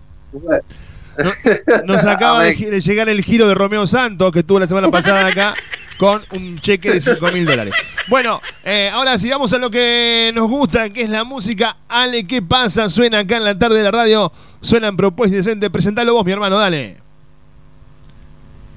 Nos 1.86 2.06
acaba 2.06 2.44
de, 2.44 2.82
llegar 2.82 3.10
el 3.10 3.24
giro 3.24 3.48
de 3.48 3.56
Romeo 3.56 3.88
Santos, 3.88 4.32
que 4.32 4.40
estuvo 4.40 4.60
la 4.60 4.68
semana 4.68 4.90
pasada 4.90 5.28
acá, 5.28 5.54
con 5.98 6.22
un 6.34 6.58
cheque 6.60 6.92
de 6.92 7.02
5 7.02 7.32
mil 7.32 7.46
dólares. 7.46 7.74
Bueno, 8.08 8.42
eh, 8.64 8.90
ahora 8.92 9.18
sigamos 9.18 9.54
a 9.54 9.58
lo 9.58 9.70
que 9.70 10.32
nos 10.36 10.50
gusta, 10.50 10.90
que 10.90 11.04
es 11.04 11.10
la 11.10 11.24
música. 11.24 11.78
Ale, 11.88 12.28
¿qué 12.28 12.42
pasa? 12.42 12.90
Suena 12.90 13.20
acá 13.20 13.38
en 13.38 13.44
la 13.44 13.58
tarde 13.58 13.78
de 13.78 13.84
la 13.84 13.92
radio, 13.92 14.32
suena 14.62 14.88
en 14.88 14.98
Propuesta 14.98 15.36
Indecente. 15.36 15.70
Presentalo 15.70 16.14
vos, 16.14 16.26
mi 16.26 16.32
hermano, 16.32 16.58
dale. 16.58 16.98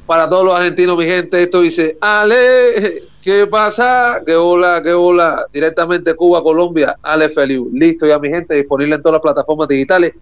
Para 0.07 0.28
todos 0.28 0.45
los 0.45 0.55
argentinos, 0.55 0.97
mi 0.97 1.05
gente, 1.05 1.43
esto 1.43 1.61
dice, 1.61 1.99
Ale, 2.01 3.03
¿qué 3.20 3.47
pasa? 3.47 4.22
¿Qué 4.24 4.34
hola, 4.34 4.80
qué 4.82 4.93
hola? 4.93 5.45
Directamente 5.53 6.14
Cuba, 6.14 6.43
Colombia, 6.43 6.97
Ale 7.03 7.28
Feliu. 7.28 7.68
Listo 7.74 8.07
ya, 8.07 8.18
mi 8.18 8.30
gente, 8.30 8.55
disponible 8.55 8.95
en 8.95 9.03
todas 9.03 9.14
las 9.14 9.22
plataformas 9.22 9.68
digitales 9.68 10.14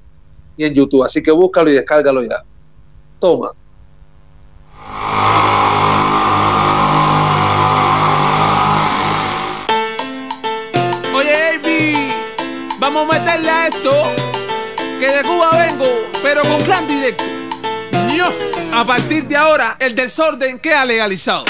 y 0.56 0.64
en 0.64 0.74
YouTube. 0.74 1.04
Así 1.04 1.22
que 1.22 1.30
búscalo 1.30 1.70
y 1.70 1.74
descárgalo 1.74 2.22
ya. 2.22 2.42
Toma. 3.18 3.50
Oye, 11.14 11.34
Amy, 11.54 12.12
vamos 12.78 13.08
a 13.08 13.18
meterle 13.18 13.50
a 13.50 13.66
esto. 13.68 13.92
Que 15.00 15.12
de 15.12 15.22
Cuba 15.22 15.50
vengo, 15.66 15.86
pero 16.22 16.42
con 16.42 16.62
clan 16.62 16.86
directo. 16.88 17.24
Yo, 18.16 18.26
a 18.72 18.84
partir 18.84 19.26
de 19.26 19.36
ahora, 19.36 19.76
el 19.78 19.94
desorden 19.94 20.58
queda 20.58 20.84
legalizado. 20.86 21.44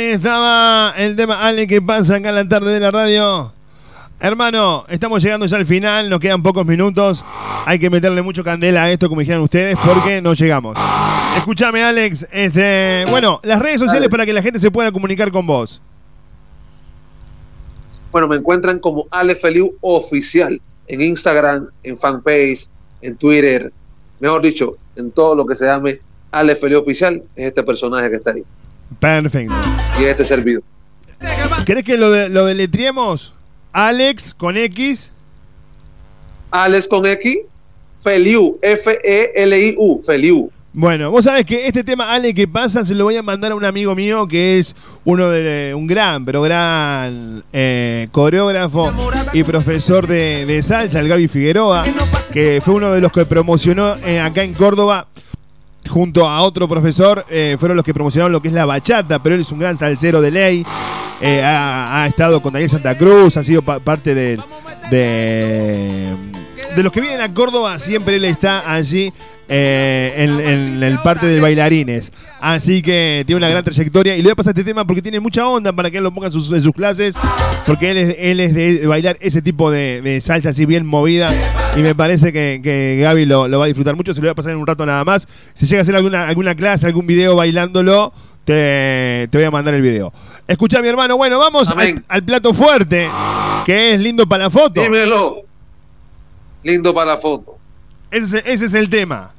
Ahí 0.00 0.06
estaba 0.06 0.94
el 0.96 1.14
tema 1.14 1.46
Ale 1.46 1.66
que 1.66 1.82
pasa 1.82 2.16
acá 2.16 2.30
en 2.30 2.34
la 2.34 2.48
tarde 2.48 2.72
de 2.72 2.80
la 2.80 2.90
radio. 2.90 3.52
Hermano, 4.18 4.86
estamos 4.88 5.22
llegando 5.22 5.44
ya 5.44 5.58
al 5.58 5.66
final, 5.66 6.08
nos 6.08 6.20
quedan 6.20 6.42
pocos 6.42 6.64
minutos. 6.64 7.22
Hay 7.66 7.78
que 7.78 7.90
meterle 7.90 8.22
mucho 8.22 8.42
candela 8.42 8.84
a 8.84 8.90
esto, 8.90 9.10
como 9.10 9.20
dijeron 9.20 9.42
ustedes, 9.42 9.76
porque 9.84 10.22
no 10.22 10.32
llegamos. 10.32 10.78
Escúchame, 11.36 11.84
Alex. 11.84 12.26
Este, 12.32 13.04
bueno, 13.10 13.40
las 13.42 13.58
redes 13.58 13.78
sociales 13.78 14.08
para 14.08 14.24
que 14.24 14.32
la 14.32 14.40
gente 14.40 14.58
se 14.58 14.70
pueda 14.70 14.90
comunicar 14.90 15.30
con 15.30 15.46
vos. 15.46 15.82
Bueno, 18.10 18.26
me 18.26 18.36
encuentran 18.36 18.78
como 18.78 19.06
Ale 19.10 19.34
Feliu 19.34 19.76
Oficial 19.82 20.58
en 20.88 21.02
Instagram, 21.02 21.68
en 21.82 21.98
fanpage, 21.98 22.68
en 23.02 23.16
Twitter, 23.16 23.70
mejor 24.18 24.40
dicho, 24.40 24.78
en 24.96 25.10
todo 25.10 25.34
lo 25.34 25.44
que 25.44 25.54
se 25.54 25.66
llame 25.66 26.00
Ale 26.30 26.56
Feliu 26.56 26.80
Oficial, 26.80 27.22
es 27.36 27.48
este 27.48 27.62
personaje 27.62 28.08
que 28.08 28.16
está 28.16 28.30
ahí. 28.30 28.42
Perfecto. 28.98 29.54
Y 30.00 30.04
este 30.04 30.24
servidor. 30.24 30.62
¿Querés 31.66 31.84
que 31.84 31.96
lo, 31.96 32.10
de, 32.10 32.28
lo 32.28 32.46
deletriemos? 32.46 33.34
Alex 33.72 34.34
con 34.34 34.56
X. 34.56 35.10
Alex 36.50 36.88
con 36.88 37.06
X, 37.06 37.38
Feliu, 38.02 38.58
F-E-L-I-U, 38.60 40.02
Feliu. 40.04 40.50
Bueno, 40.72 41.10
vos 41.10 41.24
sabés 41.24 41.44
que 41.46 41.66
este 41.66 41.82
tema, 41.82 42.12
Ale, 42.12 42.32
que 42.32 42.46
pasa, 42.46 42.84
se 42.84 42.94
lo 42.94 43.02
voy 43.02 43.16
a 43.16 43.22
mandar 43.22 43.50
a 43.50 43.54
un 43.56 43.64
amigo 43.64 43.96
mío 43.96 44.28
que 44.28 44.58
es 44.58 44.76
uno 45.04 45.28
de 45.28 45.74
un 45.74 45.88
gran, 45.88 46.24
pero 46.24 46.42
gran 46.42 47.42
eh, 47.52 48.06
coreógrafo 48.12 48.92
y 49.32 49.42
profesor 49.42 50.06
de, 50.06 50.46
de 50.46 50.62
salsa, 50.62 51.00
el 51.00 51.08
Gaby 51.08 51.26
Figueroa, 51.26 51.82
que 52.32 52.62
fue 52.64 52.74
uno 52.74 52.92
de 52.92 53.00
los 53.00 53.10
que 53.10 53.26
promocionó 53.26 53.96
eh, 54.06 54.20
acá 54.20 54.44
en 54.44 54.54
Córdoba 54.54 55.08
junto 55.88 56.28
a 56.28 56.42
otro 56.42 56.68
profesor, 56.68 57.24
eh, 57.30 57.56
fueron 57.58 57.76
los 57.76 57.84
que 57.84 57.94
promocionaron 57.94 58.32
lo 58.32 58.40
que 58.42 58.48
es 58.48 58.54
la 58.54 58.66
bachata, 58.66 59.18
pero 59.22 59.34
él 59.34 59.40
es 59.42 59.50
un 59.50 59.58
gran 59.58 59.76
salsero 59.76 60.20
de 60.20 60.30
ley, 60.30 60.66
eh, 61.20 61.42
ha, 61.44 62.06
estado 62.06 62.40
con 62.42 62.52
Daniel 62.52 62.70
Santa 62.70 62.96
Cruz, 62.96 63.36
ha 63.36 63.42
sido 63.42 63.62
pa- 63.62 63.80
parte 63.80 64.14
de, 64.14 64.38
de, 64.90 66.06
de 66.76 66.82
los 66.82 66.92
que 66.92 67.00
vienen 67.00 67.20
a 67.20 67.32
Córdoba, 67.32 67.78
siempre 67.78 68.16
él 68.16 68.24
está 68.24 68.70
allí 68.72 69.12
eh, 69.50 70.14
en, 70.16 70.40
en 70.40 70.82
el 70.82 70.98
parte 71.00 71.26
de 71.26 71.40
bailarines. 71.40 72.12
Así 72.40 72.80
que 72.82 73.24
tiene 73.26 73.36
una 73.38 73.48
gran 73.50 73.64
trayectoria. 73.64 74.14
Y 74.14 74.18
le 74.18 74.22
voy 74.24 74.32
a 74.32 74.36
pasar 74.36 74.52
este 74.52 74.64
tema 74.64 74.86
porque 74.86 75.02
tiene 75.02 75.20
mucha 75.20 75.46
onda 75.46 75.72
para 75.72 75.90
que 75.90 75.98
él 75.98 76.04
lo 76.04 76.12
ponga 76.14 76.28
en 76.28 76.32
sus, 76.32 76.50
en 76.52 76.60
sus 76.62 76.72
clases. 76.72 77.16
Porque 77.66 77.90
él 77.90 77.96
es, 77.98 78.16
él 78.18 78.40
es 78.40 78.54
de 78.54 78.86
bailar 78.86 79.18
ese 79.20 79.42
tipo 79.42 79.70
de, 79.70 80.00
de 80.02 80.20
salsa 80.20 80.50
así 80.50 80.64
bien 80.66 80.86
movida. 80.86 81.30
Y 81.76 81.80
me 81.80 81.94
parece 81.94 82.32
que, 82.32 82.60
que 82.62 82.98
Gaby 83.02 83.26
lo, 83.26 83.48
lo 83.48 83.58
va 83.58 83.64
a 83.64 83.68
disfrutar 83.68 83.96
mucho. 83.96 84.14
Se 84.14 84.20
lo 84.20 84.26
voy 84.26 84.30
a 84.30 84.34
pasar 84.34 84.52
en 84.52 84.58
un 84.58 84.66
rato 84.66 84.86
nada 84.86 85.04
más. 85.04 85.26
Si 85.54 85.66
llega 85.66 85.80
a 85.80 85.82
hacer 85.82 85.96
alguna, 85.96 86.26
alguna 86.28 86.54
clase, 86.54 86.86
algún 86.86 87.06
video 87.06 87.36
bailándolo, 87.36 88.12
te, 88.44 89.28
te 89.30 89.38
voy 89.38 89.44
a 89.44 89.50
mandar 89.50 89.74
el 89.74 89.82
video. 89.82 90.12
Escucha, 90.48 90.80
mi 90.80 90.88
hermano. 90.88 91.16
Bueno, 91.16 91.38
vamos 91.38 91.70
al, 91.70 92.02
al 92.08 92.24
plato 92.24 92.54
fuerte. 92.54 93.08
Que 93.66 93.94
es 93.94 94.00
lindo 94.00 94.26
para 94.28 94.44
la 94.44 94.50
foto. 94.50 94.80
Dímelo. 94.82 95.42
Lindo 96.64 96.92
para 96.94 97.12
la 97.14 97.18
foto. 97.18 97.56
Ese, 98.10 98.38
es- 98.38 98.46
ese 98.46 98.66
es 98.66 98.74
el 98.74 98.88
tema. 98.88 99.32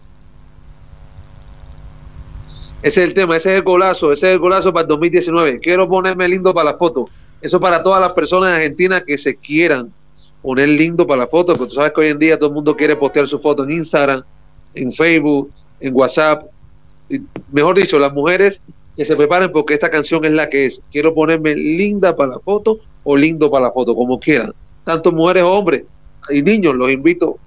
Ese 2.82 3.02
es 3.02 3.10
el 3.10 3.14
tema, 3.14 3.38
ese 3.38 3.52
es 3.52 3.58
el 3.58 3.64
golazo, 3.64 4.12
ese 4.12 4.28
es 4.28 4.34
el 4.34 4.40
golazo 4.40 4.74
para 4.74 4.84
el 4.84 4.88
2019. 4.88 5.60
Quiero 5.60 5.88
ponerme 5.88 6.28
lindo 6.28 6.52
para 6.54 6.72
la 6.72 6.78
foto. 6.78 7.08
Eso 7.40 7.60
para 7.60 7.84
todas 7.84 8.02
las 8.02 8.14
personas 8.14 8.50
en 8.50 8.56
Argentina 8.56 9.02
que 9.02 9.18
se 9.18 9.36
quieran 9.36 9.92
poner 10.42 10.70
lindo 10.70 11.06
para 11.06 11.22
la 11.22 11.28
foto, 11.28 11.54
porque 11.54 11.70
tú 11.70 11.76
sabes 11.76 11.92
que 11.94 12.02
hoy 12.02 12.08
en 12.08 12.18
día 12.18 12.38
todo 12.38 12.50
el 12.50 12.56
mundo 12.56 12.76
quiere 12.76 12.96
postear 12.96 13.28
su 13.28 13.38
foto 13.38 13.64
en 13.64 13.72
Instagram, 13.72 14.24
en 14.74 14.92
Facebook, 14.92 15.52
en 15.80 15.96
WhatsApp. 15.96 16.46
Y, 17.08 17.22
mejor 17.52 17.78
dicho, 17.78 18.00
las 18.00 18.14
mujeres 18.14 18.62
que 18.96 19.06
se 19.06 19.16
preparen 19.16 19.52
porque 19.52 19.76
esta 19.76 19.92
canción 19.92 20.26
es 20.26 20.32
la 20.32 20.50
que 20.50 20.66
es. 20.66 20.82
Quiero 20.92 21.14
ponerme 21.14 21.56
linda 21.56 22.16
para 22.16 22.32
la 22.32 22.40
foto 22.40 22.80
o 23.04 23.16
lindo 23.16 23.52
para 23.52 23.66
la 23.66 23.72
foto, 23.72 23.96
como 23.96 24.20
quieran. 24.20 24.54
Tanto 24.84 25.12
mujeres 25.12 25.44
hombres 25.44 25.84
y 26.32 26.42
niños, 26.42 26.76
los 26.76 26.92
invito 26.92 27.38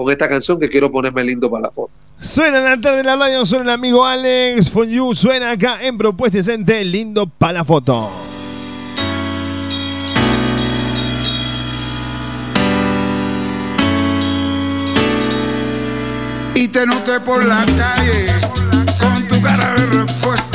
con 0.00 0.10
esta 0.10 0.28
canción 0.30 0.58
que 0.58 0.70
quiero 0.70 0.90
ponerme 0.90 1.22
lindo 1.22 1.50
para 1.50 1.64
la 1.64 1.70
foto. 1.70 1.92
Suena 2.22 2.56
en 2.56 2.64
la 2.64 2.80
tarde 2.80 2.98
de 2.98 3.04
la 3.04 3.16
radio, 3.16 3.44
suena 3.44 3.64
el 3.64 3.70
amigo 3.70 4.06
Alex 4.06 4.70
Fonyu, 4.70 5.14
suena 5.14 5.50
acá 5.50 5.76
en 5.82 5.98
Propuesta 5.98 6.38
Decente, 6.38 6.82
lindo 6.86 7.26
para 7.26 7.52
la 7.52 7.64
foto. 7.64 8.10
y 16.54 16.68
te 16.68 16.84
noté 16.84 17.18
por 17.20 17.42
la 17.42 17.64
calle 17.64 18.26
con 18.98 19.28
tu 19.28 19.40
cara 19.40 19.74
de 19.76 19.86
repuesto. 19.86 20.49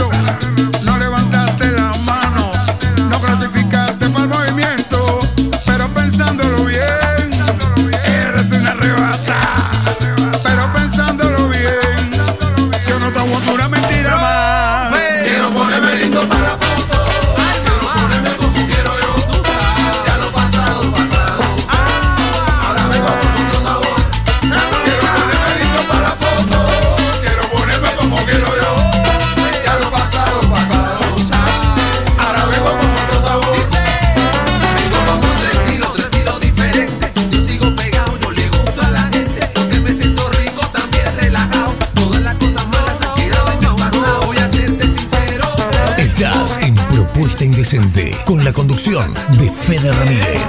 Indecente 47.65 48.15
con 48.25 48.43
la 48.43 48.53
conducción 48.53 49.11
de 49.39 49.49
Fede 49.49 49.91
Ramírez. 49.91 50.43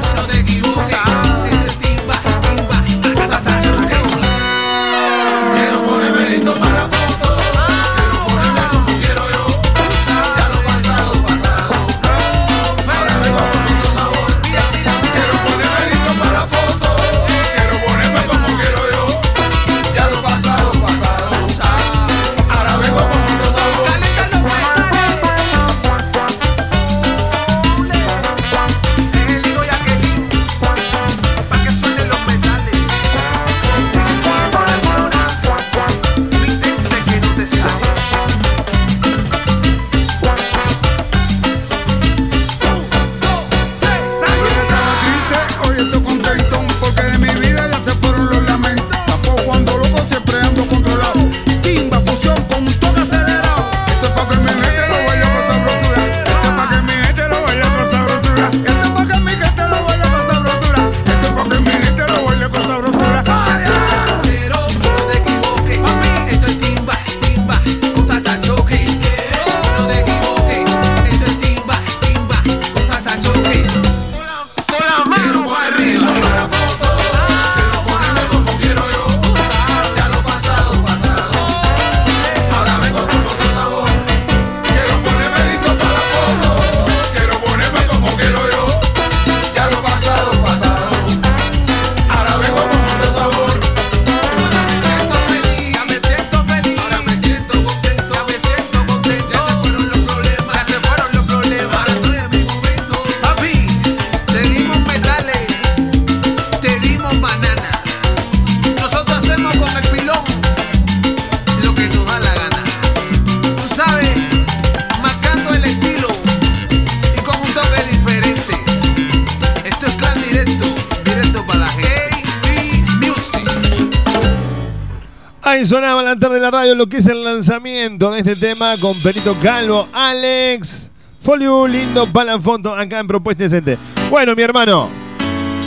Lo 126.87 126.91
que 126.91 126.99
es 126.99 127.07
el 127.07 127.25
lanzamiento 127.25 128.13
de 128.13 128.21
este 128.21 128.37
tema 128.37 128.75
con 128.81 128.95
Perito 129.03 129.35
Calvo, 129.43 129.89
Alex, 129.93 130.89
Folio, 131.21 131.67
lindo 131.67 132.07
Palafonto, 132.07 132.73
acá 132.73 133.01
en 133.01 133.09
Propuesta 133.09 133.43
Decente. 133.43 133.77
Bueno, 134.09 134.37
mi 134.37 134.43
hermano, 134.43 134.89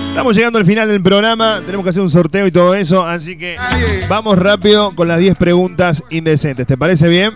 estamos 0.08 0.34
llegando 0.34 0.60
al 0.60 0.66
final 0.66 0.88
del 0.88 1.04
programa, 1.04 1.62
tenemos 1.66 1.84
que 1.84 1.90
hacer 1.90 2.02
un 2.02 2.10
sorteo 2.10 2.48
y 2.48 2.54
todo 2.54 2.74
eso, 2.74 3.06
así 3.06 3.38
que 3.38 3.58
vamos 4.08 4.40
rápido 4.40 4.92
con 4.96 5.10
las 5.10 5.20
10 5.20 5.36
preguntas 5.36 6.02
indecentes. 6.10 6.66
¿Te 6.66 6.78
parece 6.78 7.10
bien? 7.10 7.34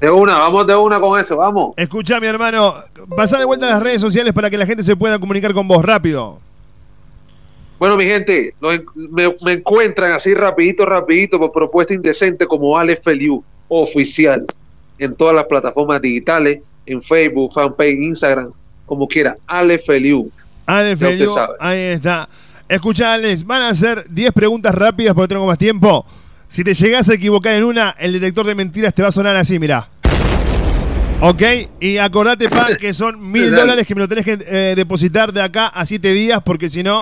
De 0.00 0.10
una, 0.10 0.38
vamos 0.38 0.66
de 0.66 0.74
una 0.74 0.98
con 0.98 1.20
eso, 1.20 1.36
vamos. 1.36 1.74
Escucha, 1.76 2.18
mi 2.18 2.26
hermano, 2.26 2.74
pasá 3.16 3.38
de 3.38 3.44
vuelta 3.44 3.66
a 3.66 3.70
las 3.70 3.82
redes 3.84 4.00
sociales 4.00 4.32
para 4.32 4.50
que 4.50 4.58
la 4.58 4.66
gente 4.66 4.82
se 4.82 4.96
pueda 4.96 5.20
comunicar 5.20 5.54
con 5.54 5.68
vos 5.68 5.84
rápido. 5.84 6.40
Bueno, 7.80 7.96
mi 7.96 8.04
gente, 8.04 8.52
me, 8.60 9.34
me 9.40 9.52
encuentran 9.52 10.12
así 10.12 10.34
rapidito, 10.34 10.84
rapidito 10.84 11.38
por 11.38 11.50
propuesta 11.50 11.94
indecente 11.94 12.46
como 12.46 12.76
Alex 12.76 13.02
Feliu 13.02 13.42
oficial 13.68 14.44
en 14.98 15.14
todas 15.14 15.34
las 15.34 15.46
plataformas 15.46 16.02
digitales, 16.02 16.58
en 16.84 17.02
Facebook, 17.02 17.54
fanpage, 17.54 17.98
Instagram, 17.98 18.50
como 18.84 19.08
quiera, 19.08 19.34
Alex 19.46 19.86
Feliu. 19.86 20.30
Usted 20.68 20.98
Feliu, 20.98 21.34
ahí 21.58 21.78
está. 21.78 22.28
Escucha, 22.68 23.14
Alex, 23.14 23.46
van 23.46 23.62
a 23.62 23.70
hacer 23.70 24.04
10 24.10 24.30
preguntas 24.34 24.74
rápidas 24.74 25.14
porque 25.14 25.28
tengo 25.28 25.46
más 25.46 25.56
tiempo. 25.56 26.04
Si 26.50 26.62
te 26.62 26.74
llegas 26.74 27.08
a 27.08 27.14
equivocar 27.14 27.54
en 27.54 27.64
una, 27.64 27.96
el 27.98 28.12
detector 28.12 28.44
de 28.44 28.54
mentiras 28.54 28.92
te 28.92 29.00
va 29.00 29.08
a 29.08 29.12
sonar 29.12 29.36
así, 29.36 29.58
mirá. 29.58 29.88
¿Ok? 31.22 31.42
Y 31.80 31.96
acordate, 31.96 32.50
pa, 32.50 32.76
que 32.78 32.92
son 32.92 33.30
mil 33.32 33.50
dólares 33.56 33.86
que 33.86 33.94
me 33.94 34.02
lo 34.02 34.08
tenés 34.08 34.26
que 34.26 34.38
eh, 34.38 34.74
depositar 34.76 35.32
de 35.32 35.40
acá 35.40 35.68
a 35.68 35.86
7 35.86 36.12
días 36.12 36.42
porque 36.44 36.68
si 36.68 36.82
no, 36.82 37.00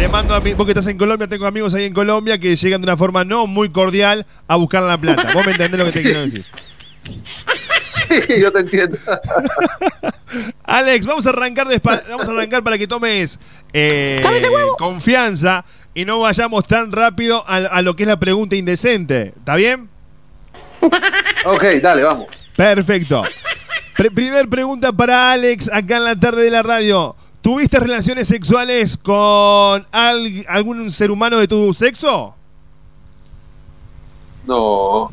te 0.00 0.08
mando 0.08 0.34
a 0.34 0.40
mí, 0.40 0.54
vos 0.54 0.64
que 0.66 0.70
estás 0.72 0.86
en 0.86 0.96
Colombia, 0.96 1.28
tengo 1.28 1.46
amigos 1.46 1.74
ahí 1.74 1.84
en 1.84 1.92
Colombia 1.92 2.38
que 2.38 2.56
llegan 2.56 2.80
de 2.80 2.86
una 2.86 2.96
forma 2.96 3.22
no 3.22 3.46
muy 3.46 3.68
cordial 3.68 4.24
a 4.48 4.56
buscar 4.56 4.82
la 4.82 4.96
plata. 4.98 5.28
Vos 5.34 5.44
me 5.44 5.52
entendés 5.52 5.78
lo 5.78 5.84
que 5.84 5.92
te 5.92 6.02
quiero 6.02 6.20
decir. 6.22 6.44
Sí, 7.82 8.04
yo 8.40 8.52
te 8.52 8.60
entiendo. 8.60 8.96
Alex, 10.64 11.06
vamos 11.06 11.26
a 11.26 11.30
arrancar 11.30 11.66
vamos 12.08 12.28
a 12.28 12.30
arrancar 12.30 12.62
para 12.62 12.78
que 12.78 12.86
tomes 12.86 13.38
eh, 13.72 14.22
confianza 14.78 15.64
y 15.92 16.04
no 16.04 16.20
vayamos 16.20 16.68
tan 16.68 16.92
rápido 16.92 17.44
a, 17.48 17.56
a 17.56 17.82
lo 17.82 17.96
que 17.96 18.04
es 18.04 18.06
la 18.06 18.20
pregunta 18.20 18.54
indecente. 18.54 19.34
¿Está 19.36 19.56
bien? 19.56 19.88
ok, 21.44 21.64
dale, 21.82 22.04
vamos. 22.04 22.26
Perfecto. 22.54 23.22
Pre- 23.96 24.10
primer 24.12 24.48
pregunta 24.48 24.92
para 24.92 25.32
Alex 25.32 25.68
acá 25.72 25.96
en 25.96 26.04
la 26.04 26.14
tarde 26.20 26.44
de 26.44 26.50
la 26.50 26.62
radio. 26.62 27.16
¿Tuviste 27.42 27.80
relaciones 27.80 28.28
sexuales 28.28 28.98
con 28.98 29.86
al- 29.92 30.44
algún 30.48 30.90
ser 30.90 31.10
humano 31.10 31.38
de 31.38 31.48
tu 31.48 31.72
sexo? 31.72 32.34
No. 34.46 35.10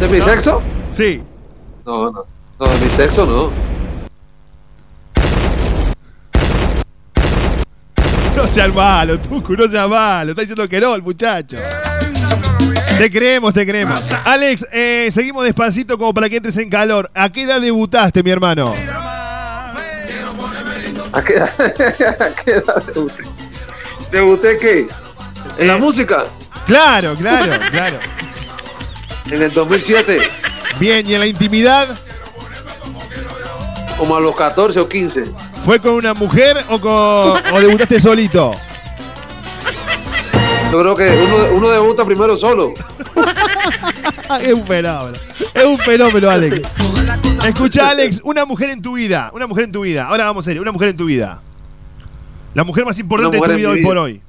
¿De 0.00 0.08
mi 0.08 0.20
sexo? 0.20 0.62
Sí. 0.90 1.20
No, 1.84 2.10
no. 2.10 2.24
No, 2.58 2.66
de 2.66 2.78
mi 2.84 2.90
sexo 2.96 3.26
no. 3.26 3.50
No 8.36 8.46
seas 8.48 8.72
malo, 8.74 9.18
Tucu, 9.18 9.54
no 9.54 9.66
seas 9.68 9.88
malo. 9.88 10.30
Está 10.30 10.42
diciendo 10.42 10.68
que 10.68 10.80
no 10.80 10.94
el 10.94 11.02
muchacho. 11.02 11.56
Te 12.98 13.10
creemos, 13.10 13.52
te 13.52 13.66
creemos. 13.66 14.00
Alex, 14.24 14.66
eh, 14.72 15.08
seguimos 15.12 15.44
despacito 15.44 15.98
como 15.98 16.14
para 16.14 16.28
que 16.28 16.36
entres 16.36 16.56
en 16.58 16.70
calor. 16.70 17.10
¿A 17.14 17.28
qué 17.30 17.42
edad 17.42 17.60
debutaste, 17.60 18.22
mi 18.22 18.30
hermano? 18.30 18.72
¿A 21.16 21.22
qué 21.24 21.32
edad, 21.34 21.50
a 22.20 22.34
qué 22.34 22.50
edad 22.50 22.82
debuté? 22.84 23.22
¿Debuté 24.10 24.58
qué? 24.58 24.86
¿En 25.58 25.68
la 25.68 25.78
música? 25.78 26.24
Claro, 26.66 27.14
claro, 27.14 27.52
claro. 27.70 27.98
En 29.30 29.42
el 29.42 29.52
2007, 29.52 30.20
Bien, 30.78 31.08
¿y 31.08 31.14
en 31.14 31.20
la 31.20 31.26
intimidad? 31.26 31.96
como 33.96 34.14
a 34.14 34.20
los 34.20 34.36
14 34.36 34.78
o 34.78 34.86
15. 34.86 35.24
¿Fue 35.64 35.80
con 35.80 35.92
una 35.94 36.12
mujer 36.12 36.62
o, 36.68 36.78
con, 36.78 37.54
o 37.54 37.60
debutaste 37.60 37.98
solito? 37.98 38.54
Yo 40.70 40.80
creo 40.80 40.94
que 40.94 41.08
uno, 41.08 41.56
uno 41.56 41.70
debuta 41.70 42.04
primero 42.04 42.36
solo. 42.36 42.74
es 44.40 44.52
un 44.54 44.66
fenómeno. 44.66 45.18
Es 45.54 45.64
un 45.64 45.78
fenómeno, 45.78 46.30
Alex. 46.30 46.68
Escucha, 47.46 47.90
Alex, 47.90 48.20
una 48.24 48.44
mujer 48.44 48.70
en 48.70 48.82
tu 48.82 48.94
vida. 48.94 49.30
Una 49.32 49.46
mujer 49.46 49.64
en 49.64 49.72
tu 49.72 49.82
vida. 49.82 50.06
Ahora 50.06 50.24
vamos 50.24 50.44
a 50.44 50.50
serio, 50.50 50.62
una 50.62 50.72
mujer 50.72 50.88
en 50.90 50.96
tu 50.96 51.06
vida. 51.06 51.40
La 52.54 52.64
mujer 52.64 52.84
más 52.84 52.98
importante 52.98 53.36
de 53.36 53.42
tu 53.42 53.54
vida 53.54 53.70
hoy 53.70 53.82
por 53.82 53.98
hoy. 53.98 54.20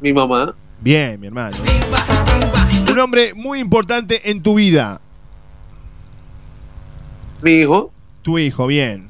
Mi 0.00 0.12
mamá. 0.12 0.54
Bien, 0.80 1.18
mi 1.20 1.26
hermano. 1.26 1.56
Un 2.90 2.98
hombre 2.98 3.34
muy 3.34 3.60
importante 3.60 4.30
en 4.30 4.42
tu 4.42 4.54
vida. 4.54 5.00
Mi 7.42 7.52
hijo. 7.52 7.92
Tu 8.22 8.38
hijo, 8.38 8.66
bien. 8.66 9.08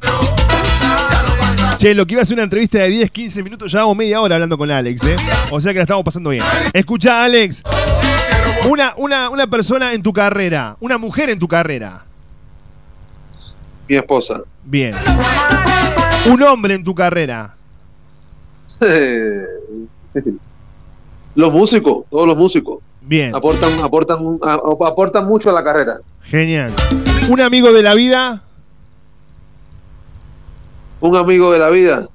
Che, 1.76 1.94
lo 1.94 2.06
que 2.06 2.14
iba 2.14 2.22
a 2.22 2.26
ser 2.26 2.34
una 2.34 2.42
entrevista 2.44 2.78
de 2.78 2.88
10, 2.88 3.10
15 3.10 3.42
minutos, 3.42 3.70
llevamos 3.70 3.96
media 3.96 4.20
hora 4.20 4.34
hablando 4.34 4.58
con 4.58 4.70
Alex, 4.70 5.04
¿eh? 5.04 5.16
O 5.50 5.60
sea 5.60 5.72
que 5.72 5.78
la 5.78 5.84
estamos 5.84 6.04
pasando 6.04 6.30
bien. 6.30 6.42
Escucha, 6.72 7.22
Alex. 7.22 7.62
Una, 8.68 8.92
una, 8.96 9.30
una 9.30 9.46
persona 9.46 9.92
en 9.94 10.02
tu 10.02 10.12
carrera, 10.12 10.76
una 10.80 10.98
mujer 10.98 11.30
en 11.30 11.38
tu 11.38 11.48
carrera. 11.48 12.04
Mi 13.88 13.96
esposa. 13.96 14.42
Bien. 14.64 14.94
Un 16.30 16.42
hombre 16.42 16.74
en 16.74 16.84
tu 16.84 16.94
carrera. 16.94 17.54
los 21.34 21.52
músicos, 21.52 22.04
todos 22.10 22.26
los 22.26 22.36
músicos. 22.36 22.78
Bien. 23.00 23.34
Aportan, 23.34 23.72
aportan, 23.80 24.38
aportan 24.42 25.24
mucho 25.26 25.48
a 25.50 25.52
la 25.54 25.64
carrera. 25.64 25.94
Genial. 26.22 26.72
Un 27.30 27.40
amigo 27.40 27.72
de 27.72 27.82
la 27.82 27.94
vida. 27.94 28.42
Un 31.00 31.16
amigo 31.16 31.52
de 31.52 31.58
la 31.58 31.70
vida. 31.70 32.08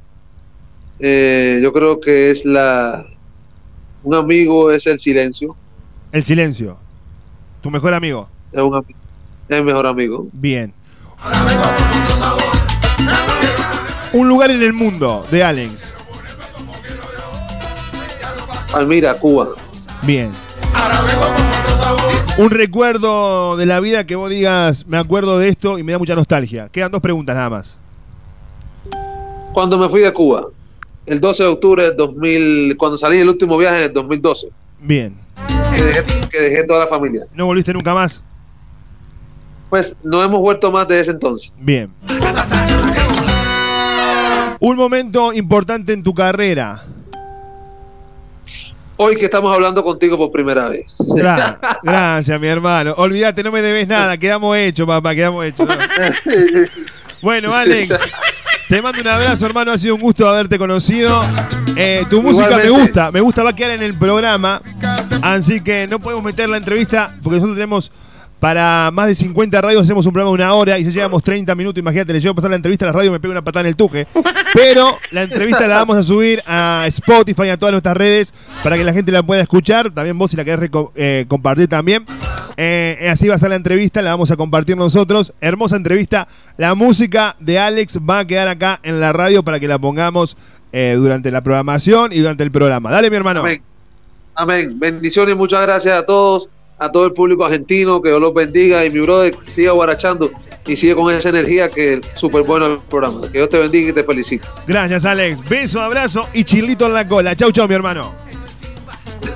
eh, 1.00 1.60
yo 1.64 1.74
creo 1.74 2.00
que 2.00 2.30
es 2.32 2.46
la. 2.46 3.06
Un 4.04 4.14
amigo 4.14 4.70
es 4.72 4.86
el 4.86 5.00
silencio. 5.00 5.56
El 6.14 6.24
silencio. 6.24 6.78
Tu 7.62 7.70
mejor 7.72 7.94
amigo. 7.94 8.30
Es, 8.52 8.62
un, 8.62 8.72
ami- 8.74 8.96
es 9.50 9.58
el 9.58 9.64
mejor 9.64 9.88
amigo. 9.88 10.28
Bien. 10.32 10.72
Un 14.14 14.28
lugar 14.30 14.52
en 14.52 14.62
el 14.62 14.74
mundo 14.74 15.26
de 15.32 15.44
Alex. 15.44 15.92
Palmira, 18.72 19.16
Cuba. 19.16 19.50
Bien. 20.04 20.32
Un 22.38 22.52
recuerdo 22.52 23.58
de 23.58 23.66
la 23.66 23.80
vida 23.80 24.06
que 24.06 24.16
vos 24.16 24.30
digas, 24.30 24.86
me 24.86 24.98
acuerdo 25.00 25.40
de 25.40 25.50
esto 25.50 25.80
y 25.80 25.84
me 25.84 25.94
da 25.94 25.98
mucha 25.98 26.14
nostalgia. 26.16 26.70
Quedan 26.70 26.92
dos 26.92 27.02
preguntas 27.02 27.36
nada 27.36 27.50
más. 27.50 27.78
Cuando 29.52 29.80
me 29.80 29.90
fui 29.90 30.02
de 30.02 30.14
Cuba, 30.14 30.46
el 31.08 31.20
12 31.20 31.42
de 31.44 31.50
octubre 31.50 31.84
del 31.86 31.98
2000, 31.98 32.78
cuando 32.78 33.00
salí 33.00 33.18
el 33.18 33.30
último 33.30 33.58
viaje 33.58 33.78
en 33.80 33.84
el 33.86 33.94
2012, 33.94 34.50
Bien. 34.80 35.23
Que 35.76 35.84
dejé, 35.84 36.04
que 36.30 36.42
dejé 36.42 36.64
toda 36.66 36.80
la 36.82 36.88
familia. 36.88 37.26
¿No 37.34 37.46
volviste 37.46 37.74
nunca 37.74 37.94
más? 37.94 38.22
Pues 39.70 39.96
no 40.04 40.22
hemos 40.24 40.40
vuelto 40.42 40.72
más 40.72 40.88
de 40.88 41.00
ese 41.00 41.12
entonces. 41.12 41.52
Bien. 41.58 41.92
Un 44.60 44.78
momento 44.78 45.34
importante 45.34 45.94
en 45.94 46.04
tu 46.04 46.14
carrera. 46.14 46.84
Hoy 48.96 49.16
que 49.16 49.26
estamos 49.26 49.54
hablando 49.54 49.84
contigo 49.84 50.18
por 50.18 50.32
primera 50.32 50.70
vez. 50.70 50.88
Gra- 51.00 51.58
gracias, 51.84 52.40
mi 52.40 52.48
hermano. 52.48 52.94
Olvídate, 52.98 53.44
no 53.44 53.52
me 53.52 53.62
debes 53.62 53.88
nada. 53.88 54.18
Quedamos 54.18 54.56
hechos, 54.56 54.88
papá, 54.88 55.16
quedamos 55.16 55.46
hechos. 55.46 55.68
¿no? 55.68 55.74
Bueno, 57.24 57.54
Alex, 57.54 57.98
te 58.68 58.82
mando 58.82 59.00
un 59.00 59.08
abrazo, 59.08 59.46
hermano. 59.46 59.72
Ha 59.72 59.78
sido 59.78 59.96
un 59.96 60.02
gusto 60.02 60.28
haberte 60.28 60.58
conocido. 60.58 61.22
Eh, 61.78 62.06
tu 62.10 62.22
música 62.22 62.58
me 62.58 62.68
gusta, 62.70 63.12
me 63.12 63.22
gusta, 63.22 63.44
va 63.44 63.52
a 63.52 63.56
quedar 63.56 63.72
en 63.72 63.82
el 63.82 63.98
programa. 63.98 64.62
Así 65.24 65.62
que 65.62 65.88
no 65.88 66.00
podemos 66.00 66.22
meter 66.22 66.50
la 66.50 66.58
entrevista 66.58 67.16
porque 67.24 67.38
nosotros 67.38 67.56
tenemos 67.56 67.92
para 68.42 68.92
más 68.92 69.08
de 69.08 69.16
50 69.16 69.62
radios, 69.62 69.84
hacemos 69.84 70.06
un 70.06 70.12
programa 70.12 70.32
de 70.32 70.44
una 70.44 70.54
hora 70.54 70.78
y 70.78 70.84
ya 70.84 70.90
llevamos 70.90 71.24
30 71.24 71.56
minutos. 71.56 71.80
Imagínate, 71.80 72.12
le 72.12 72.20
llevo 72.20 72.34
a 72.34 72.36
pasar 72.36 72.50
la 72.50 72.58
entrevista 72.58 72.84
a 72.84 72.88
la 72.88 72.92
radio 72.92 73.10
me 73.10 73.22
pego 73.22 73.32
una 73.32 73.42
patada 73.42 73.62
en 73.62 73.68
el 73.68 73.78
tuje. 73.78 74.06
Pero 74.54 74.98
la 75.12 75.24
entrevista 75.24 75.66
la 75.66 75.78
vamos 75.78 75.96
a 75.96 76.04
subir 76.04 76.44
a 76.46 76.84
Spotify 76.88 77.44
y 77.44 77.50
a 77.52 77.58
todas 77.58 77.72
nuestras 77.72 77.96
redes 77.96 78.34
para 78.62 78.76
que 78.76 78.84
la 78.84 78.92
gente 78.92 79.14
la 79.14 79.24
pueda 79.24 79.42
escuchar. 79.42 79.92
También 79.92 80.18
vos, 80.18 80.30
si 80.30 80.36
la 80.36 80.44
querés 80.44 80.70
eh, 80.96 81.24
compartir 81.30 81.70
también. 81.70 82.04
Eh, 82.58 83.08
así 83.10 83.30
va 83.30 83.36
a 83.36 83.38
ser 83.38 83.48
la 83.48 83.56
entrevista, 83.56 84.02
la 84.02 84.10
vamos 84.10 84.30
a 84.30 84.36
compartir 84.36 84.76
nosotros. 84.76 85.32
Hermosa 85.40 85.78
entrevista. 85.78 86.28
La 86.58 86.76
música 86.76 87.38
de 87.40 87.60
Alex 87.60 88.00
va 88.00 88.20
a 88.20 88.28
quedar 88.28 88.50
acá 88.50 88.82
en 88.84 89.00
la 89.00 89.14
radio 89.14 89.42
para 89.44 89.62
que 89.62 89.70
la 89.70 89.80
pongamos 89.80 90.36
eh, 90.74 90.96
durante 90.98 91.32
la 91.32 91.40
programación 91.40 92.12
y 92.12 92.20
durante 92.20 92.44
el 92.44 92.52
programa. 92.52 92.92
Dale, 92.92 93.10
mi 93.10 93.16
hermano. 93.16 93.46
Amén. 94.36 94.80
Bendiciones, 94.80 95.36
muchas 95.36 95.62
gracias 95.62 95.98
a 95.98 96.06
todos, 96.06 96.48
a 96.80 96.92
todo 96.92 97.06
el 97.06 97.14
público 97.14 97.46
argentino, 97.46 98.02
que 98.02 98.10
Dios 98.10 98.22
los 98.22 98.34
bendiga 98.34 98.86
y 98.86 98.90
mi 98.90 99.00
brother 99.00 99.36
siga 99.54 99.72
guarachando 99.72 100.32
y 100.66 100.76
sigue 100.76 100.96
con 100.96 101.14
esa 101.14 101.30
energía 101.30 101.70
que 101.70 101.96
es 101.96 102.02
súper 102.16 102.44
bueno 102.44 102.66
el 102.66 102.80
programa. 102.80 103.22
Que 103.24 103.40
Dios 103.40 103.50
te 103.50 103.58
bendiga 103.58 103.90
y 103.90 103.94
te 103.94 104.04
felicito. 104.04 104.48
Gracias, 104.68 105.06
Alex. 105.06 105.48
Beso, 105.48 105.82
abrazo 105.82 106.28
y 106.34 106.44
chilito 106.44 106.86
en 106.86 106.94
la 106.94 107.08
cola. 107.08 107.36
Chau, 107.36 107.52
chau, 107.52 107.68
mi 107.68 107.76
hermano. 107.76 108.12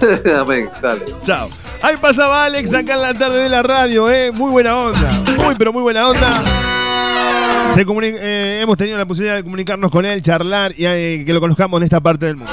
Amén, 0.39 0.67
dale. 0.81 1.05
Chao. 1.23 1.49
Ahí 1.81 1.95
pasaba 1.97 2.45
Alex 2.45 2.73
acá 2.73 2.95
en 2.95 3.01
la 3.01 3.13
tarde 3.13 3.43
de 3.43 3.49
la 3.49 3.61
radio, 3.61 4.09
¿eh? 4.09 4.31
Muy 4.31 4.51
buena 4.51 4.77
onda. 4.77 5.09
Muy, 5.37 5.55
pero 5.55 5.71
muy 5.71 5.83
buena 5.83 6.07
onda. 6.07 6.43
Se 7.73 7.81
eh, 7.81 8.59
hemos 8.63 8.77
tenido 8.77 8.97
la 8.97 9.05
posibilidad 9.05 9.35
de 9.35 9.43
comunicarnos 9.43 9.91
con 9.91 10.05
él, 10.05 10.21
charlar 10.21 10.73
y 10.77 10.85
eh, 10.85 11.23
que 11.25 11.33
lo 11.33 11.39
conozcamos 11.39 11.77
en 11.77 11.83
esta 11.83 11.99
parte 11.99 12.25
del 12.25 12.37
mundo. 12.37 12.51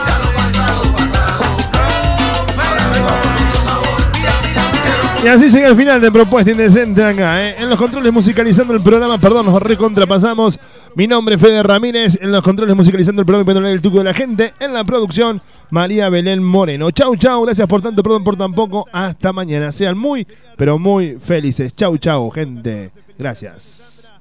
Y 5.25 5.27
así 5.27 5.49
llega 5.49 5.69
el 5.69 5.77
final 5.77 6.03
de 6.03 6.13
Propuesta 6.13 6.51
Indecente 6.51 7.03
acá, 7.03 7.43
¿eh? 7.43 7.55
En 7.59 7.71
los 7.71 7.79
controles 7.79 8.13
musicalizando 8.13 8.75
el 8.75 8.83
programa, 8.83 9.17
perdón, 9.17 9.47
nos 9.47 9.63
recontrapasamos. 9.63 10.61
Mi 10.97 11.07
nombre 11.07 11.37
es 11.37 11.41
Fede 11.41 11.63
Ramírez, 11.63 12.19
en 12.21 12.31
los 12.31 12.43
controles 12.43 12.77
musicalizando 12.77 13.23
el 13.23 13.27
programa 13.27 13.43
y 13.43 13.47
poniéndole 13.47 13.75
el 13.75 13.81
tuco 13.81 13.99
de 13.99 14.05
la 14.05 14.13
gente. 14.13 14.53
En 14.61 14.75
la 14.75 14.85
producción, 14.85 15.41
María 15.71 16.11
Belén 16.11 16.43
Moreno. 16.43 16.91
Chau, 16.91 17.17
chau, 17.17 17.43
gracias 17.43 17.67
por 17.67 17.81
tanto, 17.81 18.03
perdón 18.03 18.23
por 18.23 18.37
tan 18.37 18.53
poco. 18.53 18.87
Hasta 18.93 19.33
mañana. 19.33 19.73
Sean 19.73 19.97
muy, 19.97 20.27
pero 20.59 20.79
muy 20.79 21.17
felices. 21.19 21.75
Chau, 21.75 21.97
chau, 21.97 22.31
gente. 22.31 22.91
Gracias. 23.19 24.13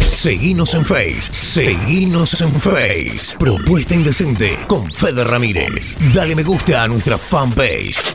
Seguinos 0.00 0.72
en 0.72 0.86
Face, 0.86 1.30
seguinos 1.30 2.40
en 2.40 2.52
Face. 2.52 3.36
Propuesta 3.38 3.94
Indecente 3.94 4.58
con 4.66 4.90
Fede 4.90 5.24
Ramírez. 5.24 5.94
Dale 6.14 6.34
me 6.34 6.42
gusta 6.42 6.84
a 6.84 6.88
nuestra 6.88 7.18
fanpage. 7.18 8.14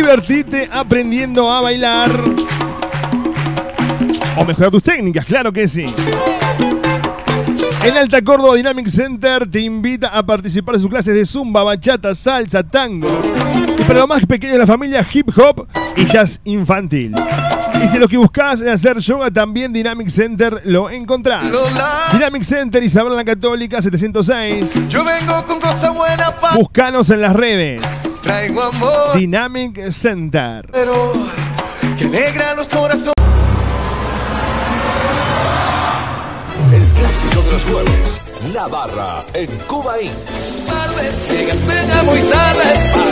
Divertite 0.00 0.66
aprendiendo 0.72 1.52
a 1.52 1.60
bailar. 1.60 2.10
O 4.34 4.44
mejorar 4.46 4.70
tus 4.70 4.82
técnicas, 4.82 5.26
claro 5.26 5.52
que 5.52 5.68
sí. 5.68 5.84
En 7.84 7.96
Alta 7.98 8.22
Córdoba 8.22 8.56
Dynamic 8.56 8.88
Center 8.88 9.46
te 9.46 9.60
invita 9.60 10.08
a 10.08 10.22
participar 10.22 10.76
de 10.76 10.80
sus 10.80 10.88
clases 10.88 11.14
de 11.14 11.26
zumba, 11.26 11.64
bachata, 11.64 12.14
salsa, 12.14 12.62
tango. 12.62 13.10
Y 13.78 13.82
para 13.82 13.98
lo 13.98 14.06
más 14.06 14.24
pequeño 14.24 14.54
de 14.54 14.60
la 14.60 14.66
familia, 14.66 15.06
hip 15.12 15.28
hop 15.36 15.66
y 15.94 16.06
jazz 16.06 16.40
infantil. 16.44 17.14
Y 17.84 17.88
si 17.88 17.98
lo 17.98 18.08
que 18.08 18.16
buscas 18.16 18.62
es 18.62 18.68
hacer 18.68 19.00
yoga, 19.00 19.30
también 19.30 19.70
Dynamic 19.70 20.08
Center 20.08 20.62
lo 20.64 20.88
encontrás. 20.88 21.44
Dynamic 22.10 22.44
Center 22.44 22.82
Isabel 22.82 23.14
la 23.14 23.24
Católica 23.26 23.82
706. 23.82 24.88
Yo 24.88 25.04
vengo 25.04 25.44
con 25.44 25.60
cosas 25.60 25.94
buenas 25.94 26.32
para 26.40 26.56
Búscanos 26.56 27.10
en 27.10 27.20
las 27.20 27.36
redes. 27.36 28.09
Traigo 28.30 28.62
amor, 28.62 29.16
Dynamic 29.16 29.90
Center. 29.90 30.68
pero 30.70 31.12
que 31.98 32.04
alegra 32.04 32.54
los 32.54 32.68
corazones. 32.68 33.14
El 36.72 36.84
clásico 37.00 37.42
de 37.42 37.52
los 37.52 37.64
jueves. 37.64 38.20
La 38.54 38.68
barra 38.68 39.24
en 39.34 39.50
Cuba 39.66 40.00
Inc. 40.00 40.12
Llegaste 41.30 41.86
ya 41.88 42.02
muy 42.04 42.20
tarde 42.20 42.64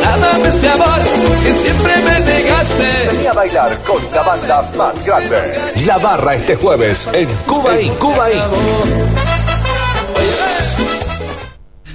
para 0.04 0.16
darme 0.18 0.48
este 0.48 0.68
amor 0.68 1.00
que 1.42 1.52
siempre 1.52 1.92
me 2.02 2.20
negaste. 2.20 3.08
Vení 3.10 3.26
a 3.26 3.32
bailar 3.32 3.78
con 3.80 4.02
la 4.12 4.22
banda 4.22 4.62
más 4.76 5.04
grande. 5.04 5.60
La 5.84 5.98
barra 5.98 6.34
este 6.34 6.56
jueves 6.56 7.08
en 7.12 7.28
Cuba 7.46 7.80
Inc. 7.80 7.98
Cuba 7.98 8.32
Inc. 8.32 9.37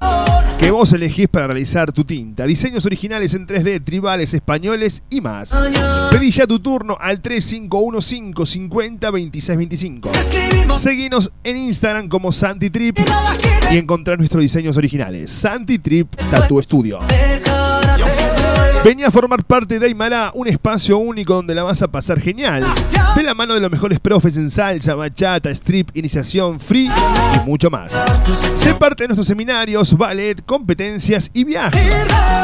que 0.59 0.69
vos 0.69 0.93
elegís 0.93 1.27
para 1.27 1.47
realizar 1.47 1.91
tu 1.91 2.03
tinta. 2.03 2.45
Diseños 2.45 2.85
originales 2.85 3.33
en 3.33 3.47
3D, 3.47 3.83
tribales, 3.83 4.33
españoles 4.33 5.01
y 5.09 5.21
más. 5.21 5.57
Pedí 6.11 6.29
ya 6.31 6.45
tu 6.45 6.59
turno 6.59 6.97
al 6.99 7.21
3515 7.21 8.45
50 8.45 9.11
26 9.11 9.57
25. 9.57 10.11
Seguinos 10.77 11.31
en 11.43 11.57
Instagram 11.57 12.07
como 12.09 12.31
Santi 12.31 12.69
Trip 12.69 12.99
y 13.71 13.77
encontrar 13.77 14.17
nuestros 14.19 14.41
diseños 14.41 14.77
originales. 14.77 15.31
Santi 15.31 15.79
Trip 15.79 16.15
Tattoo 16.29 16.61
Studio. 16.61 16.99
Venía 18.83 19.09
a 19.09 19.11
formar 19.11 19.43
parte 19.43 19.77
de 19.77 19.85
Aymara, 19.85 20.31
un 20.33 20.47
espacio 20.47 20.97
único 20.97 21.35
donde 21.35 21.53
la 21.53 21.61
vas 21.61 21.83
a 21.83 21.87
pasar 21.87 22.19
genial. 22.19 22.65
De 23.15 23.21
la 23.21 23.35
mano 23.35 23.53
de 23.53 23.59
los 23.59 23.69
mejores 23.69 23.99
profes 23.99 24.37
en 24.37 24.49
salsa, 24.49 24.95
bachata, 24.95 25.51
strip, 25.51 25.95
iniciación, 25.95 26.59
free 26.59 26.87
y 26.87 27.39
mucho 27.47 27.69
más. 27.69 27.93
Sé 28.55 28.73
parte 28.73 29.03
de 29.03 29.09
nuestros 29.09 29.27
seminarios, 29.27 29.95
ballet, 29.95 30.43
competencias 30.43 31.29
y 31.31 31.43
viajes. 31.43 31.93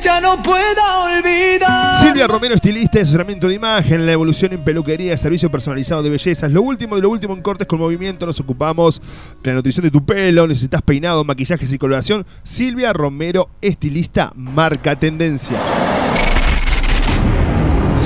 ya 0.00 0.20
no 0.20 0.40
puedo 0.42 0.82
olvidar. 1.16 1.98
Silvia 2.00 2.26
Romero, 2.26 2.54
estilista 2.54 2.98
de 2.98 3.02
asesoramiento 3.02 3.48
de 3.48 3.54
imagen, 3.54 4.04
la 4.04 4.12
evolución 4.12 4.52
en 4.52 4.62
peluquería, 4.62 5.16
servicio 5.16 5.50
personalizado 5.50 6.02
de 6.02 6.10
bellezas, 6.10 6.52
lo 6.52 6.60
último 6.62 6.96
de 6.96 7.02
lo 7.02 7.08
último 7.08 7.32
en 7.34 7.40
cortes 7.40 7.66
con 7.66 7.78
movimiento, 7.78 8.26
nos 8.26 8.38
ocupamos 8.38 9.00
de 9.42 9.50
la 9.50 9.56
nutrición 9.56 9.84
de 9.84 9.90
tu 9.90 10.04
pelo, 10.04 10.46
necesitas 10.46 10.82
peinado, 10.82 11.24
maquillajes 11.24 11.72
y 11.72 11.78
coloración. 11.78 12.26
Silvia 12.42 12.92
Romero, 12.92 13.48
estilista, 13.62 14.30
marca 14.36 14.94
tendencia. 14.94 15.56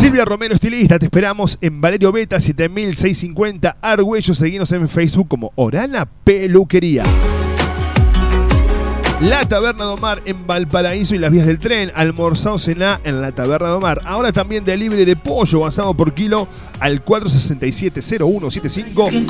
Silvia 0.03 0.24
Romero, 0.24 0.53
estilista, 0.53 0.98
te 0.98 1.05
esperamos 1.05 1.57
en 1.61 1.80
Valerio 1.80 2.11
Beta 2.11 2.40
7650 2.40 3.76
Argüello. 3.80 4.34
Seguinos 4.34 4.72
en 4.72 4.88
Facebook 4.88 5.28
como 5.28 5.53
Orana 5.55 6.09
Peluquería. 6.24 7.05
La 9.20 9.44
Taberna 9.44 9.84
de 9.84 9.90
Omar 9.92 10.20
en 10.24 10.44
Valparaíso 10.44 11.14
y 11.14 11.18
las 11.18 11.30
vías 11.30 11.46
del 11.46 11.61
tren. 11.61 11.92
Almorzado 11.94 12.59
cená 12.59 13.00
en 13.05 13.22
la 13.22 13.30
Taberna 13.30 13.68
de 13.68 13.74
Omar. 13.74 14.00
Ahora 14.05 14.32
también 14.32 14.64
delivery 14.64 15.05
de 15.05 15.14
pollo 15.14 15.61
basado 15.61 15.94
por 15.94 16.14
kilo 16.14 16.48
al 16.80 17.05
467-0175 17.05 19.28